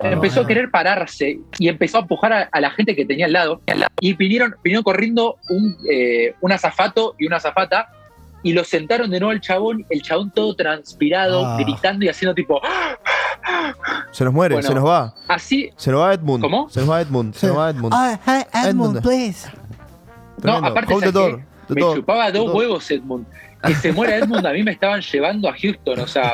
El 0.00 0.12
empezó 0.14 0.40
a 0.42 0.46
querer 0.46 0.70
pararse 0.70 1.38
y 1.58 1.68
empezó 1.68 1.98
a 1.98 2.00
empujar 2.02 2.32
a, 2.32 2.48
a 2.52 2.60
la 2.60 2.70
gente 2.70 2.94
que 2.96 3.04
tenía 3.04 3.26
al 3.26 3.32
lado. 3.32 3.60
Y 4.00 4.14
vinieron, 4.14 4.54
vinieron 4.62 4.82
corriendo 4.84 5.36
un, 5.48 5.76
eh, 5.90 6.34
un 6.40 6.52
azafato 6.52 7.14
y 7.18 7.26
una 7.26 7.36
azafata 7.36 7.88
y 8.42 8.52
lo 8.52 8.62
sentaron 8.64 9.10
de 9.10 9.18
nuevo 9.18 9.32
al 9.32 9.40
chabón, 9.40 9.84
el 9.90 10.02
chabón 10.02 10.30
todo 10.30 10.54
transpirado, 10.54 11.44
Ah. 11.44 11.56
gritando 11.58 12.04
y 12.04 12.08
haciendo 12.08 12.34
tipo, 12.34 12.60
Se 14.12 14.24
nos 14.24 14.32
muere, 14.32 14.54
Bueno. 14.54 14.68
se 14.68 14.74
nos 14.74 14.86
va. 14.86 15.14
así. 15.28 15.70
Se 15.76 15.90
nos 15.90 16.00
va 16.02 16.14
Edmund. 16.14 16.42
¿Cómo? 16.42 16.68
Se 16.68 16.80
nos 16.80 16.90
va 16.90 17.00
Edmund. 17.00 17.34
Se 17.34 17.46
nos 17.48 17.58
va 17.58 17.70
Edmund. 17.70 17.92
Ah, 17.94 18.18
Edmund, 18.52 18.66
Edmund. 18.66 19.02
please. 19.02 19.48
No, 20.42 20.56
aparte 20.56 20.92
Hold 20.92 21.04
the 21.04 21.12
¿sabes 21.12 21.14
door. 21.14 21.42
The 21.68 21.74
me 21.74 21.80
door. 21.80 21.96
chupaba 21.96 22.30
dos 22.30 22.52
huevos 22.54 22.90
Edmund. 22.90 23.26
Que 23.66 23.74
se 23.74 23.92
muera 23.92 24.16
Edmund, 24.16 24.46
a 24.46 24.52
mí 24.52 24.62
me 24.62 24.72
estaban 24.72 25.00
llevando 25.00 25.48
a 25.48 25.54
Houston, 25.60 26.00
o 26.00 26.06
sea, 26.06 26.32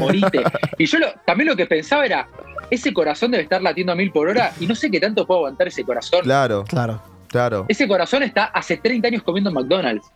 morite. 0.00 0.42
Y 0.78 0.86
yo 0.86 0.98
lo- 0.98 1.12
también 1.26 1.48
lo 1.48 1.56
que 1.56 1.66
pensaba 1.66 2.04
era, 2.06 2.26
ese 2.70 2.92
corazón 2.92 3.30
debe 3.30 3.42
estar 3.44 3.60
latiendo 3.62 3.92
a 3.92 3.96
mil 3.96 4.10
por 4.10 4.28
hora 4.28 4.52
y 4.60 4.66
no 4.66 4.74
sé 4.74 4.90
qué 4.90 4.98
tanto 5.00 5.26
puedo 5.26 5.40
aguantar 5.40 5.68
ese 5.68 5.84
corazón. 5.84 6.20
Claro, 6.22 6.64
Claro. 6.64 7.02
claro. 7.28 7.66
Ese 7.68 7.86
corazón 7.88 8.22
está 8.22 8.44
hace 8.46 8.76
30 8.78 9.08
años 9.08 9.22
comiendo 9.22 9.50
en 9.50 9.54
McDonald's. 9.54 10.06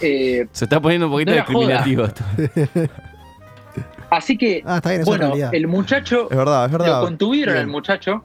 Eh, 0.00 0.46
Se 0.50 0.64
está 0.64 0.80
poniendo 0.80 1.06
un 1.06 1.12
poquito 1.12 1.30
No 1.30 1.36
discriminativo 1.36 2.04
esto. 2.04 2.24
así 4.10 4.36
que, 4.36 4.62
Ah, 4.66 4.76
está 4.76 4.90
bien, 4.90 5.04
bueno, 5.04 5.32
el 5.52 5.66
muchacho, 5.68 6.28
Es 6.30 6.36
verdad, 6.36 6.66
es 6.66 6.72
verdad. 6.72 7.00
lo 7.00 7.06
contuvieron 7.06 7.54
Bien. 7.54 7.64
al 7.66 7.70
muchacho 7.70 8.24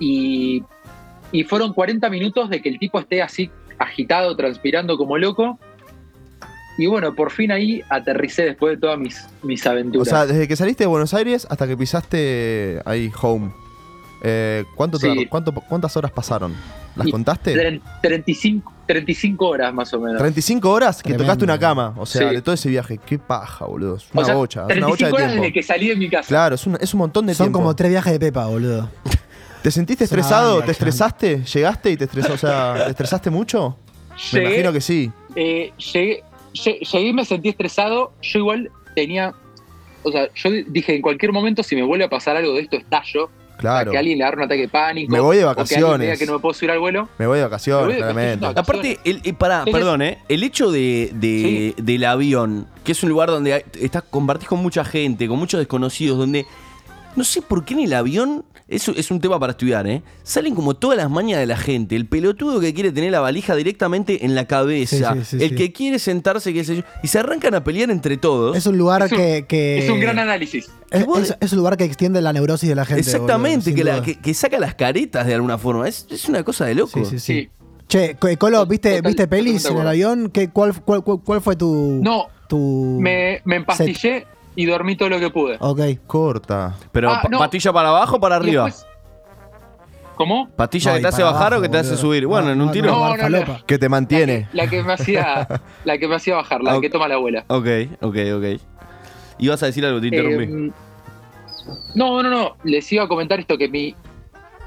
y, 0.00 0.62
y 1.32 1.44
fueron 1.44 1.72
40 1.72 2.08
minutos 2.10 2.48
de 2.50 2.62
que 2.62 2.68
el 2.68 2.78
tipo 2.78 2.98
esté 3.00 3.20
así 3.22 3.50
agitado, 3.78 4.36
transpirando 4.36 4.96
como 4.96 5.18
loco. 5.18 5.58
Y 6.78 6.86
bueno, 6.86 7.14
por 7.14 7.30
fin 7.32 7.50
ahí 7.50 7.82
aterricé 7.88 8.44
después 8.44 8.76
de 8.76 8.80
todas 8.80 8.98
mis, 8.98 9.26
mis 9.42 9.66
O 9.66 9.70
aventuras. 9.70 10.08
sea, 10.08 10.26
desde 10.26 10.46
que 10.46 10.54
saliste 10.54 10.84
de 10.84 10.88
Buenos 10.88 11.12
Aires 11.12 11.46
hasta 11.50 11.66
que 11.66 11.76
pisaste 11.76 12.80
ahí 12.84 13.10
home. 13.20 13.50
eh, 14.22 14.64
¿cuánto 14.74 14.98
Sí. 14.98 15.26
cuánto- 15.26 15.52
¿Cuántas 15.54 15.96
horas 15.96 16.10
pasaron? 16.10 16.52
¿Las 16.96 17.06
Y 17.06 17.12
contaste? 17.12 17.54
Tren- 17.54 17.80
35, 18.02 18.72
35 18.84 19.46
horas 19.46 19.72
más 19.72 19.94
o 19.94 20.00
menos. 20.00 20.18
35 20.18 20.70
horas 20.72 20.96
que 20.96 21.10
Tremendo. 21.10 21.24
tocaste 21.24 21.44
una 21.44 21.56
cama. 21.58 21.94
O 21.96 22.04
sea, 22.04 22.28
Sí. 22.28 22.34
de 22.34 22.42
todo 22.42 22.52
ese 22.56 22.68
viaje. 22.68 22.98
Qué 22.98 23.16
paja, 23.20 23.66
boludo. 23.66 23.94
Es 23.96 24.04
O 24.06 24.18
una 24.18 24.24
sea, 24.24 24.34
bocha. 24.34 24.60
Es 24.62 24.76
una 24.76 24.86
35 24.86 24.90
bocha 24.90 25.06
de 25.06 25.12
horas 25.12 25.26
tiempo. 25.28 25.42
desde 25.44 25.52
que 25.52 25.62
salí 25.62 25.88
de 25.88 25.94
mi 25.96 26.10
casa. 26.10 26.26
Claro, 26.28 26.54
es 26.56 26.66
un, 26.66 26.76
es 26.80 26.92
un 26.94 26.98
montón 26.98 27.26
de 27.26 27.34
Son 27.34 27.44
tiempo. 27.46 27.60
como 27.60 27.76
tres 27.76 27.90
viajes 27.92 28.12
de 28.12 28.18
Pepa, 28.18 28.46
boludo. 28.46 28.90
¿Te 29.68 29.72
sentiste 29.72 30.04
estresado? 30.04 30.62
¿Te 30.62 30.70
estresaste? 30.72 31.44
¿Llegaste 31.44 31.90
y 31.90 31.96
te 31.98 32.04
estresó? 32.04 32.32
O 32.32 32.38
sea, 32.38 32.84
¿te 32.86 32.90
estresaste 32.92 33.28
mucho? 33.28 33.76
Me 34.32 34.38
Llegué- 34.40 34.46
imagino 34.46 34.72
que 34.72 34.80
sí. 34.80 35.12
eh, 35.36 35.72
llegué, 35.92 36.22
lle- 36.54 36.78
llegué 36.90 37.08
y 37.08 37.12
me 37.12 37.26
sentí 37.26 37.50
estresado. 37.50 38.12
Yo 38.22 38.38
igual 38.38 38.70
tenía. 38.94 39.34
O 40.04 40.10
sea, 40.10 40.26
yo 40.34 40.50
dije, 40.68 40.94
en 40.96 41.02
cualquier 41.02 41.32
momento, 41.32 41.62
si 41.62 41.76
me 41.76 41.82
vuelve 41.82 42.06
a 42.06 42.08
pasar 42.08 42.34
algo 42.38 42.54
de 42.54 42.62
esto, 42.62 42.78
estallo. 42.78 43.28
Claro. 43.58 43.90
Que 43.90 43.98
alguien 43.98 44.16
le 44.16 44.24
agarre 44.24 44.38
un 44.38 44.44
ataque 44.44 44.62
de 44.62 44.68
pánico. 44.68 45.12
Me 45.12 45.20
voy 45.20 45.36
de 45.36 45.44
o 45.44 45.54
que 45.54 45.60
alguien 45.60 45.64
vacaciones. 45.82 45.98
me 45.98 46.04
diga 46.06 46.16
que 46.16 46.24
no 46.26 46.32
me 46.32 46.38
puedo 46.38 46.54
subir 46.54 46.70
al 46.70 46.78
vuelo. 46.78 47.06
Me 47.18 47.26
voy 47.26 47.36
de 47.36 47.44
Me 47.44 47.48
vacaciones, 47.50 47.84
voy 47.84 47.92
de 47.92 47.98
claramente. 47.98 48.46
vacaciones, 48.46 48.58
Aparte, 48.94 48.98
el, 49.28 49.34
pará, 49.34 49.58
Entonces- 49.58 49.74
perdón, 49.74 50.00
¿eh? 50.00 50.18
El 50.30 50.44
hecho 50.44 50.70
de, 50.72 51.10
de- 51.12 51.74
del 51.76 52.04
avión, 52.06 52.68
que 52.84 52.92
es 52.92 53.02
un 53.02 53.10
lugar 53.10 53.28
donde 53.28 53.66
estás, 53.78 54.02
compartís 54.04 54.48
con 54.48 54.60
mucha 54.62 54.82
gente, 54.82 55.28
con 55.28 55.38
muchos 55.38 55.58
desconocidos, 55.58 56.16
donde 56.16 56.46
no 57.16 57.24
sé 57.24 57.42
por 57.42 57.64
qué 57.64 57.74
en 57.74 57.80
el 57.80 57.92
avión, 57.94 58.44
eso 58.68 58.92
es 58.94 59.10
un 59.10 59.20
tema 59.20 59.40
para 59.40 59.52
estudiar, 59.52 59.86
¿eh? 59.86 60.02
Salen 60.22 60.54
como 60.54 60.74
todas 60.74 60.96
las 60.98 61.10
mañas 61.10 61.38
de 61.40 61.46
la 61.46 61.56
gente. 61.56 61.96
El 61.96 62.06
pelotudo 62.06 62.60
que 62.60 62.74
quiere 62.74 62.92
tener 62.92 63.10
la 63.10 63.20
valija 63.20 63.56
directamente 63.56 64.24
en 64.26 64.34
la 64.34 64.46
cabeza. 64.46 65.14
Sí, 65.14 65.20
sí, 65.24 65.38
sí, 65.38 65.44
el 65.44 65.50
sí. 65.50 65.56
que 65.56 65.72
quiere 65.72 65.98
sentarse, 65.98 66.52
qué 66.52 66.64
sé 66.64 66.76
yo. 66.76 66.82
Y 67.02 67.08
se 67.08 67.18
arrancan 67.18 67.54
a 67.54 67.64
pelear 67.64 67.90
entre 67.90 68.18
todos. 68.18 68.56
Es 68.56 68.66
un 68.66 68.76
lugar 68.76 69.02
Es 69.04 69.12
un- 69.12 69.18
que, 69.18 69.46
que- 69.48 69.78
Es 69.78 69.88
un 69.90 70.00
gran 70.00 70.18
análisis. 70.18 70.70
es, 70.90 71.06
es- 71.22 71.36
es 71.40 71.52
un 71.52 71.58
lugar 71.58 71.76
que 71.78 71.84
extiende 71.84 72.20
la 72.20 72.32
neurosis 72.32 72.68
de 72.68 72.74
la 72.74 72.84
gente. 72.84 73.00
Exactamente, 73.00 73.70
boludo, 73.70 73.84
que, 73.84 73.90
la- 73.90 74.02
que, 74.02 74.14
que 74.16 74.34
saca 74.34 74.58
las 74.58 74.74
caretas 74.74 75.26
de 75.26 75.34
alguna 75.34 75.56
forma. 75.56 75.88
Es, 75.88 76.06
es 76.10 76.28
una 76.28 76.42
cosa 76.44 76.66
de 76.66 76.74
loco. 76.74 77.02
Sí, 77.04 77.10
sí, 77.10 77.18
sí. 77.18 77.40
Sí. 77.42 77.48
Che, 77.88 78.16
Co- 78.16 78.28
Colo, 78.38 78.66
¿viste, 78.66 78.96
Total- 78.96 79.08
¿viste 79.10 79.26
pelis 79.28 79.64
en 79.64 79.78
el 79.78 79.88
avión? 79.88 80.28
¿Qué, 80.30 80.50
cuál, 80.50 80.78
cuál, 80.82 81.02
cuál- 81.02 81.20
cuál 81.24 81.40
fue 81.40 81.56
tu. 81.56 82.00
No, 82.02 82.26
tu... 82.46 82.98
me, 83.00 83.40
me 83.46 83.56
empastillé 83.56 84.26
y 84.60 84.66
dormí 84.66 84.96
todo 84.96 85.08
lo 85.08 85.20
que 85.20 85.30
pude. 85.30 85.56
Ok. 85.60 85.80
Corta. 86.04 86.74
Pero, 86.90 87.10
Ah, 87.12 87.20
pa- 87.22 87.28
no. 87.28 87.38
¿patilla 87.38 87.72
para 87.72 87.90
abajo 87.90 88.16
o 88.16 88.20
para 88.20 88.34
Y 88.36 88.38
arriba? 88.40 88.64
después- 88.64 88.86
¿Cómo? 90.16 90.48
¿Patilla 90.56 90.90
No, 90.90 90.94
que 90.94 90.98
y 90.98 91.02
te 91.02 91.08
hace 91.08 91.22
para 91.22 91.30
bajar 91.32 91.46
abajo, 91.52 91.60
o 91.60 91.62
que 91.62 91.68
te 91.68 91.78
hace 91.78 91.90
boludo. 91.90 92.02
subir? 92.02 92.26
Bueno, 92.26 92.46
No, 92.48 92.52
en 92.54 92.60
un 92.62 92.66
no, 92.66 92.72
tiro. 92.72 92.86
no, 92.90 93.04
no, 93.10 93.16
no. 93.16 93.22
falopa. 93.22 93.62
Que 93.66 93.78
te 93.78 93.88
mantiene. 93.88 94.48
La 94.52 94.66
que 94.66 94.82
me 94.82 94.92
hacía, 94.94 95.46
la 95.84 95.96
que 95.98 96.08
me 96.08 96.16
hacía 96.16 96.34
bajar, 96.34 96.60
la 96.60 96.80
que 96.80 96.90
toma 96.90 97.06
la 97.06 97.14
abuela. 97.14 97.44
Ok, 97.46 97.66
ok, 98.00 98.16
ok. 98.34 98.60
Ibas 99.38 99.62
a 99.62 99.66
decir 99.66 99.86
algo, 99.86 100.00
te 100.00 100.08
interrumpí. 100.08 100.44
Eh, 100.44 100.72
No, 101.94 102.20
no, 102.22 102.28
no. 102.30 102.56
Les 102.64 102.90
iba 102.92 103.04
a 103.04 103.08
comentar 103.08 103.38
esto 103.38 103.56
que 103.56 103.68
mi. 103.68 103.94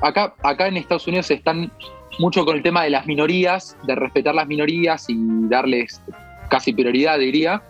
Acá, 0.01 0.33
acá 0.41 0.67
en 0.67 0.77
Estados 0.77 1.05
Unidos 1.07 1.29
están 1.31 1.69
mucho 2.17 2.45
con 2.45 2.55
el 2.55 2.63
tema 2.63 2.83
de 2.83 2.91
las 2.91 3.05
minorías, 3.05 3.75
de 3.83 3.95
respetar 3.95 4.33
las 4.33 4.47
minorías 4.47 5.05
y 5.09 5.15
darles 5.49 6.01
casi 6.49 6.71
prioridad, 6.71 7.19
diría. 7.19 7.61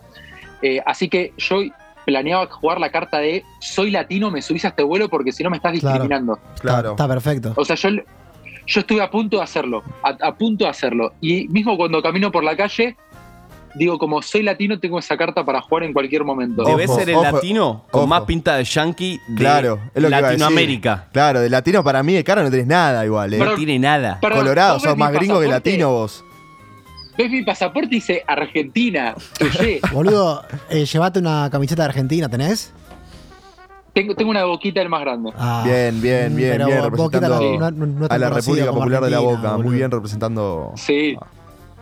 Eh, 0.62 0.80
así 0.86 1.08
que 1.08 1.32
yo 1.36 1.62
planeaba 2.04 2.46
jugar 2.50 2.80
la 2.80 2.90
carta 2.90 3.18
de 3.18 3.44
soy 3.60 3.90
latino, 3.90 4.30
me 4.30 4.42
subís 4.42 4.64
a 4.64 4.68
este 4.68 4.82
vuelo 4.82 5.08
porque 5.08 5.32
si 5.32 5.42
no 5.42 5.50
me 5.50 5.56
estás 5.56 5.72
discriminando. 5.72 6.38
Claro. 6.60 6.92
Está 6.92 7.08
perfecto. 7.08 7.52
O 7.56 7.64
sea, 7.64 7.76
yo, 7.76 7.90
yo 8.66 8.80
estuve 8.80 9.02
a 9.02 9.10
punto 9.10 9.38
de 9.38 9.42
hacerlo, 9.42 9.82
a, 10.02 10.16
a 10.28 10.34
punto 10.34 10.64
de 10.64 10.70
hacerlo. 10.70 11.12
Y 11.20 11.48
mismo 11.48 11.76
cuando 11.76 12.02
camino 12.02 12.30
por 12.30 12.44
la 12.44 12.56
calle, 12.56 12.96
digo, 13.74 13.98
como 13.98 14.22
soy 14.22 14.42
latino, 14.42 14.78
tengo 14.78 14.98
esa 14.98 15.16
carta 15.16 15.44
para 15.44 15.60
jugar 15.60 15.84
en 15.84 15.92
cualquier 15.92 16.24
momento. 16.24 16.64
Debe 16.64 16.88
ser 16.88 17.08
el 17.08 17.16
ojo, 17.16 17.24
latino 17.24 17.84
con 17.90 18.02
ojo. 18.02 18.08
más 18.08 18.22
pinta 18.22 18.56
de 18.56 18.64
yankee 18.64 19.20
de 19.28 19.34
Claro, 19.36 19.80
es 19.94 20.02
lo. 20.02 20.08
Latinoamérica. 20.08 21.08
Claro, 21.12 21.40
de 21.40 21.50
latino 21.50 21.82
para 21.82 22.02
mí 22.02 22.14
de 22.14 22.24
cara 22.24 22.42
no 22.42 22.50
tenés 22.50 22.66
nada 22.66 23.04
igual, 23.04 23.34
¿eh? 23.34 23.38
No 23.38 23.54
tiene 23.54 23.78
nada. 23.78 24.18
Colorado, 24.20 24.74
¿vos 24.74 24.82
ves 24.82 24.90
sos 24.90 24.98
más 24.98 25.12
gringo 25.12 25.40
que 25.40 25.48
latino 25.48 25.90
vos. 25.90 26.24
¿Ves 27.16 27.30
mi 27.30 27.42
pasaporte? 27.42 27.88
Dice 27.88 28.22
Argentina. 28.26 29.14
Boludo, 29.92 30.44
eh, 30.70 30.84
llévate 30.86 31.18
una 31.18 31.48
camiseta 31.50 31.82
de 31.82 31.88
Argentina, 31.88 32.28
¿tenés? 32.28 32.72
tengo, 33.92 34.14
tengo 34.14 34.30
una 34.30 34.44
boquita 34.46 34.80
del 34.80 34.88
más 34.88 35.02
grande. 35.02 35.30
Ah, 35.36 35.62
Bien, 35.66 36.00
bien, 36.00 36.32
mm, 36.32 36.36
bien, 36.36 36.52
pero 36.52 36.66
bien, 36.66 36.90
Boquita 36.92 37.20
representando 37.28 37.70
no- 37.86 37.86
no 37.86 38.06
a 38.08 38.18
la 38.18 38.30
República 38.30 38.72
Popular 38.72 39.04
de 39.04 39.10
la 39.10 39.18
Boca. 39.18 39.58
Muy 39.58 39.76
bien 39.76 39.90
representando 39.90 40.72
Sí, 40.76 41.14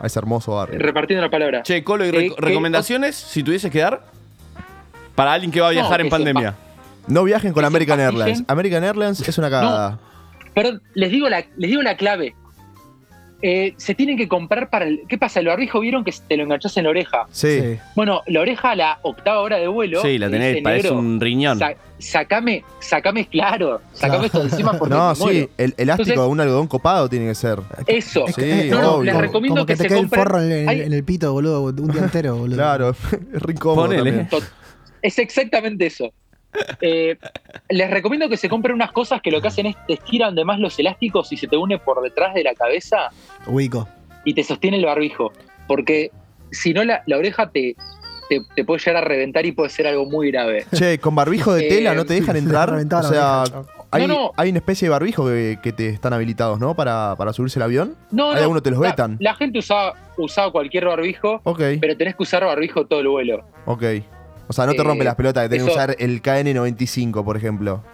a 0.01 0.07
ese 0.07 0.19
hermoso 0.19 0.57
barrio. 0.57 0.79
repartiendo 0.81 1.25
la 1.25 1.31
palabra. 1.31 1.63
Che, 1.63 1.85
Colo, 1.85 2.05
¿y 2.05 2.09
Eh, 2.09 2.13
que- 2.13 2.35
recomendaciones 2.37 3.15
si 3.15 3.45
tuvieses 3.45 3.71
que 3.71 3.79
dar? 3.79 4.03
Para 5.15 5.33
alguien 5.35 5.53
que 5.53 5.61
va 5.61 5.69
a 5.69 5.71
viajar 5.71 6.01
No, 6.01 6.05
en 6.05 6.11
pandemia. 6.11 6.55
No 7.07 7.23
viajen 7.25 7.53
con 7.53 7.65
American. 7.65 8.01
Airlines. 8.01 8.43
American 8.49 8.83
Airlines 8.83 9.21
es 9.29 9.39
una 9.39 9.49
cagada. 9.51 9.99
Perdón, 10.55 10.83
les 10.95 11.11
digo 11.13 11.29
la, 11.29 11.45
les 11.57 11.71
digo 11.71 11.83
la 11.83 11.97
clave. 11.97 12.35
Eh, 13.43 13.73
se 13.79 13.95
tienen 13.95 14.19
que 14.19 14.29
comprar 14.29 14.69
para 14.69 14.85
el. 14.87 15.03
¿Qué 15.09 15.17
pasa? 15.17 15.41
El 15.41 15.47
barbijo 15.47 15.81
vieron 15.81 16.05
que 16.05 16.13
te 16.29 16.37
lo 16.37 16.43
enganchás 16.43 16.77
en 16.77 16.85
la 16.85 16.91
oreja. 16.91 17.27
Sí. 17.31 17.79
Bueno, 17.97 18.21
la 18.27 18.41
oreja 18.41 18.73
a 18.73 18.77
la 18.77 18.99
octava 19.03 19.41
hora 19.41 19.57
de 19.57 19.67
vuelo. 19.67 20.03
Sí, 20.03 20.19
la 20.19 20.27
te 20.27 20.33
tenés, 20.33 20.63
parece 20.63 20.89
"Negro, 20.89 20.99
un 20.99 21.19
riñón. 21.21 21.59
sa- 21.59 21.75
sacame, 21.99 22.65
sacame, 22.81 23.27
claro, 23.27 23.81
sacame 23.95 24.27
esto 24.27 24.41
de 24.41 24.45
encima 24.51 24.73
porque 24.79 24.95
No, 24.95 25.09
me 25.11 25.15
sí, 25.15 25.23
muero". 25.23 25.49
el 25.57 25.75
elástico 25.79 25.91
Entonces, 26.03 26.15
de 26.17 26.27
un 26.27 26.41
algodón 26.41 26.67
copado 26.67 27.09
tiene 27.09 27.27
que 27.29 27.35
ser. 27.35 27.59
Eso. 27.87 28.27
Sí, 28.29 28.69
no, 28.71 28.83
no, 28.83 28.91
obvio. 28.97 29.05
les 29.13 29.21
recomiendo 29.23 29.55
Como 29.61 29.67
que, 29.67 29.73
que, 29.73 29.77
te 29.79 29.83
se 29.85 29.89
quede 29.89 29.99
el 30.01 30.09
forro 30.09 30.43
en, 30.43 30.53
en- 30.53 30.69
Hay- 30.69 30.81
en 30.83 30.93
el 30.93 31.05
pito, 31.05 31.33
boludo, 31.33 31.63
un 31.63 31.89
día 31.89 32.03
entero, 32.03 32.37
boludo. 32.37 32.57
Claro, 32.57 32.91
es. 33.35 34.31
Tot- 34.31 34.45
Es 35.03 35.19
exactamente 35.19 35.87
eso. 35.87 36.13
Eh, 36.81 37.17
les 37.69 37.91
recomiendo 37.91 38.29
que 38.29 38.37
se 38.37 38.49
compren 38.49 38.75
unas 38.75 38.93
cosas 38.93 39.21
que 39.23 39.31
lo 39.31 39.41
que 39.41 39.49
hacen 39.49 39.67
es 39.67 39.77
te 39.87 39.95
estiran 39.95 40.35
de 40.35 40.45
más 40.45 40.59
los 40.59 40.79
elásticos 40.79 41.33
y 41.33 41.37
se 41.37 41.47
te 41.47 41.57
une 41.57 41.79
por 41.79 42.03
detrás 42.03 42.35
de 42.35 42.43
la 42.43 42.55
cabeza 42.55 43.11
Ubico. 43.47 43.89
y 44.25 44.35
te 44.35 44.43
sostiene 44.43 44.79
el 44.79 44.85
barbijo. 44.85 45.33
Porque 45.69 46.11
si 46.51 46.75
no, 46.75 46.83
la, 46.85 47.03
la 47.07 47.17
oreja 47.19 47.51
te, 47.51 47.77
te, 48.29 48.41
te 48.57 48.65
puede 48.65 48.81
llegar 48.85 49.05
a 49.05 49.07
reventar 49.07 49.47
y 49.47 49.53
puede 49.53 49.71
ser 49.71 49.87
algo 49.87 50.07
muy 50.07 50.31
grave. 50.33 50.65
Che, 50.75 50.99
con 50.99 51.15
barbijo 51.15 51.53
de 51.55 51.67
Eh, 51.67 51.69
tela 51.69 51.95
no 51.95 52.05
te 52.05 52.15
dejan 52.15 52.37
entrar. 52.37 52.73
O 52.73 53.03
sea, 53.05 53.45
hay, 53.93 54.07
No, 54.07 54.15
no. 54.15 54.33
hay 54.37 54.51
una 54.51 54.59
especie 54.59 54.87
de 54.87 54.91
barbijo 54.91 55.27
que, 55.27 55.59
que 55.63 55.73
te 55.73 55.89
están 55.91 56.13
habilitados, 56.13 56.59
¿no? 56.59 56.75
Para, 56.75 57.15
para 57.17 57.33
subirse 57.33 57.59
al 57.61 57.65
avión. 57.65 57.97
No, 58.11 58.31
Hay 58.31 58.37
no, 58.37 58.41
algunos 58.43 58.63
te 58.65 58.71
los 58.73 58.81
la- 58.81 58.89
vetan. 58.89 59.17
La, 59.21 59.35
gente 59.35 59.61
usaba, 59.61 59.95
usaba 60.17 60.51
cualquier 60.51 60.87
barbijo, 60.87 61.41
Ok, 61.45 61.61
pero 61.81 61.97
tenés 61.97 62.17
que 62.17 62.23
usar 62.25 62.45
barbijo 62.45 62.87
todo 62.87 63.01
el 63.01 63.09
vuelo. 63.09 63.45
ok. 63.67 63.85
O 64.51 64.53
sea, 64.53 64.67
no 64.67 64.73
te 64.73 64.81
Eh, 64.81 64.85
rompe 64.85 65.05
las 65.05 65.15
pelotas 65.15 65.45
que 65.45 65.49
tenés 65.51 65.65
que 65.65 65.71
usar 65.71 65.95
el 66.01 66.21
KN95, 66.23 67.25
por 67.25 67.37
ejemplo. 67.37 67.85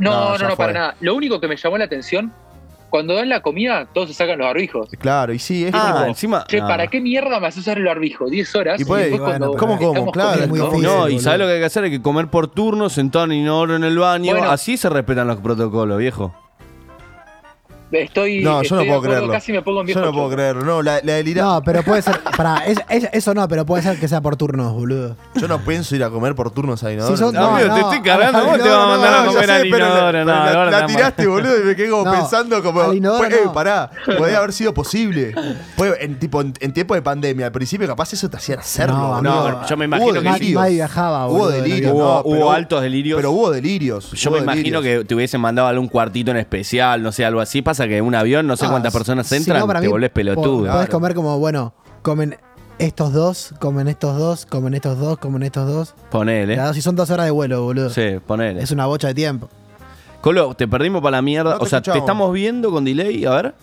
No, 0.00 0.10
No, 0.32 0.38
no, 0.38 0.48
no, 0.48 0.56
para 0.56 0.72
nada. 0.72 0.94
Lo 1.00 1.14
único 1.14 1.40
que 1.40 1.46
me 1.46 1.56
llamó 1.56 1.78
la 1.78 1.84
atención, 1.84 2.32
cuando 2.88 3.14
dan 3.14 3.28
la 3.28 3.42
comida, 3.42 3.86
todos 3.94 4.08
se 4.08 4.14
sacan 4.14 4.38
los 4.38 4.48
barbijos. 4.48 4.88
Claro, 4.98 5.32
y 5.32 5.38
sí, 5.38 5.64
es 5.66 5.72
Ah, 5.72 5.92
tipo- 5.94 6.06
encima. 6.08 6.44
Che, 6.48 6.58
no. 6.60 6.66
¿para 6.66 6.88
qué 6.88 7.00
mierda 7.00 7.38
me 7.38 7.46
haces 7.46 7.60
usar 7.60 7.78
el 7.78 7.84
barbijo? 7.84 8.28
10 8.28 8.52
horas. 8.56 8.80
Y 8.80 8.84
puede- 8.84 9.02
después 9.04 9.20
bueno, 9.20 9.38
cuando 9.38 9.50
pero- 9.52 9.60
¿Cómo, 9.60 9.78
cómo? 9.78 9.90
estamos 9.92 10.12
Claro, 10.12 10.30
comiendo- 10.32 10.54
es 10.56 10.60
muy 10.60 10.70
difícil. 10.80 10.98
No, 10.98 11.08
y. 11.08 11.20
¿sabes 11.20 11.38
lo 11.38 11.46
que 11.46 11.52
hay 11.52 11.58
que 11.60 11.64
hacer? 11.66 11.84
Hay 11.84 11.90
que 11.92 12.02
comer 12.02 12.26
por 12.26 12.48
turno, 12.48 12.88
sentado 12.88 13.26
en 13.26 13.32
inodoro 13.32 13.76
en 13.76 13.84
el 13.84 13.96
baño. 13.96 14.32
Bueno. 14.32 14.50
Así 14.50 14.76
se 14.76 14.88
respetan 14.88 15.28
los 15.28 15.36
protocolos, 15.38 15.96
viejo. 15.98 16.34
Estoy, 17.92 18.42
No, 18.44 18.58
yo 18.58 18.62
estoy 18.62 18.78
no 18.78 18.84
puedo 18.86 19.02
creerlo. 19.02 19.32
Casi 19.32 19.52
me 19.52 19.62
pongo 19.62 19.80
en 19.80 19.88
Yo 19.88 20.00
no 20.00 20.12
puedo 20.12 20.30
creerlo. 20.30 20.64
No, 20.64 20.80
la, 20.82 21.00
la 21.02 21.14
delira- 21.14 21.42
No, 21.42 21.62
pero 21.64 21.82
puede 21.82 22.02
ser. 22.02 22.20
Pará, 22.36 22.58
es- 22.66 22.78
es- 22.88 23.08
eso 23.12 23.34
no, 23.34 23.48
pero 23.48 23.66
puede 23.66 23.82
ser 23.82 23.98
que 23.98 24.06
sea 24.06 24.20
por 24.20 24.36
turnos, 24.36 24.72
boludo. 24.72 25.16
Yo 25.34 25.48
no 25.48 25.58
pienso 25.64 25.96
ir 25.96 26.04
a 26.04 26.10
comer 26.10 26.34
por 26.34 26.50
turnos 26.52 26.84
ahí, 26.84 26.96
¿no? 26.96 27.08
Sí, 27.08 27.16
son- 27.16 27.34
no, 27.34 27.40
No, 27.40 27.56
Amigo, 27.56 27.74
te 27.74 27.80
no, 27.80 27.90
estoy 27.90 28.02
cargando. 28.02 28.40
¿Cómo 28.40 28.56
no, 28.56 28.62
te 28.62 28.68
vas 28.68 28.78
a 28.78 28.82
no, 28.82 28.88
mandar 28.88 29.10
no, 29.12 29.18
a 29.18 29.26
comer 29.34 29.50
al 29.50 29.66
inodoro? 29.66 30.24
No, 30.24 30.54
la, 30.54 30.70
la 30.70 30.86
tiraste, 30.86 31.26
boludo, 31.26 31.60
y 31.60 31.64
me 31.64 31.76
quedé 31.76 31.90
como 31.90 32.04
No, 32.04 32.12
pensando 32.12 32.62
como. 32.62 32.84
pues, 32.84 32.96
eh, 32.96 33.00
no. 33.44 33.52
pará, 33.52 33.90
podría 34.06 34.38
haber 34.38 34.52
sido 34.52 34.72
posible. 34.72 35.34
Fue 35.76 35.96
en, 36.04 36.18
tipo, 36.18 36.40
en, 36.40 36.54
en 36.60 36.72
tiempo 36.72 36.94
de 36.94 37.02
pandemia, 37.02 37.46
al 37.46 37.52
principio 37.52 37.86
capaz 37.88 38.12
eso 38.12 38.30
te 38.30 38.36
hacían 38.36 38.60
hacerlo. 38.60 39.20
No. 39.20 39.50
No, 39.50 39.66
yo 39.66 39.76
me 39.76 39.84
imagino 39.86 40.14
que 40.22 40.54
viajaba, 40.70 41.26
Hubo 41.28 41.48
delirios. 41.48 41.92
Hubo- 41.92 42.22
no, 42.38 42.50
altos 42.52 42.82
delirios. 42.82 43.16
Pero 43.16 43.32
hubo 43.32 43.50
delirios. 43.50 44.12
Yo 44.12 44.30
me 44.30 44.38
imagino 44.38 44.80
que 44.82 45.04
te 45.04 45.14
hubiesen 45.14 45.40
mandado 45.40 45.68
algún 45.68 45.88
cuartito 45.88 46.30
en 46.30 46.36
especial, 46.36 47.02
no 47.02 47.12
sé, 47.12 47.24
algo 47.24 47.40
así. 47.40 47.62
Pasa 47.62 47.79
que 47.88 47.98
en 47.98 48.04
un 48.04 48.14
avión, 48.14 48.46
no 48.46 48.56
sé 48.56 48.66
Ah, 48.66 48.70
cuántas 48.70 48.92
personas 48.92 49.30
entran, 49.32 49.66
te 49.80 49.88
volvés 49.88 50.10
pelotudo. 50.10 50.58
Podés 50.60 50.72
Claro. 50.72 50.90
comer 50.92 51.14
como, 51.14 51.38
bueno, 51.38 51.72
comen 52.02 52.36
estos 52.78 53.12
dos, 53.12 53.54
comen 53.60 53.88
estos 53.88 54.16
dos, 54.18 54.46
comen 54.46 54.74
estos 54.74 54.98
dos, 54.98 55.18
comen 55.18 55.42
estos 55.42 55.68
dos. 55.68 55.94
Ponele. 56.10 56.58
Si 56.74 56.80
son 56.82 56.96
dos 56.96 57.10
horas 57.10 57.26
de 57.26 57.30
vuelo, 57.32 57.62
boludo. 57.62 57.90
Sí, 57.90 58.18
ponele. 58.26 58.62
Es 58.62 58.70
una 58.70 58.86
bocha 58.86 59.08
de 59.08 59.14
tiempo. 59.14 59.48
Colo, 60.20 60.54
te 60.54 60.68
perdimos 60.68 61.00
para 61.02 61.18
la 61.18 61.22
mierda. 61.22 61.56
No 61.56 61.60
o 61.60 61.66
sea, 61.66 61.80
te 61.80 61.96
estamos 61.98 62.32
viendo 62.32 62.70
con 62.70 62.84
delay, 62.84 63.24
a 63.24 63.30
ver. 63.30 63.54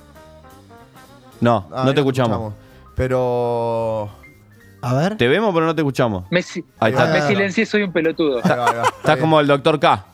No, 1.40 1.68
Ah, 1.72 1.84
no 1.86 1.94
te 1.94 2.00
escuchamos. 2.00 2.54
Pero. 2.96 4.10
A 4.82 4.94
ver. 4.94 5.18
Te 5.18 5.28
vemos, 5.28 5.54
pero 5.54 5.66
no 5.66 5.76
te 5.76 5.82
escuchamos. 5.82 6.26
Me, 6.32 6.42
si- 6.42 6.64
Ahí 6.80 6.92
está. 6.94 7.08
me 7.08 7.22
silencié, 7.22 7.66
soy 7.66 7.84
un 7.84 7.92
pelotudo. 7.92 8.40
Ahí 8.44 8.50
va, 8.58 8.66
ahí 8.70 8.76
va. 8.76 8.84
Está 8.84 8.98
Estás 8.98 9.18
como 9.18 9.40
el 9.40 9.48
doctor 9.48 9.80
K. 9.80 10.06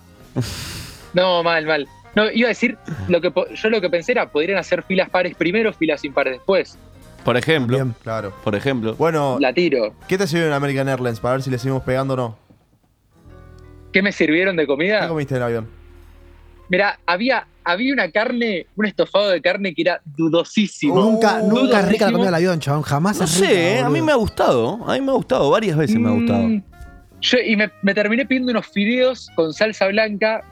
No, 1.13 1.43
mal, 1.43 1.65
mal. 1.65 1.87
No, 2.15 2.29
iba 2.31 2.47
a 2.47 2.49
decir, 2.49 2.77
lo 3.07 3.19
que 3.21 3.31
yo 3.55 3.69
lo 3.69 3.81
que 3.81 3.89
pensé 3.89 4.11
era, 4.11 4.29
podrían 4.31 4.59
hacer 4.59 4.83
filas 4.83 5.09
pares 5.09 5.35
primero, 5.35 5.73
filas 5.73 6.03
impares 6.05 6.33
después. 6.33 6.77
Por 7.25 7.37
ejemplo. 7.37 7.77
Bien. 7.77 7.95
Claro. 8.03 8.33
Por 8.43 8.53
ejemplo. 8.55 8.95
Bueno, 8.95 9.37
La 9.39 9.53
tiro. 9.53 9.93
¿qué 10.07 10.17
te 10.17 10.27
sirvió 10.27 10.47
en 10.47 10.53
American 10.53 10.89
Airlines 10.89 11.19
para 11.19 11.35
ver 11.35 11.41
si 11.43 11.49
le 11.49 11.57
seguimos 11.57 11.83
pegando 11.83 12.13
o 12.13 12.17
no? 12.17 12.37
¿Qué 13.91 14.01
me 14.01 14.11
sirvieron 14.11 14.55
de 14.55 14.63
¿Qué 14.63 14.67
comida? 14.67 15.07
comiste 15.07 15.33
en 15.35 15.37
el 15.37 15.43
avión? 15.43 15.69
Mira, 16.69 16.99
había, 17.05 17.45
había 17.63 17.93
una 17.93 18.09
carne, 18.09 18.65
un 18.75 18.85
estofado 18.85 19.29
de 19.29 19.41
carne 19.41 19.73
que 19.75 19.83
era 19.83 20.01
dudosísimo. 20.05 20.95
nunca, 20.95 21.39
Uh, 21.41 21.49
nunca 21.49 21.79
es 21.81 21.87
rica 21.89 22.05
la 22.07 22.11
comida 22.11 22.25
del 22.27 22.35
avión, 22.35 22.59
chabón. 22.59 22.81
Jamás 22.81 23.19
No 23.19 23.25
es 23.25 23.35
rica. 23.39 23.47
sé, 23.53 23.73
eh, 23.75 23.79
a 23.79 23.89
mí 23.89 24.01
me 24.01 24.11
ha 24.11 24.15
gustado. 24.15 24.79
A 24.89 24.93
mí 24.93 25.01
me 25.01 25.11
ha 25.11 25.15
gustado. 25.15 25.49
Varias 25.49 25.77
veces 25.77 25.97
me 25.99 26.09
ha 26.09 26.13
gustado. 26.13 26.43
Mm, 26.43 26.63
yo- 27.21 27.37
y 27.45 27.55
me, 27.55 27.71
me 27.83 27.93
terminé 27.93 28.25
pidiendo 28.25 28.51
unos 28.51 28.67
fideos 28.67 29.29
con 29.35 29.53
salsa 29.53 29.87
blanca 29.87 30.43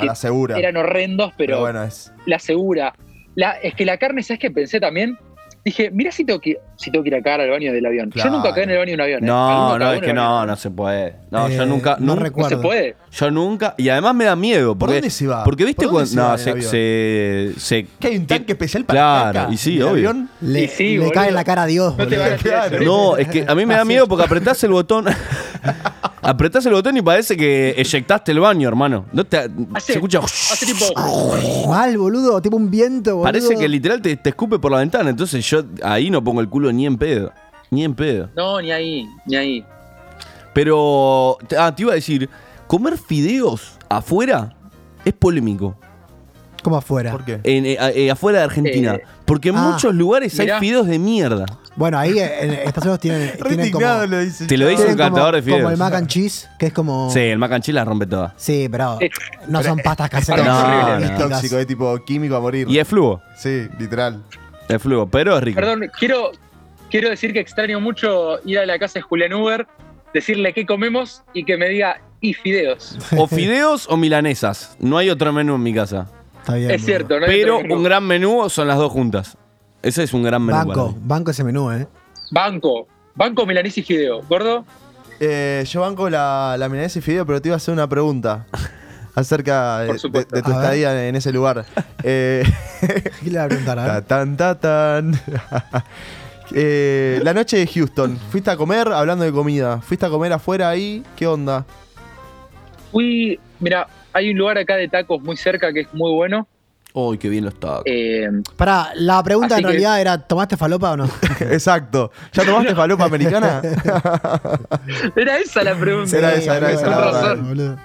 A 0.00 0.04
la 0.06 0.14
segura. 0.14 0.58
eran 0.58 0.76
horrendos, 0.76 1.32
pero, 1.36 1.52
Pero 1.54 1.60
bueno, 1.60 1.82
es. 1.84 2.12
la 2.26 2.38
segura. 2.38 2.94
La, 3.34 3.52
es 3.52 3.74
que 3.74 3.84
la 3.84 3.96
carne, 3.98 4.22
¿sabes 4.22 4.40
qué 4.40 4.50
pensé 4.50 4.80
también? 4.80 5.16
Dije, 5.62 5.90
mira 5.90 6.10
si 6.10 6.24
tengo 6.24 6.40
que, 6.40 6.56
si 6.76 6.90
tengo 6.90 7.02
que 7.02 7.10
ir 7.10 7.14
a 7.16 7.22
cagar 7.22 7.42
al 7.42 7.50
baño 7.50 7.70
del 7.70 7.84
avión. 7.84 8.08
Claro. 8.10 8.30
Yo 8.30 8.36
nunca 8.36 8.54
caí 8.54 8.64
en 8.64 8.70
el 8.70 8.78
baño 8.78 8.88
de 8.88 8.94
un 8.94 9.00
avión. 9.02 9.22
¿eh? 9.22 9.26
No, 9.26 9.78
no, 9.78 9.92
es 9.92 10.00
que 10.00 10.14
no, 10.14 10.46
no 10.46 10.56
se 10.56 10.70
puede. 10.70 11.16
No, 11.30 11.50
yo 11.50 11.62
Eh, 11.64 11.66
nunca, 11.66 11.96
no 12.00 12.06
nunca, 12.14 12.22
recuerdo. 12.22 12.50
No 12.56 12.62
se 12.62 12.62
puede. 12.66 12.96
yo 13.12 13.30
nunca, 13.30 13.74
y 13.76 13.90
además 13.90 14.14
me 14.14 14.24
da 14.24 14.34
miedo. 14.36 14.74
Porque, 14.78 14.94
dónde 14.94 15.10
se 15.10 15.26
va? 15.26 15.44
Porque 15.44 15.66
viste 15.66 15.84
¿Por 15.84 15.92
cuando, 15.92 16.06
se 16.08 16.16
no, 16.16 16.38
se, 16.38 16.62
se, 16.62 17.52
se- 17.60 17.86
¿Qué 18.00 18.08
hay 18.08 18.16
un 18.16 18.26
tanque 18.26 18.52
especial 18.52 18.86
para 18.86 19.30
Claro, 19.32 19.52
y 19.52 19.58
sí, 19.58 19.76
obvio. 19.82 20.08
avión? 20.08 20.30
Le, 20.40 20.62
Y 20.64 20.68
sí, 20.68 20.96
le 20.96 21.10
cae 21.10 21.28
en 21.28 21.34
la 21.34 21.44
cara 21.44 21.64
a 21.64 21.66
Dios, 21.66 21.94
No 21.98 22.06
te 22.08 22.16
a. 22.16 22.70
No, 22.82 23.18
es 23.18 23.28
que 23.28 23.44
a 23.46 23.54
mí 23.54 23.66
me 23.66 23.74
da 23.74 23.84
miedo 23.84 24.08
porque 24.08 24.24
apretás 24.24 24.64
el 24.64 24.70
botón. 24.70 25.04
apretás 26.22 26.64
el 26.66 26.72
botón 26.72 26.96
y 26.96 27.02
parece 27.02 27.36
que 27.36 27.70
eyectaste 27.76 28.32
el 28.32 28.40
baño, 28.40 28.68
hermano. 28.68 29.06
No 29.12 29.24
te, 29.24 29.38
Hace, 29.74 29.86
se 29.86 29.92
escucha. 29.94 30.18
hace 30.20 30.66
tipo. 30.66 30.84
Mal, 31.68 31.96
boludo. 31.98 32.40
Tipo 32.40 32.56
un 32.56 32.70
viento, 32.70 33.12
boludo. 33.16 33.24
Parece 33.24 33.56
que 33.56 33.68
literal 33.68 34.00
te, 34.02 34.16
te 34.16 34.30
escupe 34.30 34.58
por 34.58 34.70
la 34.72 34.78
ventana. 34.78 35.10
Entonces 35.10 35.44
yo 35.48 35.62
ahí 35.82 36.10
no 36.10 36.22
pongo 36.22 36.40
el 36.40 36.48
culo 36.48 36.72
ni 36.72 36.86
en 36.86 36.96
pedo. 36.98 37.32
Ni 37.70 37.84
en 37.84 37.94
pedo. 37.94 38.28
No, 38.36 38.60
ni 38.60 38.72
ahí, 38.72 39.06
ni 39.26 39.36
ahí. 39.36 39.64
Pero. 40.52 41.38
Ah, 41.58 41.74
te 41.74 41.82
iba 41.82 41.92
a 41.92 41.96
decir. 41.96 42.28
Comer 42.66 42.96
fideos 42.98 43.72
afuera 43.88 44.54
es 45.04 45.12
polémico. 45.12 45.76
Como 46.62 46.76
afuera. 46.76 47.12
¿Por 47.12 47.24
qué? 47.24 47.40
En, 47.44 47.66
eh, 47.66 47.78
eh, 47.94 48.10
afuera 48.10 48.38
de 48.38 48.44
Argentina. 48.44 48.94
Eh, 48.96 49.04
porque 49.24 49.50
en 49.50 49.56
ah, 49.56 49.70
muchos 49.70 49.94
lugares 49.94 50.38
mirá. 50.38 50.56
hay 50.56 50.60
fideos 50.60 50.86
de 50.86 50.98
mierda. 50.98 51.46
Bueno, 51.76 51.98
ahí 51.98 52.18
en 52.18 52.50
Estados 52.50 52.82
Unidos 52.84 53.00
tienen, 53.00 53.20
Re 53.20 53.48
tienen 53.48 53.70
como, 53.70 53.84
indignado 53.84 54.06
lo 54.06 54.18
dice. 54.20 54.46
Te 54.46 54.56
lo 54.58 54.68
dice 54.68 54.86
un 54.86 54.96
cantador 54.96 55.36
de 55.36 55.42
como, 55.42 55.52
como 55.52 55.68
fideos. 55.68 55.72
el 55.72 55.78
mac 55.78 55.94
and 55.94 56.08
cheese, 56.08 56.48
que 56.58 56.66
es 56.66 56.72
como... 56.72 57.10
Sí, 57.10 57.20
el 57.20 57.38
mac 57.38 57.52
and 57.52 57.64
cheese 57.64 57.74
la 57.74 57.84
rompe 57.84 58.06
toda. 58.06 58.34
Sí, 58.36 58.68
pero 58.70 58.98
no 59.48 59.62
son 59.62 59.78
pastas 59.78 60.10
caseras. 60.10 60.44
no, 60.44 60.98
no, 60.98 61.04
Es 61.04 61.16
tóxico, 61.16 61.58
es 61.58 61.66
tipo 61.66 62.04
químico 62.04 62.36
a 62.36 62.40
morir. 62.40 62.68
Y 62.68 62.78
es 62.78 62.86
fluo. 62.86 63.22
Sí, 63.36 63.68
literal. 63.78 64.22
Es 64.68 64.82
fluo, 64.82 65.06
pero 65.08 65.36
es 65.36 65.44
rico. 65.44 65.56
Perdón, 65.56 65.90
quiero, 65.98 66.32
quiero 66.90 67.08
decir 67.08 67.32
que 67.32 67.40
extraño 67.40 67.80
mucho 67.80 68.38
ir 68.44 68.58
a 68.58 68.66
la 68.66 68.78
casa 68.78 68.98
de 68.98 69.02
Julián 69.02 69.32
Uber, 69.32 69.66
decirle 70.12 70.52
qué 70.52 70.66
comemos 70.66 71.22
y 71.32 71.44
que 71.44 71.56
me 71.56 71.68
diga, 71.68 72.00
y 72.20 72.34
fideos. 72.34 72.98
O 73.16 73.26
fideos 73.26 73.86
o 73.88 73.96
milanesas. 73.96 74.76
No 74.78 74.98
hay 74.98 75.10
otro 75.10 75.32
menú 75.32 75.54
en 75.54 75.62
mi 75.62 75.74
casa. 75.74 76.06
Está 76.40 76.54
bien. 76.54 76.70
Es 76.70 76.84
cierto, 76.84 77.18
no 77.20 77.26
hay 77.26 77.40
Pero 77.40 77.58
un 77.58 77.82
gran 77.82 78.04
menú 78.06 78.48
son 78.50 78.68
las 78.68 78.76
dos 78.78 78.90
juntas. 78.92 79.36
Ese 79.82 80.02
es 80.02 80.12
un 80.12 80.22
gran 80.22 80.42
menú. 80.42 80.58
para 80.58 80.64
Banco, 80.68 80.88
mí. 80.92 80.98
banco 81.04 81.30
ese 81.30 81.44
menú, 81.44 81.70
¿eh? 81.72 81.86
Banco, 82.30 82.86
banco, 83.14 83.46
milanesa 83.46 83.80
y 83.80 83.82
fideo. 83.82 84.22
¿Gordo? 84.28 84.64
Eh, 85.20 85.64
yo 85.68 85.80
banco 85.82 86.08
la, 86.10 86.56
la 86.58 86.68
milanesa 86.68 86.98
y 86.98 87.02
fideo, 87.02 87.24
pero 87.26 87.40
te 87.42 87.48
iba 87.48 87.54
a 87.54 87.58
hacer 87.58 87.72
una 87.74 87.88
pregunta 87.88 88.46
acerca 89.14 89.80
de, 89.80 89.98
tu 89.98 90.08
A 90.08 90.10
ver. 90.10 90.24
estadía 90.34 91.08
en 91.08 91.16
ese 91.16 91.32
lugar. 91.32 91.64
Eh, 92.02 92.42
¿Qué 93.22 93.30
le 93.30 93.38
va 93.38 93.44
a 93.44 93.48
preguntar? 93.48 93.78
A 93.78 93.84
ta- 93.86 93.92
ver? 93.94 94.04
tan, 94.04 94.36
ta, 94.36 94.54
tan. 94.58 95.20
Eh, 96.52 97.20
la 97.22 97.32
noche 97.32 97.58
de 97.58 97.66
Houston, 97.68 98.18
¿fuiste 98.30 98.50
a 98.50 98.56
comer? 98.56 98.88
Hablando 98.88 99.24
de 99.24 99.30
comida, 99.30 99.80
¿fuiste 99.80 100.06
a 100.06 100.08
comer 100.10 100.32
afuera 100.32 100.68
ahí? 100.68 101.04
¿Qué 101.14 101.24
onda? 101.26 101.64
Fui, 102.90 103.38
mira, 103.60 103.86
hay 104.12 104.30
un 104.30 104.38
lugar 104.38 104.58
acá 104.58 104.76
de 104.76 104.88
tacos 104.88 105.20
muy 105.22 105.36
cerca 105.36 105.72
que 105.72 105.80
es 105.80 105.94
muy 105.94 106.12
bueno. 106.12 106.46
Uy, 106.92 107.18
qué 107.18 107.28
bien 107.28 107.44
los 107.44 107.54
tacos. 107.58 107.82
Eh, 107.86 108.28
Pará, 108.56 108.90
la 108.96 109.22
pregunta 109.22 109.54
en 109.56 109.60
que- 109.62 109.68
realidad 109.68 110.00
era: 110.00 110.18
¿tomaste 110.18 110.56
falopa 110.56 110.90
o 110.92 110.96
no? 110.96 111.04
Exacto. 111.40 112.10
¿Ya 112.32 112.44
tomaste 112.44 112.74
falopa 112.74 113.04
americana? 113.04 113.62
era 115.16 115.38
esa 115.38 115.62
la 115.62 115.74
pregunta. 115.76 116.16
Era 116.18 116.34
esa, 116.34 116.56
era 116.56 116.70
esa, 116.72 117.36
Con 117.36 117.56
la. 117.56 117.76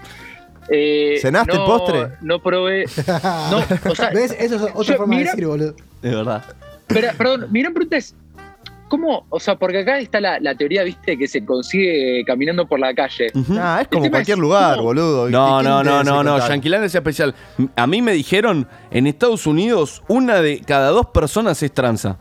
Eh, 0.69 1.19
¿Cenaste 1.21 1.51
el 1.51 1.59
postre? 1.59 2.09
No 2.21 2.41
probé. 2.41 2.85
No, 3.51 3.91
o 3.91 3.95
sea, 3.95 4.09
¿Ves? 4.09 4.35
Eso 4.39 4.55
es 4.55 4.61
otra 4.73 4.83
yo- 4.83 4.97
forma 4.97 5.13
de 5.15 5.19
mira- 5.21 5.31
decir, 5.31 5.45
boludo. 5.47 5.75
De 6.01 6.15
verdad. 6.15 6.43
Pero, 6.87 7.07
perdón, 7.17 7.47
mi 7.51 7.61
gran 7.61 7.73
pregunta 7.73 7.97
es, 7.97 8.15
¿cómo? 8.87 9.25
O 9.29 9.39
sea, 9.39 9.55
porque 9.57 9.79
acá 9.79 9.99
está 9.99 10.19
la, 10.21 10.39
la 10.39 10.55
teoría, 10.55 10.83
viste, 10.83 11.17
que 11.17 11.27
se 11.27 11.43
consigue 11.45 12.23
caminando 12.25 12.65
por 12.67 12.79
la 12.79 12.93
calle. 12.93 13.27
Ah, 13.59 13.79
es 13.81 13.87
como 13.87 14.09
cualquier 14.09 14.37
es 14.37 14.41
lugar, 14.41 14.75
cómo- 14.75 14.83
boludo. 14.87 15.29
No, 15.29 15.59
¿Quién 15.59 15.69
no, 15.71 15.83
no, 15.83 16.03
no, 16.03 16.23
no. 16.23 16.47
Yanquilán 16.47 16.83
es 16.83 16.95
especial. 16.95 17.33
A 17.75 17.87
mí 17.87 18.01
me 18.01 18.13
dijeron, 18.13 18.67
en 18.91 19.07
Estados 19.07 19.47
Unidos, 19.47 20.03
una 20.07 20.41
de 20.41 20.59
cada 20.61 20.89
dos 20.91 21.07
personas 21.07 21.61
es 21.63 21.71
tranza. 21.71 22.17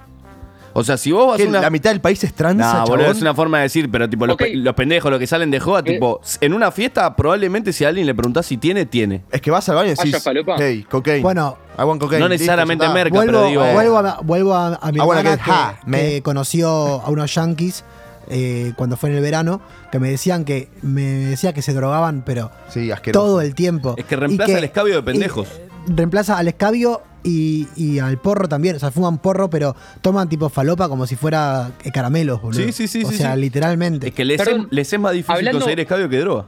O 0.77 0.83
sea, 0.83 0.97
si 0.97 1.13
vos 1.13 1.29
vas 1.29 1.37
¿Qué, 1.37 1.45
a 1.45 1.49
una... 1.49 1.61
¿La 1.61 1.71
mitad 1.71 1.91
del 1.91 2.01
país 2.01 2.25
es 2.25 2.35
tranza, 2.35 2.81
No, 2.81 2.87
boludo, 2.87 3.13
es 3.13 3.21
una 3.23 3.33
forma 3.33 3.59
de 3.59 3.63
decir, 3.65 3.89
pero 3.93 4.11
tipo, 4.11 4.27
los, 4.27 4.35
Ok. 4.35 4.41
pe- 4.41 4.57
los 4.57 4.75
pendejos, 4.75 5.09
los 5.09 5.21
que 5.21 5.27
salen 5.29 5.49
de 5.53 5.61
joda, 5.61 5.85
tipo, 5.85 6.21
en 6.41 6.53
una 6.53 6.73
fiesta, 6.73 7.15
probablemente 7.15 7.73
si 7.73 7.85
a 7.85 7.89
alguien 7.91 8.07
le 8.07 8.15
preguntás 8.15 8.47
si 8.47 8.57
tiene, 8.57 8.85
tiene. 8.85 9.23
Es 9.31 9.41
que 9.41 9.53
vas 9.53 9.69
al 9.69 9.77
baño 9.77 9.91
y 9.91 9.93
¿Haya 9.93 10.03
decís, 10.05 10.25
falopa? 10.25 10.57
hey, 10.59 10.85
cocaine. 10.91 11.23
Bueno, 11.23 11.59
I 11.79 11.83
want 11.83 12.01
cocaine. 12.01 12.21
No 12.21 12.29
listo, 12.29 12.43
necesariamente 12.43 12.85
está. 12.85 12.95
merca, 12.95 13.15
vuelvo, 13.17 13.33
pero 13.33 13.47
digo. 13.49 13.73
vuelvo, 13.73 13.99
a, 13.99 14.21
vuelvo 14.23 14.55
a, 14.55 14.75
a 14.77 14.93
mi 14.93 14.99
I 14.99 15.01
wanna 15.03 15.21
hermana 15.33 15.79
que, 15.85 15.91
que 15.99 16.23
conoció 16.23 16.69
a 17.03 17.11
unos 17.11 17.35
yankees 17.35 17.85
eh, 18.29 18.73
cuando 18.77 18.97
fue 18.97 19.11
en 19.11 19.17
el 19.17 19.23
verano, 19.23 19.61
que 19.93 19.99
me 19.99 20.09
decían 20.11 20.45
que 20.45 20.69
me 20.83 21.03
decía 21.03 21.53
que 21.53 21.63
se 21.63 21.73
drogaban, 21.75 22.23
pero 22.25 22.51
Sí, 22.71 22.91
asqueroso. 22.91 23.27
todo 23.27 23.41
el 23.41 23.55
tiempo. 23.55 23.95
Es 23.99 24.05
que 24.07 24.17
reemplaza 24.17 24.53
Y 24.53 24.55
al 24.55 24.65
escabio 24.65 24.95
de 24.97 25.03
pendejos. 25.03 25.49
y, 25.49 25.61
eh, 25.61 25.95
reemplaza 25.97 26.39
al 26.39 26.49
escabio 26.49 27.03
y, 27.23 27.69
y 27.77 27.99
al 27.99 28.17
porro 28.19 28.49
también. 28.49 28.77
O 28.77 28.79
sea, 28.79 28.91
fuman 28.91 29.19
porro, 29.19 29.51
pero 29.51 29.75
toman 30.01 30.29
tipo 30.29 30.49
falopa 30.49 30.89
como 30.89 31.07
si 31.07 31.17
fuera 31.17 31.73
eh, 31.83 31.91
caramelos, 31.91 32.41
boludo. 32.41 32.63
Sí, 32.63 32.73
sí, 32.73 32.89
sí, 32.89 33.03
O 33.05 33.11
sí, 33.11 33.17
sea, 33.19 33.35
sí. 33.35 33.41
literalmente. 33.41 34.09
Es 34.09 34.15
que 34.15 34.25
les, 34.25 34.41
es, 34.41 34.47
Perdón, 34.47 34.69
les 34.71 34.91
es 34.93 35.01
más 35.01 35.13
difícil 35.13 35.35
hablando- 35.35 35.59
conseguir 35.59 35.81
escabio 35.81 36.09
que 36.09 36.19
droga. 36.21 36.47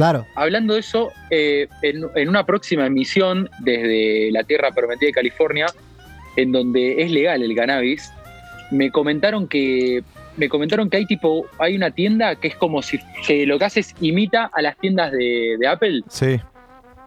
Claro. 0.00 0.26
Hablando 0.34 0.72
de 0.72 0.80
eso, 0.80 1.12
eh, 1.28 1.68
en, 1.82 2.06
en 2.14 2.28
una 2.30 2.46
próxima 2.46 2.86
emisión 2.86 3.50
desde 3.58 4.30
la 4.32 4.44
Tierra 4.44 4.70
Prometida 4.70 5.08
de 5.08 5.12
California, 5.12 5.66
en 6.36 6.52
donde 6.52 7.02
es 7.02 7.10
legal 7.10 7.42
el 7.42 7.54
cannabis, 7.54 8.10
me 8.70 8.90
comentaron 8.90 9.46
que 9.46 10.02
me 10.38 10.48
comentaron 10.48 10.88
que 10.88 10.96
hay 10.96 11.04
tipo 11.04 11.44
hay 11.58 11.76
una 11.76 11.90
tienda 11.90 12.34
que 12.34 12.48
es 12.48 12.56
como 12.56 12.80
si 12.80 12.98
que 13.26 13.44
lo 13.44 13.58
que 13.58 13.66
hace 13.66 13.80
es 13.80 13.94
imita 14.00 14.50
a 14.54 14.62
las 14.62 14.78
tiendas 14.78 15.12
de, 15.12 15.56
de 15.60 15.66
Apple. 15.68 16.00
Sí. 16.08 16.40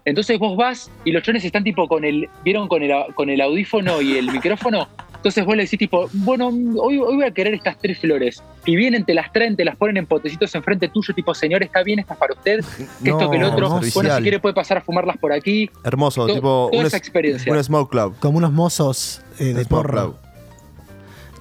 Entonces 0.06 0.38
vos 0.38 0.56
vas 0.56 0.92
y 1.04 1.14
los 1.14 1.24
chones 1.24 1.44
están 1.44 1.64
tipo 1.64 1.88
con 1.88 2.06
el 2.06 2.30
vieron 2.44 2.68
con 2.68 2.84
el, 2.84 2.94
con 3.16 3.32
el 3.32 3.42
audífono 3.42 4.04
y 4.04 4.20
el 4.20 4.32
micrófono. 4.32 4.88
Entonces 5.24 5.46
vos 5.46 5.56
le 5.56 5.64
decís 5.64 5.80
tipo, 5.80 6.10
bueno, 6.12 6.50
hoy, 6.82 6.98
hoy 6.98 7.16
voy 7.16 7.24
a 7.24 7.32
querer 7.32 7.54
estas 7.54 7.78
tres 7.78 7.98
flores. 7.98 8.44
Y 8.66 8.76
vienen, 8.76 9.06
te 9.06 9.14
las 9.14 9.32
traen, 9.32 9.56
te 9.56 9.64
las 9.64 9.78
ponen 9.78 9.96
en 9.96 10.06
potecitos 10.06 10.54
enfrente 10.54 10.90
tuyo, 10.90 11.14
tipo, 11.14 11.34
señor, 11.34 11.64
está 11.64 11.82
bien, 11.82 12.00
esta 12.00 12.14
es 12.16 12.20
para 12.20 12.34
usted, 12.34 12.60
que 13.02 13.10
esto, 13.10 13.32
que 13.32 13.38
el 13.38 13.44
otro. 13.46 13.70
Bueno, 13.94 14.18
si 14.18 14.22
quiere 14.22 14.42
puede 14.42 14.54
pasar 14.54 14.80
a 14.80 14.82
fumarlas 14.82 15.16
por 15.18 15.32
aquí. 15.32 15.70
Hermoso, 15.86 16.28
To- 16.28 16.34
tipo 16.34 16.68
toda 16.70 16.82
un, 16.82 16.88
esa 16.88 16.98
es- 16.98 17.02
experiencia. 17.04 17.54
un 17.54 17.64
smoke 17.64 17.90
club. 17.90 18.16
Como 18.20 18.38
unos 18.38 18.52
mozos 18.52 19.22
eh, 19.40 19.46
de 19.46 19.64
Smoke 19.64 19.68
porro. 19.70 19.94
club. 20.02 20.16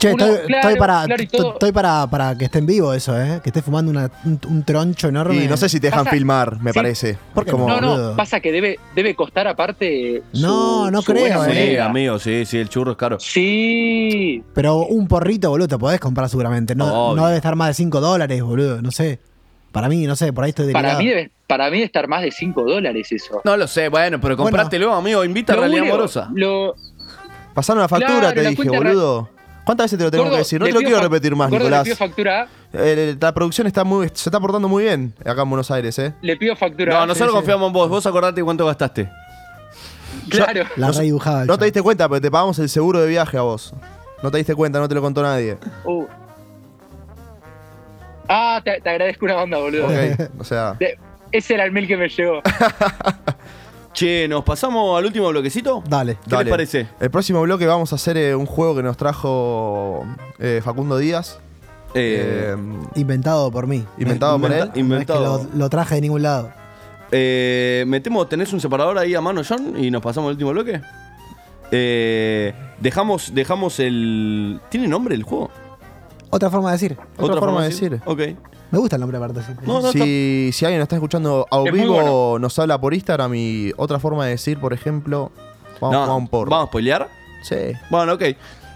Che, 0.03 0.13
Uno, 0.13 0.25
estoy, 0.25 0.47
claro, 0.49 0.69
estoy 0.69 0.79
para, 0.81 1.05
claro, 1.05 1.23
y 1.23 1.27
todo- 1.29 1.53
estoy 1.53 1.71
para, 1.73 2.07
para 2.09 2.37
que 2.37 2.47
esté 2.47 2.59
en 2.59 2.67
vivo 2.67 2.93
eso, 2.93 3.17
¿eh? 3.21 3.41
Que 3.41 3.51
esté 3.51 3.63
fumando 3.63 3.89
una- 3.93 4.11
un, 4.25 4.41
un 4.49 4.65
troncho 4.65 5.07
enorme. 5.07 5.37
Y 5.45 5.47
no 5.47 5.57
sé 5.57 5.69
si 5.69 5.79
te 5.79 5.87
dejan 5.87 6.03
Pasa- 6.03 6.17
filmar, 6.17 6.61
me 6.61 6.73
sí. 6.73 6.75
parece. 6.77 7.19
¿Por 7.33 7.45
qué 7.45 7.53
Como- 7.53 7.69
no, 7.69 7.81
no, 7.81 7.91
boludo. 7.93 8.17
pasa 8.17 8.41
que 8.41 8.51
debe, 8.51 8.81
debe 8.97 9.15
costar 9.15 9.47
aparte. 9.47 10.25
su- 10.33 10.43
No, 10.43 10.91
no 10.91 11.03
su 11.03 11.13
creo, 11.13 11.39
buena 11.39 11.53
eh. 11.53 11.71
Sí, 11.75 11.77
amigo, 11.79 12.19
sí, 12.19 12.45
sí, 12.47 12.59
el 12.59 12.69
churro 12.69 12.91
es 12.91 12.97
caro. 12.97 13.21
Sí. 13.21 14.43
Pero 14.55 14.79
un 14.87 15.07
porrito, 15.07 15.51
boludo, 15.51 15.69
te 15.69 15.79
podés 15.79 16.01
comprar 16.01 16.29
seguramente. 16.29 16.75
No, 16.75 16.87
Obvio. 17.11 17.17
no 17.21 17.27
debe 17.29 17.37
estar 17.37 17.55
más 17.55 17.69
de 17.69 17.75
5 17.75 18.01
dólares, 18.01 18.43
boludo. 18.43 18.83
No 18.83 18.91
sé. 18.91 19.21
Para 19.71 19.89
mí, 19.89 20.05
no 20.07 20.17
sé, 20.17 20.33
por 20.33 20.43
ahí 20.45 20.51
estoy 20.51 20.73
Para 20.73 20.97
delirado. 20.97 21.03
mí, 21.03 21.09
debe, 21.09 21.31
para 21.47 21.67
mí 21.67 21.77
debe 21.77 21.85
estar 21.87 22.09
más 22.09 22.23
de 22.23 22.31
5 22.33 22.65
dólares 22.65 23.11
eso. 23.13 23.41
No 23.45 23.57
lo 23.57 23.69
sé, 23.69 23.89
bueno, 23.89 24.21
pero 24.21 24.37
Bueno. 24.37 24.51
comprátelo, 24.51 24.93
amigo. 24.95 25.25
Invita 25.25 25.53
a 25.53 25.57
Realidad 25.57 25.85
Amorosa. 25.87 26.29
Lo, 26.35 26.75
Pasaron 27.55 27.83
la 27.83 27.89
factura, 27.89 28.19
Claro, 28.19 28.35
te 28.35 28.43
la 28.43 28.49
dije, 28.51 28.69
boludo. 28.69 29.29
¿Cuántas 29.65 29.85
veces 29.87 29.99
te 29.99 30.05
lo 30.05 30.11
tengo 30.11 30.25
Gordo, 30.25 30.37
que 30.37 30.39
decir? 30.41 30.59
No 30.61 30.67
te 30.67 30.73
lo 30.73 30.81
quiero 30.81 31.01
repetir 31.01 31.37
más, 31.37 31.49
Gordo, 31.51 31.65
Nicolás. 31.65 31.87
Le 31.87 31.95
pido 31.95 31.97
factura, 31.97 32.49
Eh, 32.73 33.17
la 33.21 33.33
producción 33.33 33.67
está 33.67 33.85
muy, 33.85 34.09
se 34.09 34.29
está 34.29 34.41
portando 34.41 34.67
muy 34.69 34.85
bien 34.85 35.15
acá 35.25 35.43
en 35.43 35.51
Buenos 35.51 35.71
Aires, 35.71 35.99
¿eh? 35.99 36.13
le 36.23 36.37
pido 36.37 36.57
factura. 36.57 36.93
No, 36.95 37.07
nosotros 37.07 37.29
Sí, 37.29 37.33
sí. 37.33 37.37
confiamos 37.37 37.67
en 37.69 37.73
vos. 37.73 37.89
Vos 37.89 38.05
acordate 38.07 38.43
cuánto 38.43 38.67
gastaste. 38.67 39.09
Claro. 40.29 40.65
La 40.77 40.89
No- 40.89 41.45
No 41.47 41.59
te 41.59 41.65
diste 41.67 41.83
cuenta, 41.83 42.09
pero 42.09 42.21
te 42.21 42.31
pagamos 42.31 42.59
el 42.59 42.69
seguro 42.69 43.01
de 43.01 43.09
viaje 43.09 43.37
a 43.39 43.43
vos. 43.43 43.73
No 44.23 44.31
te 44.31 44.39
diste 44.39 44.55
cuenta, 44.55 44.79
no 44.79 44.89
te 44.89 44.95
lo 44.95 45.01
contó 45.01 45.23
nadie. 45.23 45.57
Uh. 45.85 46.07
Ah, 48.29 48.61
te, 48.65 48.81
te 48.81 48.89
agradezco 48.91 49.25
una 49.27 49.35
banda, 49.35 49.59
boludo. 49.59 49.87
Ok, 49.87 50.31
o 50.39 50.45
sea. 50.45 50.77
Ese 51.33 51.55
era 51.55 51.65
el 51.65 51.73
mail 51.73 51.87
que 51.87 51.97
me 51.97 52.09
llegó. 52.09 52.41
Che, 53.93 54.27
¿nos 54.27 54.43
pasamos 54.45 54.99
al 54.99 55.05
último 55.05 55.29
bloquecito? 55.29 55.83
Dale. 55.87 56.15
¿Qué 56.15 56.31
Dale. 56.31 56.45
les 56.45 56.51
parece? 56.51 56.87
El 56.99 57.11
próximo 57.11 57.43
bloque 57.43 57.67
vamos 57.67 57.93
a 57.93 57.97
hacer 57.97 58.17
eh, 58.17 58.35
un 58.35 58.47
juego 58.47 58.75
que 58.77 58.83
nos 58.83 58.97
trajo 58.97 60.07
eh, 60.39 60.61
Facundo 60.65 60.97
Díaz. 60.97 61.39
Eh, 61.95 62.57
Inventado 62.95 63.51
por 63.51 63.67
mí. 63.67 63.85
Inventado 63.99 64.39
por 64.41 64.51
inventa- 64.51 64.63
él. 64.65 64.89
No 64.89 64.97
es 64.99 65.05
que 65.07 65.13
inventado. 65.13 65.47
lo, 65.53 65.59
lo 65.59 65.69
traje 65.71 65.97
de 65.97 66.01
ningún 66.01 66.23
lado. 66.23 66.51
Eh, 67.11 67.85
metemos, 67.87 68.27
¿tenés 68.31 68.51
un 68.55 68.61
separador 68.61 68.97
ahí 68.97 69.15
a 69.15 69.21
mano, 69.21 69.43
John? 69.47 69.75
Y 69.77 69.91
nos 69.91 70.01
pasamos 70.01 70.29
al 70.29 70.33
último 70.37 70.53
bloque. 70.53 70.81
Eh, 71.71 72.55
dejamos, 72.81 73.35
dejamos 73.35 73.79
el. 73.79 74.59
¿Tiene 74.71 74.89
nombre 74.89 75.15
el 75.15 75.23
juego? 75.23 75.51
Otra 76.31 76.49
forma 76.49 76.71
de 76.71 76.73
decir. 76.77 76.97
Otra 77.19 77.37
forma 77.39 77.63
de 77.63 77.69
decir. 77.69 78.01
Ok. 78.07 78.21
Me 78.73 78.79
gusta 78.79 78.97
el 78.97 79.01
nombre 79.01 79.19
aparte. 79.19 79.41
sí. 79.43 79.53
No, 79.65 79.81
no, 79.81 79.89
está- 79.89 79.93
si, 80.05 80.51
si 80.53 80.65
alguien 80.65 80.81
nos 80.81 80.87
está 80.87 80.97
escuchando 80.97 81.47
a 81.51 81.63
Es 81.65 81.73
vivo, 81.73 81.95
bueno. 81.95 82.39
nos 82.41 82.59
habla 82.59 82.81
por 82.81 82.93
Instagram 82.95 83.33
y 83.37 83.73
otra 83.77 84.01
forma 84.01 84.25
de 84.25 84.31
decir, 84.33 84.59
por 84.59 84.73
ejemplo, 84.73 85.31
vamos 85.81 86.09
no, 86.09 86.17
un 86.17 86.27
porro. 86.29 86.51
¿Vamos 86.51 86.65
a 86.65 86.69
spoilear? 86.69 87.09
Sí. 87.45 87.57
Bueno, 87.91 88.15
ok. 88.15 88.23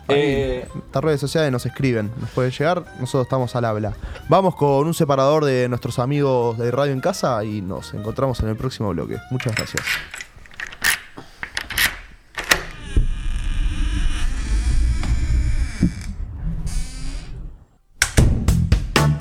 Eh, 0.09 0.69
Estas 0.87 1.03
redes 1.03 1.21
sociales 1.21 1.51
nos 1.51 1.67
escriben, 1.67 2.13
nos 2.21 2.31
puede 2.31 2.53
llegar, 2.53 2.85
nosotros 3.01 3.23
estamos 3.25 3.57
al 3.57 3.65
habla. 3.65 3.93
Vamos 4.29 4.55
con 4.55 4.87
un 4.87 4.95
separador 4.95 5.45
de 5.45 5.69
nuestros 5.69 5.99
amigos 5.99 6.57
de 6.59 6.71
Radio 6.71 6.93
en 6.93 7.01
Casa 7.01 7.43
y 7.43 7.61
nos 7.61 7.93
encontramos 7.93 8.39
en 8.41 8.49
el 8.51 8.57
próximo 8.57 8.91
bloque. 8.91 9.17
Muchas 9.33 9.55
gracias. 9.57 9.83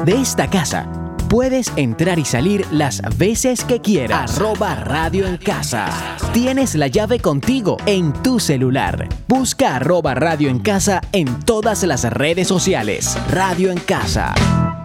De 0.06 0.22
esta 0.22 0.48
casa 0.48 0.88
puedes 1.30 1.74
entrar 1.78 2.20
y 2.20 2.26
salir 2.26 2.64
las 2.72 3.02
veces 3.18 3.64
que 3.64 3.82
quieras. 3.82 4.36
Arroba 4.38 4.76
Radio 4.76 5.26
en 5.26 5.38
Casa. 5.38 5.88
Tienes 6.32 6.76
la 6.76 6.86
llave 6.86 7.20
contigo 7.20 7.78
en 7.88 8.14
tu 8.22 8.40
celular. 8.40 9.10
Busca 9.28 9.78
arroba 9.78 10.14
Radio 10.14 10.50
en 10.50 10.60
Casa 10.60 11.02
en 11.12 11.40
todas 11.40 11.82
las 11.82 12.04
redes 12.04 12.48
sociales. 12.48 13.18
Radio 13.32 13.72
en 13.72 13.80
Casa. 13.80 14.85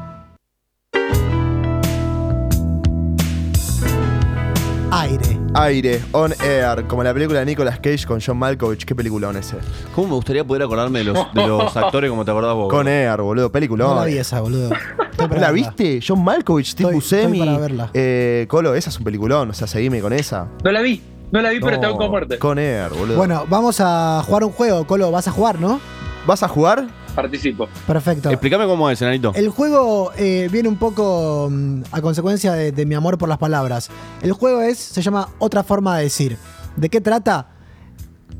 Aire. 4.92 5.38
Aire, 5.54 6.00
on 6.12 6.32
air, 6.42 6.84
como 6.88 7.02
la 7.04 7.12
película 7.14 7.38
de 7.40 7.46
Nicolas 7.46 7.78
Cage 7.78 8.06
con 8.06 8.20
John 8.20 8.36
Malkovich. 8.38 8.84
¿Qué 8.84 8.94
peliculón 8.94 9.36
ese? 9.36 9.56
¿Cómo 9.94 10.08
me 10.08 10.14
gustaría 10.14 10.44
poder 10.44 10.62
acordarme 10.64 10.98
de 11.00 11.04
los, 11.06 11.32
de 11.32 11.46
los 11.46 11.76
actores 11.76 12.10
como 12.10 12.24
te 12.24 12.30
acordás 12.32 12.54
vos? 12.54 12.68
Con 12.68 12.88
air, 12.88 13.20
boludo, 13.20 13.52
peliculón. 13.52 13.88
No 13.90 13.94
la 13.94 14.04
vi 14.06 14.18
esa, 14.18 14.40
boludo. 14.40 14.70
¿La 15.38 15.52
viste? 15.52 16.00
John 16.06 16.24
Malkovich, 16.24 16.70
Steve 16.72 16.90
Estoy- 16.90 16.98
estoy 16.98 17.18
Buscemi. 17.26 17.38
para 17.38 17.58
verla. 17.58 17.90
Eh, 17.94 18.46
Colo, 18.48 18.74
esa 18.74 18.90
es 18.90 18.98
un 18.98 19.04
peliculón, 19.04 19.50
o 19.50 19.54
sea, 19.54 19.66
seguime 19.66 20.00
con 20.00 20.12
esa. 20.12 20.48
No 20.64 20.72
la 20.72 20.80
vi, 20.80 21.00
no 21.30 21.40
la 21.40 21.50
vi, 21.50 21.60
pero 21.60 21.76
No, 21.76 21.80
tengo 21.80 21.96
con 21.96 22.10
muerte. 22.10 22.38
Con 22.38 22.58
air, 22.58 22.88
boludo. 22.90 23.16
Bueno, 23.16 23.44
vamos 23.48 23.80
a 23.80 24.22
jugar 24.26 24.44
un 24.44 24.50
juego, 24.52 24.86
Colo. 24.86 25.10
Vas 25.12 25.28
a 25.28 25.30
jugar, 25.30 25.60
¿no? 25.60 25.80
¿Vas 26.26 26.42
a 26.42 26.48
jugar? 26.48 26.86
Participo. 27.10 27.68
Perfecto. 27.86 28.30
Explícame 28.30 28.66
cómo 28.66 28.88
es, 28.90 29.00
enanito. 29.02 29.32
El 29.34 29.48
juego 29.48 30.12
eh, 30.16 30.48
viene 30.50 30.68
un 30.68 30.76
poco 30.76 31.48
mm, 31.50 31.82
a 31.92 32.00
consecuencia 32.00 32.52
de, 32.52 32.72
de 32.72 32.86
mi 32.86 32.94
amor 32.94 33.18
por 33.18 33.28
las 33.28 33.38
palabras. 33.38 33.90
El 34.22 34.32
juego 34.32 34.60
es, 34.62 34.78
se 34.78 35.02
llama 35.02 35.28
Otra 35.38 35.62
forma 35.62 35.96
de 35.98 36.04
decir. 36.04 36.36
¿De 36.76 36.88
qué 36.88 37.00
trata? 37.00 37.48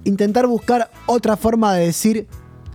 Intentar 0.05 0.47
buscar 0.47 0.91
otra 1.07 1.37
forma 1.37 1.75
de 1.75 1.87
decir 1.87 2.27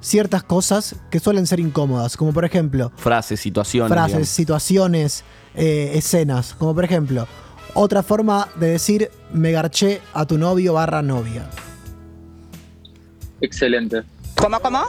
ciertas 0.02 0.44
cosas 0.44 0.96
que 1.10 1.20
suelen 1.20 1.48
ser 1.48 1.60
incómodas. 1.60 2.16
Como 2.18 2.32
por 2.34 2.46
ejemplo, 2.46 2.92
Frases, 2.98 3.40
situaciones. 3.40 3.92
frases, 3.92 4.12
digamos. 4.12 4.30
situaciones, 4.30 5.24
eh, 5.56 5.92
escenas. 5.96 6.54
Como 6.54 6.76
por 6.76 6.84
ejemplo, 6.86 7.28
otra 7.74 8.04
forma 8.04 8.48
de 8.56 8.68
decir 8.68 9.10
me 9.34 9.52
garché 9.52 10.02
a 10.14 10.26
tu 10.26 10.38
novio 10.38 10.74
barra 10.74 11.02
novia. 11.02 11.50
Excelente. 13.42 14.04
¿Cómo, 14.36 14.60
cómo? 14.60 14.84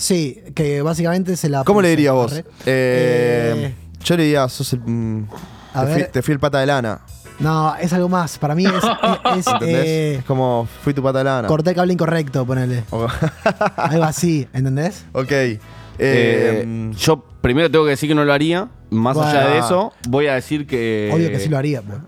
Sí, 0.00 0.40
que 0.54 0.82
básicamente 0.82 1.36
se 1.36 1.48
la... 1.48 1.62
¿Cómo 1.64 1.82
le 1.82 1.90
dirías 1.90 2.14
vos? 2.14 2.32
Arre. 2.32 2.44
Eh, 2.66 3.74
yo 4.04 4.16
le 4.16 4.22
diría, 4.24 4.48
sos 4.48 4.72
el. 4.72 4.80
mm, 4.80 5.26
A 5.74 5.80
te, 5.84 5.86
fui, 5.92 6.00
ver. 6.02 6.10
te 6.10 6.22
fui 6.22 6.32
el 6.32 6.40
pata 6.40 6.58
de 6.60 6.66
lana. 6.66 7.00
No, 7.38 7.74
es 7.76 7.92
algo 7.92 8.08
más. 8.08 8.38
Para 8.38 8.54
mí 8.54 8.64
es, 8.66 8.72
es- 9.36 9.36
es, 9.38 9.46
¿Entendés? 9.46 9.86
eh, 9.86 10.14
es 10.18 10.24
como, 10.24 10.68
fui 10.82 10.92
tu 10.94 11.02
pata 11.02 11.18
de 11.18 11.24
lana. 11.24 11.48
corté 11.48 11.70
el 11.70 11.76
cable 11.76 11.92
incorrecto, 11.92 12.44
ponele. 12.46 12.84
Algo 13.76 14.04
así, 14.04 14.46
¿entendés? 14.52 15.04
ok. 15.12 15.30
Eh, 15.32 15.58
Eh, 16.02 16.90
yo 16.96 17.22
primero 17.42 17.70
tengo 17.70 17.84
que 17.84 17.90
decir 17.90 18.08
que 18.08 18.14
no 18.14 18.24
lo 18.24 18.32
haría. 18.32 18.68
Más 18.90 19.14
Bueno. 19.14 19.30
allá 19.30 19.48
de 19.50 19.58
eso, 19.58 19.92
voy 20.08 20.26
a 20.28 20.34
decir 20.34 20.66
que. 20.66 21.10
Obvio 21.12 21.28
que 21.30 21.38
sí 21.40 21.48
lo 21.48 21.58
haría. 21.58 21.82
pues. 21.82 21.98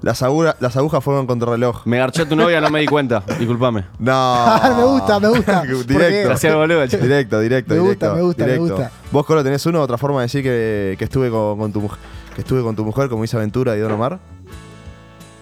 Las, 0.00 0.22
aguja- 0.22 0.56
las 0.60 0.76
agujas 0.76 1.02
fueron 1.02 1.26
contra 1.26 1.50
reloj. 1.52 1.82
Me 1.86 1.98
garché 1.98 2.22
a 2.22 2.28
tu 2.28 2.36
novia, 2.36 2.60
no 2.60 2.70
me 2.70 2.80
di 2.80 2.86
cuenta. 2.86 3.22
Disculpame. 3.38 3.84
No. 3.98 4.60
me 4.76 4.84
gusta, 4.84 5.20
me 5.20 5.28
gusta. 5.28 5.62
directo. 5.86 6.46
El 6.48 6.54
boludo, 6.54 6.86
che. 6.86 6.98
Directo, 6.98 7.40
directo, 7.40 7.74
Me 7.74 7.80
gusta, 7.80 8.06
directo. 8.06 8.14
me 8.16 8.22
gusta, 8.22 8.44
me 8.44 8.52
directo. 8.52 8.74
gusta. 8.76 8.90
¿Vos, 9.10 9.26
Colo, 9.26 9.42
tenés 9.44 9.64
uno 9.66 9.82
otra 9.82 9.98
forma 9.98 10.20
de 10.20 10.24
decir 10.26 10.42
que, 10.42 10.94
que 10.98 11.04
estuve 11.04 11.30
con, 11.30 11.58
con 11.58 11.72
tu 11.72 11.80
mujer? 11.80 11.98
Que 12.34 12.42
estuve 12.42 12.62
con 12.62 12.76
tu 12.76 12.84
mujer, 12.84 13.08
como 13.08 13.22
dice 13.22 13.36
Aventura 13.36 13.76
y 13.76 13.80
Don 13.80 13.92
Omar. 13.92 14.18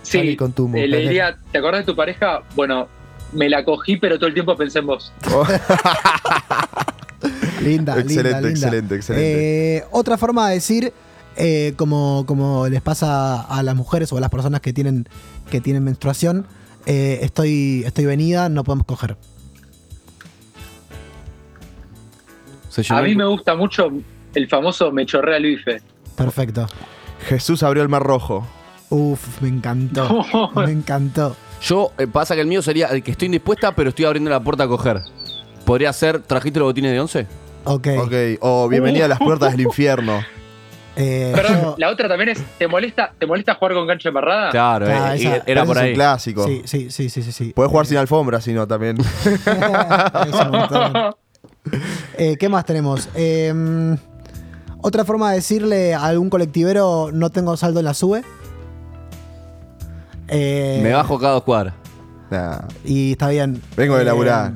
Sí, 0.02 0.18
Salí 0.18 0.36
con 0.36 0.52
tu 0.52 0.66
eh, 0.66 0.68
mujer. 0.68 0.88
le 0.88 0.98
diría, 1.00 1.36
¿te 1.52 1.58
acordás 1.58 1.80
de 1.80 1.86
tu 1.92 1.96
pareja? 1.96 2.42
Bueno, 2.54 2.88
me 3.32 3.48
la 3.50 3.64
cogí, 3.64 3.96
pero 3.96 4.16
todo 4.18 4.28
el 4.28 4.34
tiempo 4.34 4.56
pensé 4.56 4.78
en 4.78 4.86
vos. 4.86 5.12
Linda, 7.62 7.98
Excelente, 7.98 8.06
linda, 8.06 8.30
linda. 8.40 8.48
excelente, 8.50 8.94
excelente. 8.94 9.76
Eh, 9.78 9.84
otra 9.90 10.16
forma 10.16 10.48
de 10.48 10.54
decir, 10.54 10.92
eh, 11.36 11.74
como, 11.76 12.24
como 12.26 12.68
les 12.68 12.82
pasa 12.82 13.40
a 13.42 13.62
las 13.62 13.74
mujeres 13.74 14.12
o 14.12 14.18
a 14.18 14.20
las 14.20 14.30
personas 14.30 14.60
que 14.60 14.72
tienen, 14.72 15.08
que 15.50 15.60
tienen 15.60 15.84
menstruación, 15.84 16.46
eh, 16.86 17.18
estoy, 17.22 17.82
estoy 17.84 18.06
venida, 18.06 18.48
no 18.48 18.64
podemos 18.64 18.86
coger. 18.86 19.16
A 22.90 23.02
mí 23.02 23.14
me 23.14 23.24
gusta 23.24 23.54
mucho 23.54 23.90
el 24.34 24.48
famoso 24.48 24.92
me 24.92 25.06
chorrea 25.06 25.38
Luife. 25.38 25.80
Perfecto. 26.14 26.66
Jesús 27.26 27.62
abrió 27.62 27.82
el 27.82 27.88
mar 27.88 28.02
rojo. 28.02 28.46
Uf, 28.90 29.40
me 29.40 29.48
encantó. 29.48 30.24
Me 30.54 30.70
encantó. 30.70 31.34
Yo, 31.62 31.92
eh, 31.98 32.06
pasa 32.06 32.34
que 32.34 32.42
el 32.42 32.46
mío 32.46 32.62
sería 32.62 32.88
el 32.88 33.02
que 33.02 33.12
estoy 33.12 33.26
indispuesta, 33.26 33.74
pero 33.74 33.88
estoy 33.88 34.04
abriendo 34.04 34.30
la 34.30 34.40
puerta 34.40 34.64
a 34.64 34.68
coger. 34.68 35.00
¿Podría 35.64 35.92
ser, 35.92 36.20
trajiste 36.20 36.58
los 36.58 36.68
botines 36.68 36.92
de 36.92 37.00
11? 37.00 37.26
Ok. 37.64 37.88
Ok. 37.98 38.12
O 38.40 38.68
bienvenida 38.68 39.06
a 39.06 39.08
las 39.08 39.18
puertas 39.18 39.52
del 39.52 39.62
infierno. 39.62 40.20
Eh, 40.96 41.32
Perdón, 41.34 41.60
yo- 41.62 41.74
la 41.78 41.90
otra 41.90 42.08
también 42.08 42.30
es, 42.30 42.42
¿te 42.58 42.66
molesta, 42.68 43.12
¿te 43.18 43.26
molesta 43.26 43.54
jugar 43.54 43.74
con 43.74 43.86
gancho 43.86 44.08
embarrada? 44.08 44.50
Claro, 44.50 44.86
Ah, 44.88 45.14
eh, 45.14 45.18
esa- 45.20 45.42
era 45.46 45.64
por 45.66 45.76
ese 45.76 45.80
es 45.80 45.84
ahí. 45.84 45.90
un 45.90 45.94
clásico. 45.96 46.46
sí, 46.46 46.62
sí, 46.64 46.90
sí, 46.90 47.10
sí, 47.10 47.22
sí. 47.22 47.32
sí. 47.32 47.52
Podés 47.54 47.70
jugar 47.70 47.86
sin 47.86 47.98
alfombra, 47.98 48.40
si 48.40 48.52
no, 48.54 48.66
también. 48.66 48.96
Es 48.98 50.34
un 50.34 50.50
montón. 50.50 51.14
Eh, 52.16 52.36
¿Qué 52.38 52.48
más 52.48 52.64
tenemos? 52.64 53.08
Eh, 53.14 53.52
otra 54.80 55.04
forma 55.04 55.30
de 55.30 55.36
decirle 55.36 55.94
a 55.94 56.04
algún 56.06 56.30
colectivero 56.30 57.10
no 57.12 57.28
tengo 57.30 57.56
saldo 57.56 57.80
en 57.80 57.84
la 57.86 57.94
sube. 57.94 58.22
Eh, 60.28 60.80
Me 60.82 60.92
bajo 60.92 61.18
cada 61.18 61.34
dos 61.34 61.42
cuadras. 61.44 61.74
Nah, 62.30 62.62
Y 62.84 63.12
está 63.12 63.28
bien. 63.28 63.62
vengo 63.76 63.96
de 63.96 64.02
Eh, 64.02 64.04
laburar. 64.04 64.54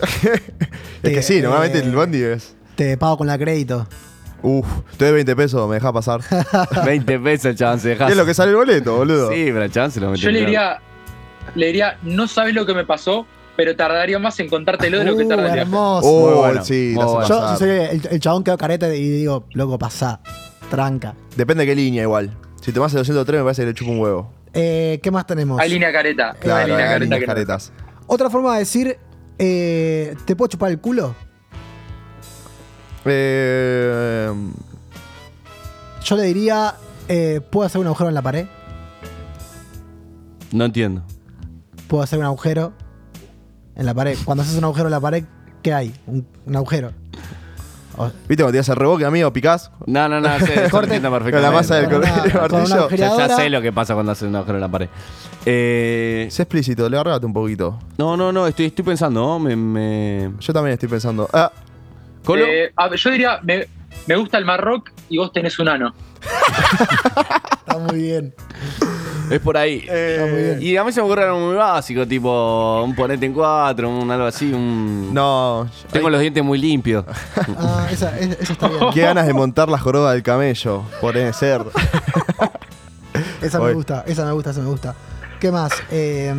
es 1.02 1.12
que 1.14 1.22
sí, 1.22 1.38
eh, 1.38 1.42
normalmente 1.42 1.78
el 1.78 1.94
bondi 1.94 2.22
es. 2.22 2.54
Te 2.74 2.96
pago 2.98 3.18
con 3.18 3.26
la 3.26 3.38
crédito. 3.38 3.86
Uf, 4.48 4.66
te 4.96 5.06
doy 5.06 5.14
20 5.14 5.34
pesos, 5.34 5.68
me 5.68 5.74
dejas 5.74 5.92
pasar. 5.92 6.20
20 6.84 7.18
pesos 7.18 7.46
el 7.46 7.56
chabón 7.56 7.80
se 7.80 7.88
deja. 7.90 8.06
¿Qué 8.06 8.12
es 8.12 8.18
lo 8.18 8.24
que 8.24 8.32
sale 8.34 8.50
el 8.50 8.56
boleto, 8.56 8.96
boludo? 8.96 9.28
Sí, 9.32 9.44
pero 9.46 9.62
el 9.64 9.72
chabón 9.72 9.90
se 9.90 10.00
lo 10.00 10.10
metió. 10.10 10.24
Yo 10.24 10.30
le 10.30 10.40
diría, 10.40 10.78
le 11.56 11.66
diría, 11.66 11.98
no 12.02 12.28
sabes 12.28 12.54
lo 12.54 12.64
que 12.64 12.72
me 12.74 12.84
pasó, 12.84 13.26
pero 13.56 13.74
tardaría 13.74 14.18
más 14.20 14.38
en 14.38 14.48
contártelo 14.48 14.98
de 15.00 15.04
lo 15.04 15.16
que 15.16 15.24
Uh, 15.24 15.28
tardaría. 15.28 15.62
hermoso. 15.62 16.06
Oh, 16.08 16.36
bueno, 16.42 16.64
sí, 16.64 16.92
muy 16.94 17.02
la 17.02 17.04
hace 17.04 17.12
bueno. 17.14 17.28
Yo, 17.28 17.40
pasar. 17.40 17.58
soy 17.58 17.70
el, 17.70 18.08
el 18.12 18.20
chabón 18.20 18.44
quedó 18.44 18.56
careta 18.56 18.94
y 18.94 19.08
digo, 19.10 19.46
loco, 19.54 19.78
pasá. 19.78 20.20
Tranca. 20.70 21.14
Depende 21.36 21.64
de 21.64 21.70
qué 21.70 21.74
línea, 21.76 22.02
igual. 22.02 22.30
Si 22.60 22.70
te 22.72 22.78
vas 22.78 22.92
el 22.92 22.98
203, 22.98 23.40
me 23.40 23.44
parece 23.44 23.62
que 23.62 23.66
le 23.66 23.74
chupa 23.74 23.90
un 23.90 23.98
huevo. 24.00 24.32
Eh, 24.54 25.00
¿Qué 25.02 25.10
más 25.10 25.26
tenemos? 25.26 25.60
Hay 25.60 25.70
línea 25.70 25.90
careta. 25.92 26.30
hay 26.32 26.38
Claro, 26.40 26.66
línea 26.68 26.76
hay 26.84 26.84
careta 26.92 27.04
líneas 27.04 27.20
que 27.20 27.26
no. 27.26 27.32
caretas. 27.32 27.72
Otra 28.06 28.30
forma 28.30 28.52
de 28.54 28.58
decir, 28.60 28.96
eh, 29.38 30.14
¿te 30.24 30.36
puedo 30.36 30.48
chupar 30.48 30.70
el 30.70 30.78
culo? 30.80 31.14
Eh, 33.06 34.32
Yo 36.04 36.16
le 36.16 36.22
diría, 36.24 36.74
eh, 37.08 37.40
¿puedo 37.50 37.66
hacer 37.66 37.80
un 37.80 37.86
agujero 37.86 38.08
en 38.08 38.14
la 38.14 38.22
pared? 38.22 38.46
No 40.52 40.64
entiendo. 40.64 41.02
¿Puedo 41.88 42.02
hacer 42.02 42.18
un 42.18 42.24
agujero 42.24 42.72
en 43.74 43.86
la 43.86 43.94
pared? 43.94 44.16
Cuando 44.24 44.42
haces 44.42 44.56
un 44.56 44.64
agujero 44.64 44.86
en 44.86 44.92
la 44.92 45.00
pared, 45.00 45.24
¿qué 45.62 45.72
hay? 45.74 45.94
Un, 46.06 46.26
un 46.46 46.56
agujero. 46.56 46.92
O- 47.98 48.06
¿Viste 48.28 48.42
cuando 48.42 48.52
tiras 48.52 48.68
el 48.68 48.76
reboque, 48.76 49.04
amigo? 49.06 49.32
¿Picás? 49.32 49.70
No, 49.86 50.08
no, 50.08 50.20
no, 50.20 50.28
lo 50.38 50.38
Corte. 50.70 51.00
Con 51.00 51.42
la 51.42 51.50
masa 51.50 51.76
del 51.76 51.86
Con 51.86 51.96
una- 51.96 52.10
cor- 52.10 52.32
con 52.50 52.60
una 52.60 52.76
martillo. 52.76 52.80
agujera- 52.84 52.96
Ya, 53.28 53.36
sé 53.36 53.48
lo 53.50 53.62
que 53.62 53.72
pasa 53.72 53.94
cuando 53.94 54.12
haces 54.12 54.28
un 54.28 54.36
agujero 54.36 54.58
en 54.58 54.60
la 54.62 54.68
pared. 54.68 54.88
Eh, 55.46 56.28
Sé 56.30 56.42
explícito, 56.42 56.88
le 56.88 56.96
un 57.26 57.32
poquito. 57.32 57.78
no, 57.98 58.16
no, 58.16 58.32
no, 58.32 58.46
estoy, 58.46 58.66
estoy 58.66 58.84
pensando, 58.84 59.20
¿no? 59.20 59.38
Me, 59.38 59.56
me- 59.56 60.32
Yo 60.40 60.52
también 60.52 60.74
estoy 60.74 60.88
pensando. 60.88 61.28
Ah, 61.32 61.50
¿Colo? 62.26 62.44
Eh, 62.46 62.72
yo 62.96 63.10
diría, 63.10 63.40
me, 63.42 63.66
me 64.06 64.16
gusta 64.16 64.36
el 64.36 64.44
Marroc 64.44 64.90
y 65.08 65.16
vos 65.16 65.32
tenés 65.32 65.58
un 65.58 65.68
ano. 65.68 65.94
Está 67.60 67.78
muy 67.78 67.96
bien. 68.02 68.34
Es 69.30 69.40
por 69.40 69.56
ahí. 69.56 69.80
Bien. 69.80 70.58
Y 70.60 70.76
a 70.76 70.84
mí 70.84 70.92
se 70.92 71.00
me 71.00 71.06
ocurre 71.06 71.24
algo 71.24 71.38
muy 71.40 71.54
básico, 71.56 72.06
tipo 72.06 72.82
un 72.84 72.94
ponete 72.94 73.26
en 73.26 73.32
cuatro, 73.32 73.88
un 73.90 74.08
algo 74.10 74.26
así, 74.26 74.52
un... 74.52 75.12
no. 75.12 75.68
Tengo 75.90 76.08
los 76.10 76.20
dientes 76.20 76.44
muy 76.44 76.58
limpios. 76.58 77.04
Ah, 77.58 77.88
esa, 77.90 78.16
esa- 78.18 78.34
esa 78.40 78.52
está 78.52 78.68
bien. 78.68 78.80
Qué 78.92 79.00
ganas 79.02 79.26
de 79.26 79.32
montar 79.34 79.68
la 79.68 79.78
joroba 79.78 80.12
del 80.12 80.22
camello, 80.22 80.82
por 81.00 81.14
ser. 81.34 81.62
Esa 83.42 83.60
me 83.60 83.72
gusta, 83.72 84.04
esa 84.06 84.24
me 84.24 84.32
gusta, 84.32 84.50
esa 84.50 84.60
me 84.60 84.68
gusta. 84.68 84.94
¿Qué 85.40 85.50
más? 85.50 85.72
Eh, 85.90 86.32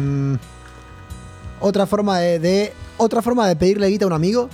otra 1.59 1.85
forma 1.88 2.19
de, 2.19 2.39
de- 2.39 2.73
otra 2.97 3.21
forma 3.21 3.47
de 3.47 3.55
pedirle 3.55 3.88
guita 3.88 4.05
a 4.05 4.07
un 4.07 4.13
amigo. 4.13 4.49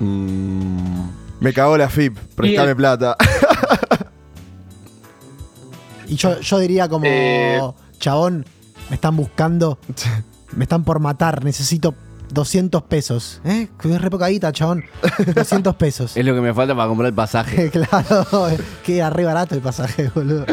Mm, 0.00 1.08
Me 1.40 1.52
cagó 1.52 1.76
la 1.78 1.88
FIP, 1.88 2.16
prestame 2.34 2.74
plata. 2.74 3.16
Y 6.08 6.16
yo, 6.16 6.40
yo 6.40 6.58
diría 6.58 6.88
como, 6.88 7.04
Eh. 7.06 7.60
chabón, 7.98 8.44
me 8.88 8.94
están 8.96 9.16
buscando, 9.16 9.78
me 10.56 10.64
están 10.64 10.82
por 10.84 10.98
matar, 10.98 11.44
necesito 11.44 11.94
200 12.32 12.82
pesos. 12.82 13.40
¿Eh? 13.44 13.68
Que 13.80 13.94
es 13.94 14.00
re 14.00 14.10
poca 14.10 14.26
guita, 14.28 14.52
chabón. 14.52 14.84
200 15.34 15.76
pesos. 15.76 16.16
es 16.16 16.24
lo 16.24 16.34
que 16.34 16.40
me 16.40 16.52
falta 16.52 16.74
para 16.74 16.88
comprar 16.88 17.08
el 17.08 17.14
pasaje. 17.14 17.70
claro, 17.72 18.26
que 18.84 18.96
era 18.98 19.10
re 19.10 19.24
barato 19.24 19.54
el 19.54 19.60
pasaje, 19.60 20.10
boludo. 20.14 20.46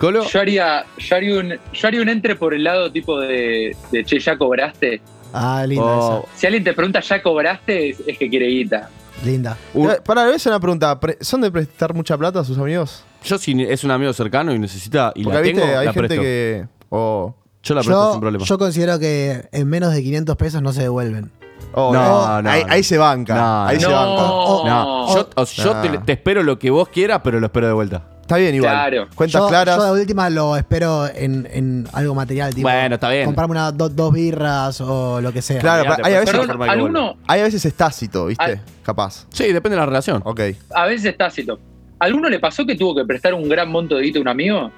¿Colo? 0.00 0.24
Yo 0.28 0.40
haría, 0.40 0.84
yo 0.98 1.16
haría 1.16 1.38
un, 1.38 1.54
yo 1.72 1.88
haría 1.88 2.00
un 2.02 2.08
entre 2.08 2.34
por 2.34 2.52
el 2.54 2.64
lado 2.64 2.90
tipo 2.90 3.20
de, 3.20 3.76
de 3.92 4.04
che, 4.04 4.18
ya 4.18 4.36
cobraste. 4.36 5.00
Ah, 5.36 5.64
linda 5.66 5.84
Oh, 5.84 6.28
Si 6.36 6.46
alguien 6.46 6.62
te 6.62 6.72
pregunta 6.74 7.00
ya 7.00 7.20
cobraste, 7.22 7.90
es, 7.90 8.00
es 8.06 8.16
que 8.16 8.30
quiere 8.30 8.46
guita. 8.46 8.88
Linda. 9.24 9.56
Eh, 9.74 9.98
Para, 10.04 10.24
ver, 10.26 10.40
una 10.46 10.60
pregunta. 10.60 10.98
¿pre- 11.00 11.18
¿Son 11.20 11.40
de 11.40 11.50
prestar 11.50 11.92
mucha 11.94 12.16
plata 12.16 12.40
a 12.40 12.44
sus 12.44 12.56
amigos? 12.58 13.04
yo 13.24 13.38
si 13.38 13.60
es 13.62 13.82
un 13.84 13.90
amigo 13.90 14.12
cercano 14.12 14.54
y 14.54 14.58
necesita 14.58 15.12
y 15.14 15.24
Porque 15.24 15.34
la 15.36 15.40
viste, 15.42 15.60
tengo, 15.62 15.78
hay 15.78 15.86
la 15.86 15.92
gente 15.92 16.08
presto. 16.08 16.22
que. 16.22 16.66
Oh, 16.90 17.34
Yo 17.62 17.74
la 17.74 17.80
presto 17.80 18.04
Yo, 18.06 18.12
sin 18.12 18.20
problema. 18.20 18.44
yo 18.44 18.58
considero 18.58 18.98
que 18.98 19.48
en 19.50 19.68
menos 19.68 19.92
de 19.94 20.02
500 20.02 20.36
pesos 20.36 20.62
no 20.62 20.72
se 20.72 20.82
devuelven. 20.82 21.32
Oh, 21.72 21.92
No, 21.92 22.42
no, 22.42 22.50
ahí, 22.50 22.64
no. 22.64 22.72
ahí 22.72 22.82
se 22.82 22.98
banca. 22.98 23.34
No, 23.34 23.64
ahí 23.66 23.80
se 23.80 23.86
no. 23.88 23.92
banca. 23.92 24.22
Oh, 24.24 24.68
no, 24.68 25.14
yo, 25.14 25.28
o 25.36 25.44
yo 25.44 25.76
te, 25.80 25.98
te 25.98 26.12
espero 26.12 26.42
lo 26.42 26.58
que 26.58 26.70
vos 26.70 26.88
quieras, 26.88 27.20
pero 27.24 27.40
lo 27.40 27.46
espero 27.46 27.66
de 27.66 27.72
vuelta. 27.72 28.02
Está 28.20 28.36
bien 28.38 28.54
igual. 28.54 28.72
Claro. 28.72 29.06
Cuentas 29.14 29.42
yo, 29.42 29.48
claras. 29.48 29.76
yo 29.76 29.94
de 29.94 30.00
última 30.00 30.30
lo 30.30 30.56
espero 30.56 31.06
en, 31.06 31.46
en 31.52 31.86
algo 31.92 32.14
material, 32.14 32.54
tipo. 32.54 32.66
Bueno, 32.66 32.94
está 32.94 33.10
bien. 33.10 33.26
Comprarme 33.26 33.52
una, 33.52 33.70
do- 33.70 33.90
dos 33.90 34.14
birras 34.14 34.80
o 34.80 35.20
lo 35.20 35.30
que 35.30 35.42
sea. 35.42 35.60
Claro, 35.60 35.82
Olvídate, 35.82 36.02
hay 36.06 36.14
a 36.14 36.16
pues, 36.22 36.26
veces, 36.32 36.40
perdón. 36.40 36.58
Perdón, 36.58 36.70
¿alguno? 36.70 37.16
hay 37.26 37.40
a 37.40 37.44
veces 37.44 37.64
es 37.66 37.74
tácito, 37.74 38.26
¿viste? 38.26 38.62
Capaz. 38.82 39.26
Sí, 39.28 39.52
depende 39.52 39.76
de 39.76 39.80
la 39.80 39.86
relación. 39.86 40.22
Ok. 40.24 40.40
A 40.74 40.86
veces 40.86 41.04
es 41.12 41.18
tácito. 41.18 41.58
¿Alguno 41.98 42.30
le 42.30 42.40
pasó 42.40 42.64
que 42.64 42.76
tuvo 42.76 42.94
que 42.94 43.04
prestar 43.04 43.34
un 43.34 43.46
gran 43.48 43.70
monto 43.70 43.96
de 43.96 44.02
guita 44.04 44.18
a 44.18 44.22
un 44.22 44.28
amigo? 44.28 44.70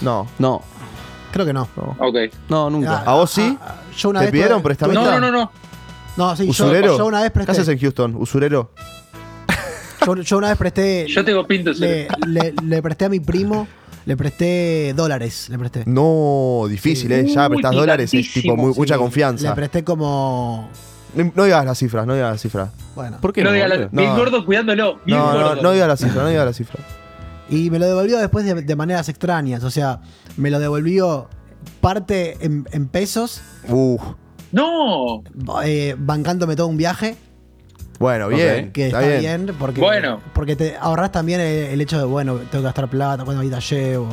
No. 0.00 0.28
No, 0.38 0.62
Creo 1.32 1.46
que 1.46 1.52
no. 1.52 1.66
Ok. 1.98 2.16
no, 2.50 2.70
nunca. 2.70 3.02
¿A 3.06 3.14
vos 3.14 3.30
sí? 3.30 3.58
Ah, 3.60 3.74
yo 3.96 4.10
una 4.10 4.20
¿Te 4.20 4.26
vez 4.26 4.32
pidieron 4.32 4.62
prestamista? 4.62 5.02
No, 5.02 5.10
no, 5.12 5.20
no, 5.20 5.30
no. 5.32 5.50
No, 6.16 6.36
sí, 6.36 6.44
yo, 6.44 6.50
¿Usurero? 6.50 6.98
yo 6.98 7.06
una 7.06 7.22
vez 7.22 7.32
¿Qué 7.32 7.40
haces 7.40 7.54
presté. 7.56 7.72
en 7.72 7.78
Houston? 7.78 8.14
¿Usurero? 8.16 8.72
Yo, 10.06 10.16
yo 10.16 10.38
una 10.38 10.48
vez 10.48 10.58
presté. 10.58 11.06
Yo 11.08 11.24
tengo 11.24 11.46
pinto 11.46 11.70
le, 11.72 12.08
le- 12.26 12.54
le 12.64 12.82
presté 12.82 13.04
a 13.04 13.08
mi 13.08 13.20
primo, 13.20 13.68
le 14.04 14.16
presté 14.16 14.92
dólares. 14.96 15.48
Le 15.48 15.58
presté. 15.58 15.84
No, 15.86 16.64
difícil, 16.68 17.12
¿eh? 17.12 17.24
Ya 17.28 17.44
Uy, 17.44 17.50
prestás 17.50 17.72
dólares, 17.72 18.12
es 18.12 18.32
tipo 18.32 18.56
muy- 18.56 18.72
Sí, 18.74 18.80
mucha 18.80 18.94
Le 18.94 19.00
confianza. 19.00 19.54
presté 19.54 19.84
como. 19.84 20.68
No, 21.14 21.30
no 21.36 21.44
digas 21.44 21.64
las 21.64 21.78
cifras, 21.78 22.04
no 22.06 22.14
digas 22.14 22.32
las 22.32 22.40
cifras. 22.42 22.70
Bueno. 22.96 23.18
¿Por 23.20 23.32
qué 23.32 23.42
No 23.44 23.50
no? 23.50 23.54
diga 23.54 23.68
la- 23.68 23.76
boludo? 23.76 23.90
bien 23.92 24.08
No. 24.10 24.16
gordo 24.16 24.44
cuidándolo. 24.44 24.98
Bien 25.06 25.18
No, 25.18 25.32
no, 25.54 25.62
no 25.62 25.72
digas 25.72 25.86
las 25.88 26.00
cifras, 26.00 26.16
no 26.24 26.28
digas 26.28 26.46
las 26.46 26.56
cifras. 26.56 26.82
Y 27.48 27.70
me 27.70 27.78
lo 27.78 27.86
devolvió 27.86 28.18
después 28.18 28.44
de, 28.44 28.54
de 28.60 28.76
maneras 28.76 29.08
extrañas. 29.08 29.62
O 29.62 29.70
sea, 29.70 30.00
me 30.36 30.50
lo 30.50 30.58
devolvió 30.58 31.28
parte 31.80 32.38
en, 32.40 32.66
en 32.72 32.88
pesos, 32.88 33.40
Uf. 33.68 34.02
No. 34.52 35.22
eh, 35.64 35.94
bancándome 35.98 36.56
todo 36.56 36.66
un 36.68 36.76
viaje. 36.76 37.16
Bueno, 37.98 38.28
bien. 38.28 38.72
Que 38.72 38.86
está, 38.86 39.00
bien. 39.00 39.54
porque, 39.58 39.80
Bueno. 39.80 40.20
porque 40.34 40.56
te 40.56 40.76
ahorras 40.76 41.12
también 41.12 41.40
el, 41.40 41.66
el 41.66 41.80
hecho 41.80 41.98
de, 41.98 42.04
bueno, 42.04 42.34
tengo 42.36 42.50
que 42.50 42.62
gastar 42.62 42.88
plata, 42.88 43.24
cuando 43.24 43.42
ahorita 43.42 43.60
llevo. 43.60 44.08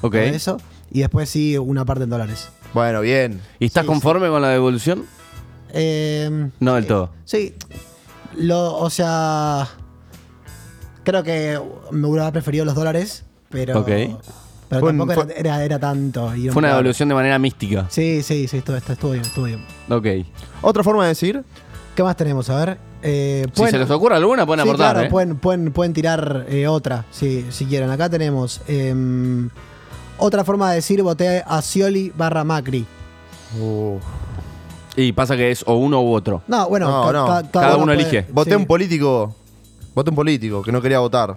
Ok. 0.00 0.12
todo 0.12 0.22
eso. 0.22 0.56
Y 0.90 1.00
después 1.00 1.28
sí, 1.28 1.56
una 1.56 1.84
parte 1.84 2.04
en 2.04 2.10
dólares. 2.10 2.48
Bueno, 2.74 3.00
bien. 3.00 3.40
¿Y 3.58 3.66
estás 3.66 3.84
conforme 3.84 4.28
con 4.28 4.42
la 4.42 4.48
devolución? 4.48 5.04
Eh, 5.72 6.48
No 6.58 6.74
del 6.74 6.86
todo. 6.86 7.10
Sí. 7.24 7.54
Lo, 8.36 8.76
o 8.76 8.90
sea. 8.90 9.68
Creo 11.04 11.22
que 11.22 11.60
me 11.92 12.06
hubiera 12.08 12.30
preferido 12.32 12.64
los 12.64 12.74
dólares, 12.74 13.24
pero. 13.48 13.78
Ok. 13.80 13.88
Pero 14.70 14.80
Fue 14.80 14.90
tampoco 14.90 15.12
fue- 15.14 15.24
era, 15.36 15.56
era, 15.56 15.64
era 15.64 15.78
tanto. 15.78 16.34
y 16.34 16.48
Fue 16.48 16.60
una 16.60 16.68
claro. 16.68 16.76
devolución 16.76 17.08
de 17.10 17.14
manera 17.16 17.38
mística. 17.38 17.86
Sí, 17.90 18.22
sí, 18.22 18.46
sí, 18.48 18.56
estuvo, 18.58 18.76
estuvo, 18.76 18.92
estuvo 18.94 19.10
bien, 19.12 19.22
estuvo 19.24 19.44
bien. 19.44 19.64
Ok. 19.90 20.26
¿Otra 20.62 20.82
forma 20.84 21.02
de 21.02 21.08
decir? 21.08 21.44
¿Qué 21.94 22.02
más 22.02 22.16
tenemos? 22.16 22.48
A 22.48 22.64
ver. 22.64 22.78
Eh, 23.02 23.46
Si 23.52 23.66
se 23.66 23.78
les 23.78 23.90
ocurre 23.90 24.14
alguna, 24.16 24.46
pueden 24.46 24.64
sí, 24.64 24.68
aportar. 24.70 24.92
Claro, 24.94 25.06
¿eh? 25.06 25.10
pueden, 25.10 25.36
pueden, 25.38 25.72
pueden 25.72 25.92
tirar 25.92 26.46
eh, 26.48 26.66
otra, 26.68 27.04
si, 27.10 27.44
si 27.50 27.66
quieren. 27.66 27.90
Acá 27.90 28.08
tenemos. 28.08 28.60
em, 28.68 29.50
otra 30.18 30.44
forma 30.44 30.70
de 30.70 30.76
decir 30.76 31.02
voté 31.02 31.42
a 31.46 31.60
Scioli 31.62 32.12
barra 32.16 32.44
Macri. 32.44 32.86
Y 34.96 35.12
pasa 35.12 35.36
que 35.36 35.50
es 35.50 35.64
o 35.66 35.74
uno 35.74 36.00
u 36.02 36.12
otro. 36.12 36.42
No, 36.46 36.68
bueno, 36.68 36.88
No, 36.90 37.06
ca- 37.06 37.12
no. 37.12 37.26
ca- 37.26 37.50
Cada 37.60 37.76
uno 37.76 37.86
puede- 37.86 38.02
elige. 38.02 38.26
Voté 38.32 38.50
sí. 38.50 38.56
un 38.56 38.66
político. 38.66 39.34
Voté 39.94 40.10
un 40.10 40.16
político 40.16 40.62
que 40.62 40.72
no 40.72 40.80
quería 40.82 40.98
votar. 41.00 41.36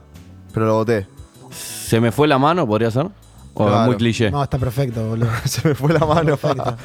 Pero 0.54 0.66
lo 0.68 0.76
voté. 0.76 1.08
¿Se 1.52 2.00
me 2.00 2.12
fue 2.12 2.28
la 2.28 2.38
mano, 2.38 2.68
podría 2.68 2.92
ser? 2.92 3.08
O 3.56 3.66
Claro. 3.68 3.86
muy 3.86 3.96
cliché. 3.98 4.32
No, 4.32 4.42
está 4.44 4.58
perfecto, 4.58 5.08
boludo. 5.10 5.30
Se 5.46 5.68
me 5.68 5.76
fue 5.76 5.94
la 5.94 6.00
mano. 6.06 6.36
Perfecto. 6.38 6.76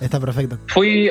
Está 0.00 0.20
perfecto. 0.20 0.58
Fui. 0.68 1.10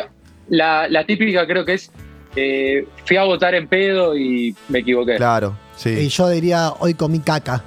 La, 0.50 0.88
la 0.90 1.06
típica 1.06 1.46
creo 1.48 1.64
que 1.66 1.74
es. 1.76 1.92
eh, 2.36 2.88
fui 3.06 3.16
a 3.18 3.24
votar 3.24 3.54
en 3.56 3.68
pedo 3.68 4.16
y 4.18 4.56
me 4.70 4.80
equivoqué. 4.80 5.16
Claro, 5.18 5.56
sí. 5.78 5.90
Y 5.90 6.08
yo 6.10 6.28
diría, 6.30 6.74
hoy 6.80 6.94
comí 6.96 7.20
caca. 7.20 7.64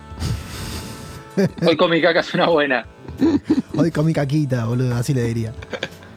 Hoy 1.67 1.77
con 1.77 1.91
mi 1.91 2.01
caca 2.01 2.21
es 2.21 2.33
una 2.35 2.49
buena. 2.49 2.87
Hoy 3.77 3.91
comí 3.91 4.13
caquita, 4.13 4.65
boludo, 4.67 4.95
así 4.97 5.15
le 5.15 5.23
diría. 5.23 5.53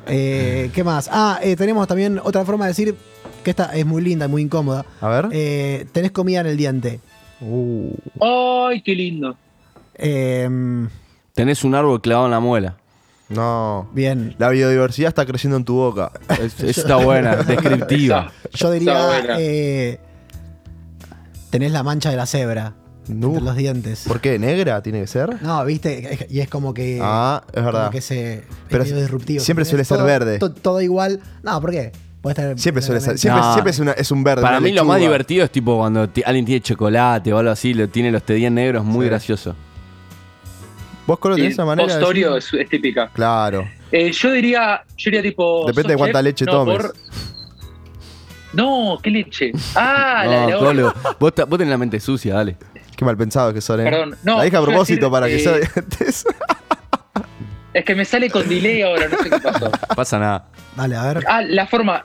Eh, 0.07 0.71
¿Qué 0.73 0.83
más? 0.83 1.09
Ah, 1.11 1.39
eh, 1.43 1.55
tenemos 1.55 1.87
también 1.87 2.19
otra 2.23 2.43
forma 2.45 2.65
de 2.65 2.69
decir 2.71 2.95
que 3.43 3.51
esta 3.51 3.75
es 3.75 3.85
muy 3.85 4.01
linda 4.01 4.25
y 4.25 4.29
muy 4.29 4.41
incómoda. 4.41 4.85
A 5.01 5.07
ver. 5.09 5.27
Eh, 5.31 5.85
tenés 5.91 6.11
comida 6.11 6.39
en 6.41 6.47
el 6.47 6.57
diente. 6.57 6.99
Uh. 7.41 7.91
¡Ay, 8.19 8.81
qué 8.81 8.95
lindo! 8.95 9.37
Tenés 11.39 11.63
un 11.63 11.73
árbol 11.73 12.01
clavado 12.01 12.25
en 12.27 12.31
la 12.31 12.39
muela. 12.41 12.75
No. 13.29 13.87
Bien. 13.93 14.35
La 14.39 14.49
biodiversidad 14.49 15.07
está 15.07 15.25
creciendo 15.25 15.55
en 15.55 15.63
tu 15.63 15.75
boca. 15.75 16.11
Es- 16.41 16.59
está 16.61 16.97
buena, 16.97 17.35
descriptiva. 17.37 18.31
yo 18.53 18.71
diría, 18.71 19.21
eh, 19.37 19.99
tenés 21.49 21.71
la 21.71 21.83
mancha 21.83 22.09
de 22.09 22.17
la 22.17 22.25
cebra 22.25 22.73
No. 23.07 23.27
entre 23.27 23.41
los 23.43 23.55
dientes. 23.55 24.03
¿Por 24.07 24.19
qué? 24.19 24.37
¿Negra 24.37 24.81
tiene 24.81 24.99
que 25.01 25.07
ser? 25.07 25.41
No, 25.41 25.63
viste, 25.63 26.27
y 26.29 26.39
es 26.41 26.49
como 26.49 26.73
que. 26.73 26.99
Ah, 27.01 27.43
es 27.53 27.63
verdad. 27.63 27.79
Como 27.83 27.91
que 27.91 28.01
se. 28.01 28.43
Pero 28.67 28.83
es 28.83 28.89
medio 28.89 29.03
disruptivo. 29.03 29.43
siempre 29.43 29.63
suele 29.63 29.85
ser 29.85 29.97
Todo- 29.97 30.07
verde. 30.07 30.39
to- 30.39 30.51
Todo, 30.51 30.81
igual. 30.81 31.21
No, 31.43 31.61
¿por 31.61 31.71
qué? 31.71 31.91
Puede 32.21 32.33
estar 32.33 32.59
Siempre 32.59 32.81
suele 32.83 32.99
ser. 32.99 33.17
Siempre, 33.17 33.41
No. 33.41 33.53
siempre 33.53 33.71
es, 33.71 33.79
una- 33.79 33.91
es 33.93 34.11
un 34.11 34.23
verde. 34.25 34.41
Para 34.41 34.59
mí 34.59 34.73
lo 34.73 34.83
más 34.83 34.99
divertido 34.99 35.45
es 35.45 35.51
tipo 35.51 35.77
cuando 35.77 36.01
alguien 36.25 36.45
tiene 36.45 36.59
chocolate 36.61 37.31
o 37.31 37.37
algo 37.37 37.51
así, 37.51 37.73
lo 37.73 37.87
tiene 37.87 38.11
los 38.11 38.23
tedías 38.23 38.51
negros, 38.51 38.83
muy 38.83 39.05
Sí. 39.05 39.09
gracioso. 39.09 39.55
¿Vos, 41.07 41.19
Colo, 41.19 41.35
tenés 41.35 41.53
esa 41.53 41.65
manera? 41.65 41.87
de 41.93 41.99
Postorio 41.99 42.37
es, 42.37 42.53
es 42.53 42.69
típica. 42.69 43.07
Claro. 43.09 43.67
Eh, 43.91 44.11
yo 44.11 44.31
diría. 44.31 44.83
Yo 44.97 45.05
diría 45.05 45.21
tipo. 45.23 45.63
Depende 45.65 45.89
de 45.89 45.93
¿sos 45.93 45.97
cuánta 45.99 46.19
chef? 46.19 46.23
leche 46.25 46.45
No, 46.45 46.51
tomes. 46.51 46.77
por- 46.77 46.95
No, 48.53 48.99
¿qué 49.01 49.09
leche? 49.09 49.51
Ah, 49.75 50.23
la 50.25 50.31
de 50.45 50.51
No, 50.51 50.51
la 50.51 50.57
Colo, 50.59 50.93
vos, 51.19 51.33
tenés 51.33 51.67
la 51.69 51.77
mente 51.77 51.99
sucia, 51.99 52.35
dale. 52.35 52.57
Qué 52.95 53.05
mal 53.05 53.15
pensado 53.17 53.53
que 53.53 53.61
son, 53.61 53.79
¿eh? 53.79 53.83
Perdón, 53.85 54.15
no, 54.23 54.37
La 54.37 54.43
dije 54.43 54.57
a 54.57 54.61
propósito 54.61 55.09
decir, 55.09 55.11
para 55.11 55.27
que 55.27 55.35
eh, 55.35 55.39
sea 55.39 55.53
dientes. 55.57 56.25
Es 57.71 57.85
que 57.85 57.93
me 57.93 58.03
sale 58.03 58.31
con 58.31 58.49
delay 58.49 58.81
ahora, 58.81 59.07
no 59.07 59.17
sé 59.19 59.29
qué 59.29 59.37
pasó. 59.39 59.69
Pasa 59.95 60.17
nada. 60.17 60.47
Dale, 60.75 60.95
a 60.95 61.13
ver. 61.13 61.23
Ah, 61.27 61.41
la 61.43 61.67
forma. 61.67 62.03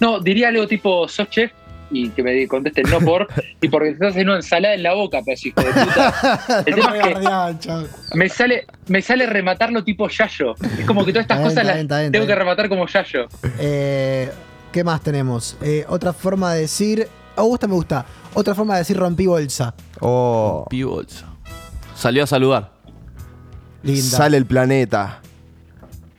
No, 0.00 0.18
diría 0.18 0.48
algo 0.48 0.66
tipo, 0.66 1.06
sos 1.08 1.30
chef 1.30 1.52
y 1.90 2.10
que 2.10 2.22
me 2.22 2.46
contesten 2.48 2.88
no 2.90 3.00
por, 3.00 3.28
y 3.60 3.68
porque 3.68 3.88
te 3.88 3.94
estás 3.94 4.10
haciendo 4.10 4.32
una 4.32 4.40
ensalada 4.40 4.74
en 4.74 4.82
la 4.82 4.94
boca, 4.94 5.20
pero 5.24 5.38
hijo 5.42 5.60
de 5.60 5.84
puta. 5.84 6.64
El 6.66 6.74
tema 6.74 7.50
es 7.50 7.56
que 7.58 8.16
me 8.16 8.28
sale, 8.28 8.66
me 8.88 9.02
sale 9.02 9.26
rematarlo 9.26 9.84
tipo 9.84 10.08
Yayo. 10.08 10.54
Es 10.78 10.86
como 10.86 11.04
que 11.04 11.12
todas 11.12 11.24
estas 11.24 11.40
cosas 11.40 11.64
las 11.64 11.74
bien, 11.74 11.86
está 11.86 12.00
bien, 12.00 12.12
tengo 12.12 12.26
que 12.26 12.34
rematar 12.34 12.68
como 12.68 12.86
Yayo. 12.86 13.26
Eh, 13.58 14.30
¿Qué 14.72 14.84
más 14.84 15.00
tenemos? 15.00 15.56
Eh, 15.62 15.84
otra 15.88 16.12
forma 16.12 16.52
de 16.54 16.62
decir. 16.62 17.08
Me 17.36 17.42
gusta, 17.42 17.66
me 17.66 17.74
gusta. 17.74 18.06
Otra 18.34 18.54
forma 18.54 18.74
de 18.74 18.80
decir 18.80 18.96
rompí 18.96 19.26
bolsa. 19.26 19.74
Oh. 20.00 20.66
Pi 20.68 20.82
bolsa. 20.82 21.26
Salió 21.94 22.24
a 22.24 22.26
saludar. 22.26 22.72
Linda. 23.82 24.02
Sale 24.02 24.36
el 24.36 24.46
planeta. 24.46 25.20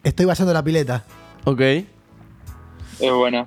Estoy 0.04 0.26
vaciando 0.26 0.54
la 0.54 0.64
pileta. 0.64 1.04
Ok. 1.44 1.62
Es 1.62 1.86
buena. 3.14 3.46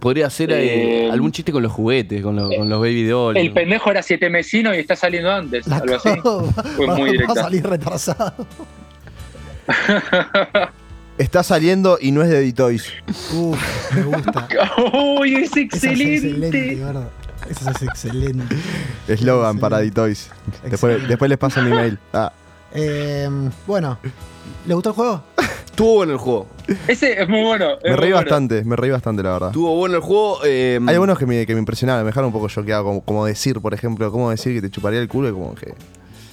Podría 0.00 0.30
ser 0.30 0.52
eh, 0.52 1.06
Eh, 1.06 1.10
algún 1.10 1.32
chiste 1.32 1.50
con 1.50 1.62
los 1.62 1.72
juguetes, 1.72 2.22
con, 2.22 2.36
los- 2.36 2.54
con 2.54 2.68
los 2.68 2.78
baby 2.80 3.04
dolls. 3.04 3.38
El 3.40 3.52
pendejo 3.52 3.90
era 3.90 4.02
siete 4.02 4.30
mesino 4.30 4.74
y 4.74 4.78
está 4.78 4.94
saliendo 4.94 5.30
antes. 5.32 5.66
La 5.66 5.76
algo 5.78 5.96
así. 5.96 6.10
Fue 6.76 6.86
va, 6.86 6.96
muy 6.96 7.16
va 7.16 7.32
a 7.32 7.34
salir 7.34 7.66
retrasado. 7.66 8.34
Está 11.18 11.42
saliendo 11.42 11.98
y 12.00 12.12
no 12.12 12.22
es 12.22 12.28
de 12.28 12.40
Ditoys. 12.40 12.92
Uf, 13.34 13.58
me 13.94 14.02
gusta. 14.04 14.48
¡Uy, 15.18 15.34
es 15.34 15.56
excelente. 15.56 16.78
Eso 17.50 17.70
es 17.70 17.82
excelente. 17.82 18.56
Eslogan 19.08 19.58
para 19.58 19.80
Ditoys. 19.80 20.30
Después, 20.70 21.08
después 21.08 21.28
les 21.28 21.38
paso 21.38 21.60
mi 21.60 21.70
mail. 21.70 21.98
Ah. 22.12 22.32
Eh, 22.72 23.28
bueno, 23.66 23.98
¿le 24.66 24.74
gustó 24.74 24.90
el 24.90 24.94
juego? 24.94 25.24
Estuvo 25.78 25.94
bueno 25.94 26.12
el 26.14 26.18
juego. 26.18 26.46
Ese 26.88 27.22
es 27.22 27.28
muy 27.28 27.42
bueno. 27.44 27.74
es 27.74 27.84
Me 27.84 27.90
muy 27.90 27.96
reí 28.00 28.10
bueno. 28.10 28.16
bastante, 28.26 28.64
me 28.64 28.74
reí 28.74 28.90
bastante, 28.90 29.22
la 29.22 29.30
verdad. 29.34 29.48
Estuvo 29.50 29.76
bueno 29.76 29.94
el 29.94 30.00
juego. 30.02 30.40
eh, 30.44 30.80
Hay 30.84 30.94
algunos 30.94 31.16
que 31.16 31.24
me, 31.24 31.46
que 31.46 31.52
me 31.54 31.60
impresionaron, 31.60 32.02
me 32.02 32.08
dejaron 32.08 32.26
un 32.26 32.32
poco 32.32 32.48
choqueado, 32.48 32.82
como, 32.82 33.00
como 33.02 33.24
decir, 33.26 33.60
por 33.60 33.74
ejemplo, 33.74 34.10
cómo 34.10 34.28
decir 34.30 34.54
que 34.54 34.60
te 34.62 34.70
chuparía 34.70 34.98
el 35.00 35.06
culo 35.06 35.28
y 35.28 35.32
como 35.32 35.54
que... 35.54 35.74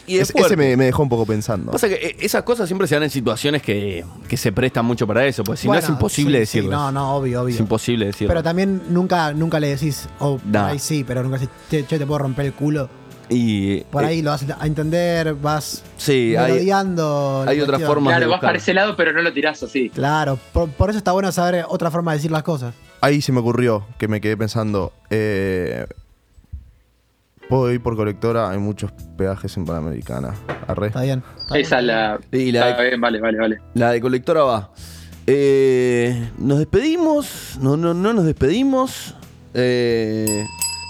Y 0.08 0.18
es 0.18 0.32
Ese- 0.36 0.56
me, 0.58 0.76
me 0.78 0.86
dejó 0.86 1.04
un 1.04 1.10
poco 1.10 1.28
pensando. 1.28 1.72
Pasa 1.72 1.88
que 1.88 1.93
eh, 1.96 2.16
esas 2.22 2.41
cosas 2.41 2.68
siempre 2.68 2.88
se 2.88 2.96
dan 2.96 3.04
en 3.04 3.10
situaciones 3.12 3.62
que, 3.62 4.04
que 4.28 4.36
se 4.38 4.52
prestan 4.52 4.84
mucho 4.86 5.06
para 5.06 5.24
eso, 5.28 5.43
pues 5.43 5.60
si 5.60 5.68
Bueno, 5.68 5.80
no 5.82 5.86
es 5.86 5.89
imposible 5.91 6.39
sí, 6.39 6.46
sí, 6.46 6.58
decirlo. 6.60 6.78
no, 6.78 6.91
no, 6.91 7.16
obvio, 7.16 7.43
obvio. 7.43 7.54
Es 7.54 7.60
imposible 7.60 8.08
decirlo. 8.08 8.30
Pero 8.30 8.41
también 8.41 8.82
nunca, 8.89 9.32
nunca 9.34 9.60
le 9.60 9.68
decís, 9.68 10.08
o 10.20 10.38
por 10.38 10.46
Nah. 10.48 10.68
ahí 10.70 10.80
sí, 10.80 11.04
pero 11.08 11.22
nunca 11.24 11.38
decís, 11.38 11.54
che, 11.70 11.86
che, 11.86 12.00
te 12.00 12.06
puedo 12.08 12.18
romper 12.20 12.48
el 12.48 12.54
culo. 12.54 12.89
Y 13.30 13.82
Por 13.82 14.04
eh, 14.04 14.08
ahí 14.08 14.22
lo 14.22 14.32
vas 14.32 14.46
a 14.60 14.66
entender, 14.68 15.34
vas 15.36 15.84
Sí, 15.98 16.36
hay- 16.36 16.70
hay 16.70 17.62
otras 17.62 17.82
formas 17.84 18.12
Claro, 18.12 18.26
de 18.26 18.32
vas 18.32 18.40
para 18.42 18.58
ese 18.58 18.74
lado, 18.74 18.96
pero 18.96 19.12
no 19.14 19.22
lo 19.22 19.32
tirás 19.34 19.62
así. 19.64 19.90
Claro, 19.90 20.38
por, 20.54 20.70
por 20.70 20.90
eso 20.90 20.98
está 20.98 21.12
bueno 21.12 21.32
saber 21.32 21.66
otra 21.68 21.90
forma 21.92 22.12
de 22.12 22.18
decir 22.18 22.32
las 22.32 22.44
cosas. 22.44 22.74
Ahí 23.02 23.22
se 23.22 23.32
me 23.32 23.40
ocurrió 23.40 23.86
que 23.98 24.08
me 24.08 24.22
quedé 24.22 24.36
pensando, 24.38 24.92
eh, 25.10 25.86
puedo 27.50 27.72
ir 27.72 27.82
por 27.82 27.96
colectora, 27.96 28.50
hay 28.50 28.58
muchos 28.58 28.92
peajes 29.18 29.56
en 29.58 29.66
Panamericana. 29.66 30.34
Arre. 30.68 30.88
Está 30.88 31.02
bien. 31.02 31.24
Esa 31.54 31.80
es 31.80 31.86
la. 31.86 32.20
Y 32.32 32.52
la- 32.52 32.70
Está 32.72 32.84
bien, 32.84 33.00
vale, 33.02 33.20
vale, 33.20 33.38
vale. 33.40 33.58
La 33.76 33.92
de 33.92 34.02
colectora 34.02 34.44
va. 34.44 34.72
Eh, 35.28 36.30
nos 36.38 36.60
despedimos. 36.60 37.58
No, 37.62 37.78
no, 37.78 37.94
no 37.94 38.14
nos 38.14 38.26
despedimos. 38.26 39.16
Eh, 39.54 40.46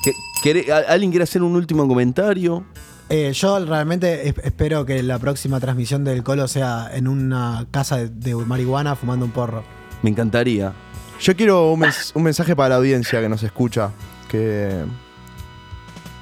¿que- 0.05 0.13
quere- 0.41 0.71
a- 0.71 0.91
¿Alguien 0.93 1.11
quiere 1.11 1.23
hacer 1.23 1.43
un 1.43 1.55
último 1.55 1.85
comentario? 1.87 2.63
Eh, 3.09 3.33
yo 3.33 3.63
realmente 3.65 4.29
es- 4.29 4.35
espero 4.43 4.85
que 4.85 5.03
la 5.03 5.19
próxima 5.19 5.59
transmisión 5.59 6.03
del 6.05 6.23
Colo 6.23 6.47
sea 6.47 6.89
en 6.93 7.07
una 7.07 7.65
casa 7.71 7.97
de, 7.97 8.09
de 8.09 8.35
marihuana 8.35 8.95
fumando 8.95 9.25
un 9.25 9.31
porro. 9.31 9.63
Me 10.01 10.09
encantaría. 10.11 10.71
Yo 11.19 11.35
quiero 11.35 11.71
un, 11.71 11.81
mens- 11.81 12.11
un 12.15 12.23
mensaje 12.23 12.55
para 12.55 12.69
la 12.69 12.75
audiencia 12.77 13.19
que 13.21 13.29
nos 13.29 13.43
escucha, 13.43 13.91
que 14.29 14.83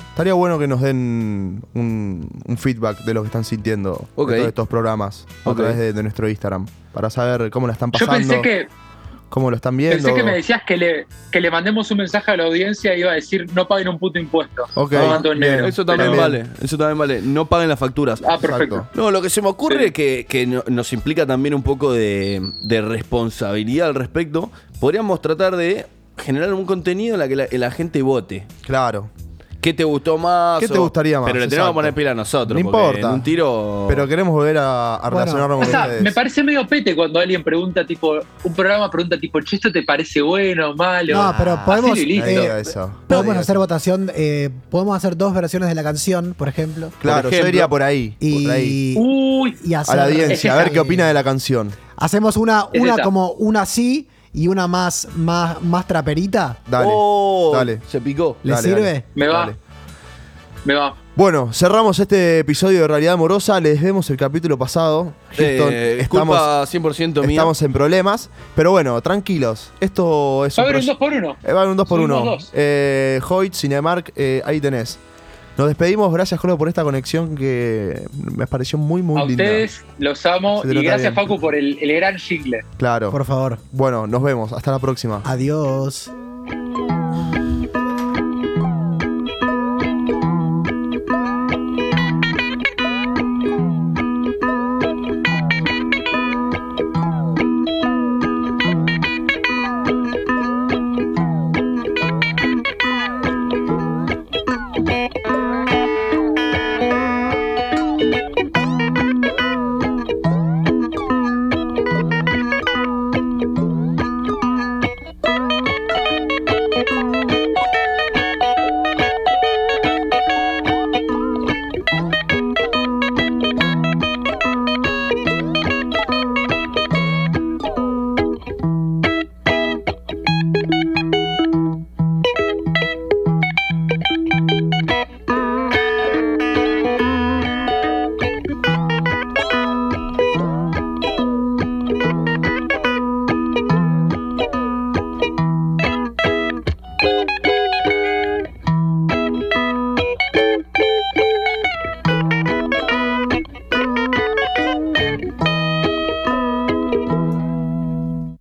estaría 0.10 0.34
bueno 0.34 0.60
que 0.60 0.68
nos 0.68 0.82
den 0.82 1.64
un, 1.74 2.30
un 2.46 2.58
feedback 2.58 3.00
de 3.04 3.14
lo 3.14 3.22
que 3.24 3.28
están 3.28 3.44
sintiendo 3.44 4.08
de 4.16 4.24
todos 4.26 4.48
estos 4.48 4.68
programas 4.68 5.26
a 5.46 5.54
través 5.56 5.78
de, 5.78 5.94
de 5.94 6.04
nuestro 6.04 6.30
Instagram, 6.30 6.68
para 6.94 7.10
saber 7.10 7.50
cómo 7.50 7.66
la 7.68 7.74
están 7.74 7.92
Yo 7.92 8.06
pasando. 8.06 8.28
pensé 8.28 8.42
que. 8.42 8.68
Cómo 9.34 9.50
lo 9.50 9.56
están 9.56 9.76
viendo. 9.76 9.96
Pensé 9.98 10.14
que 10.14 10.22
me 10.24 10.32
decías 10.36 10.62
que 10.64 10.78
le, 10.78 11.08
que 11.32 11.42
le 11.42 11.50
mandemos 11.50 11.90
un 11.90 11.98
mensaje 11.98 12.30
a 12.30 12.38
la 12.38 12.44
audiencia 12.44 12.96
y 12.96 13.00
iba 13.00 13.10
a 13.12 13.16
decir 13.16 13.48
no 13.56 13.68
paguen 13.68 13.88
un 13.88 13.98
puto 13.98 14.20
impuesto. 14.20 14.62
Ok, 14.76 14.92
No 14.92 15.08
mando 15.08 15.32
en 15.32 15.40
bien. 15.40 15.52
negro. 15.54 15.68
Eso 15.68 15.84
también 15.84 16.12
Pero- 16.12 16.22
vale, 16.22 16.46
eso 16.62 16.78
también 16.78 16.98
vale. 17.00 17.20
No 17.24 17.46
paguen 17.48 17.68
las 17.70 17.80
facturas. 17.80 18.22
Ah, 18.30 18.38
perfecto. 18.40 18.88
No, 18.94 19.10
lo 19.10 19.24
que 19.24 19.32
se 19.32 19.42
me 19.42 19.48
ocurre 19.48 19.86
Sí. 19.88 19.92
que, 19.92 20.26
que 20.30 20.46
no- 20.46 20.64
nos 20.68 20.94
implica 20.94 21.26
también 21.26 21.56
un 21.56 21.64
poco 21.64 21.92
de, 21.92 22.42
de 22.62 22.82
responsabilidad 22.82 23.88
al 23.88 23.96
respecto. 23.96 24.52
Podríamos 24.80 25.20
tratar 25.22 25.56
de 25.56 25.88
generar 26.18 26.54
un 26.54 26.66
contenido 26.68 27.16
en 27.16 27.20
la 27.20 27.28
que 27.28 27.36
la, 27.36 27.48
la 27.50 27.72
gente 27.72 28.04
vote. 28.04 28.46
Claro. 28.62 29.10
¿Qué 29.64 29.74
te 29.74 29.84
gustó 29.84 30.18
más? 30.18 30.60
¿Qué 30.60 30.68
te 30.68 30.78
O- 30.78 30.82
gustaría 30.82 31.20
más? 31.20 31.28
Pero 31.32 31.40
le 31.40 31.48
tenemos 31.48 31.70
que 31.72 31.74
poner 31.74 31.94
pila 31.94 32.12
a 32.12 32.14
nosotros. 32.14 32.54
No 32.54 32.60
importa. 32.60 33.00
En 33.00 33.14
un 33.14 33.24
tiro. 33.24 33.86
Pero 33.88 34.08
queremos 34.08 34.34
volver 34.34 34.58
a, 34.58 34.96
a 34.98 35.10
relacionarnos 35.10 35.56
O 35.58 35.62
con 35.62 35.70
sea, 35.72 35.82
ustedes. 35.84 36.02
me 36.04 36.12
parece 36.12 36.44
medio 36.44 36.68
pete 36.68 36.96
cuando 36.96 37.20
alguien 37.20 37.44
pregunta, 37.44 37.86
tipo, 37.86 38.20
un 38.44 38.54
programa 38.54 38.92
pregunta, 38.92 39.18
tipo, 39.18 39.40
che, 39.42 39.56
¿esto 39.56 39.72
te 39.72 39.82
parece 39.84 40.22
bueno 40.22 40.72
o 40.72 40.76
malo? 40.76 41.14
No, 41.16 41.34
pero 41.38 41.60
podemos, 41.66 41.98
eh, 41.98 42.60
eso. 42.60 42.92
podemos 43.08 43.34
No 43.36 43.40
hacer 43.42 43.58
votación, 43.58 44.12
eh, 44.16 44.50
podemos 44.70 44.96
hacer 44.98 45.16
dos 45.18 45.34
versiones 45.34 45.70
de 45.70 45.76
la 45.76 45.84
canción, 45.84 46.36
por 46.38 46.50
ejemplo. 46.50 46.92
Claro, 47.02 47.24
por 47.24 47.32
yo 47.32 47.38
ejemplo. 47.38 47.50
iría 47.50 47.68
por 47.70 47.82
ahí. 47.84 48.16
Y, 48.20 48.44
por 48.44 48.52
ahí. 48.52 48.96
Uy, 48.98 49.58
y 49.64 49.74
hacer- 49.74 49.94
A 49.94 49.96
la 49.96 50.04
audiencia, 50.12 50.54
a 50.54 50.58
ver 50.58 50.72
qué 50.72 50.80
opina 50.82 51.08
de 51.08 51.14
la 51.14 51.24
canción. 51.24 51.72
Hacemos 51.96 52.36
una, 52.38 52.66
una 52.78 52.98
como 53.02 53.32
una 53.34 53.62
así 53.62 54.08
y 54.34 54.48
una 54.48 54.68
más, 54.68 55.08
más, 55.16 55.62
más 55.62 55.86
traperita. 55.88 56.58
Dale. 56.68 56.90
Oh, 56.92 57.52
dale. 57.54 57.80
Se 57.88 58.02
picó. 58.02 58.38
¿Le 58.44 58.54
Dale, 58.54 58.68
sirve? 58.68 58.82
dale. 58.82 59.06
me 59.16 59.28
va. 59.28 59.40
Dale. 59.40 59.56
Me 60.66 60.74
va. 60.76 60.96
Bueno, 61.16 61.52
cerramos 61.54 62.00
este 62.00 62.40
episodio 62.40 62.82
de 62.82 62.88
Realidad 62.88 63.14
Amorosa. 63.16 63.60
Les 63.60 63.80
vemos 63.82 64.10
el 64.10 64.18
capítulo 64.18 64.58
pasado. 64.58 65.14
Houston, 65.38 65.70
Eh, 65.74 65.96
es 65.98 66.04
estamos, 66.04 66.36
culpa 66.38 66.66
100% 66.66 67.22
mía. 67.28 67.36
estamos 67.36 67.62
en 67.62 67.74
problemas. 67.74 68.30
Pero 68.56 68.72
bueno, 68.72 69.00
tranquilos. 69.02 69.72
Esto 69.80 70.46
es 70.46 70.58
Va 70.58 70.64
a 70.64 70.66
haber 70.66 70.78
un 70.78 70.82
proye- 70.82 70.88
2 70.88 70.98
por 70.98 71.14
1 71.14 71.38
Eh, 71.44 71.52
va 71.54 71.60
a 71.60 71.62
haber 71.64 71.72
un 71.72 71.78
2 71.78 71.88
por 71.88 72.00
Subimos 72.00 72.22
1 72.22 72.32
dos. 72.32 72.50
Eh, 72.54 73.20
Hoyt, 73.30 73.54
Cinemark, 73.54 74.14
eh, 74.16 74.42
ahí 74.46 74.60
tenés. 74.62 74.98
Nos 75.58 75.68
despedimos. 75.68 76.12
Gracias, 76.14 76.40
Jolo, 76.40 76.58
por 76.58 76.68
esta 76.68 76.84
conexión 76.84 77.36
que 77.36 78.08
me 78.36 78.48
pareció 78.48 78.80
muy, 78.80 79.02
muy 79.04 79.22
A 79.22 79.26
linda. 79.26 79.44
ustedes 79.44 79.86
los 80.00 80.26
amo 80.26 80.62
y 80.66 80.70
gracias, 80.70 81.02
bien. 81.02 81.14
Facu, 81.14 81.40
por 81.40 81.56
el, 81.56 81.78
el 81.80 81.96
gran 81.96 82.18
jingle. 82.18 82.62
Claro. 82.78 83.12
Por 83.12 83.24
favor. 83.26 83.60
Bueno, 83.72 84.08
nos 84.08 84.24
vemos. 84.24 84.52
Hasta 84.52 84.72
la 84.72 84.80
próxima. 84.80 85.22
Adiós. 85.26 86.12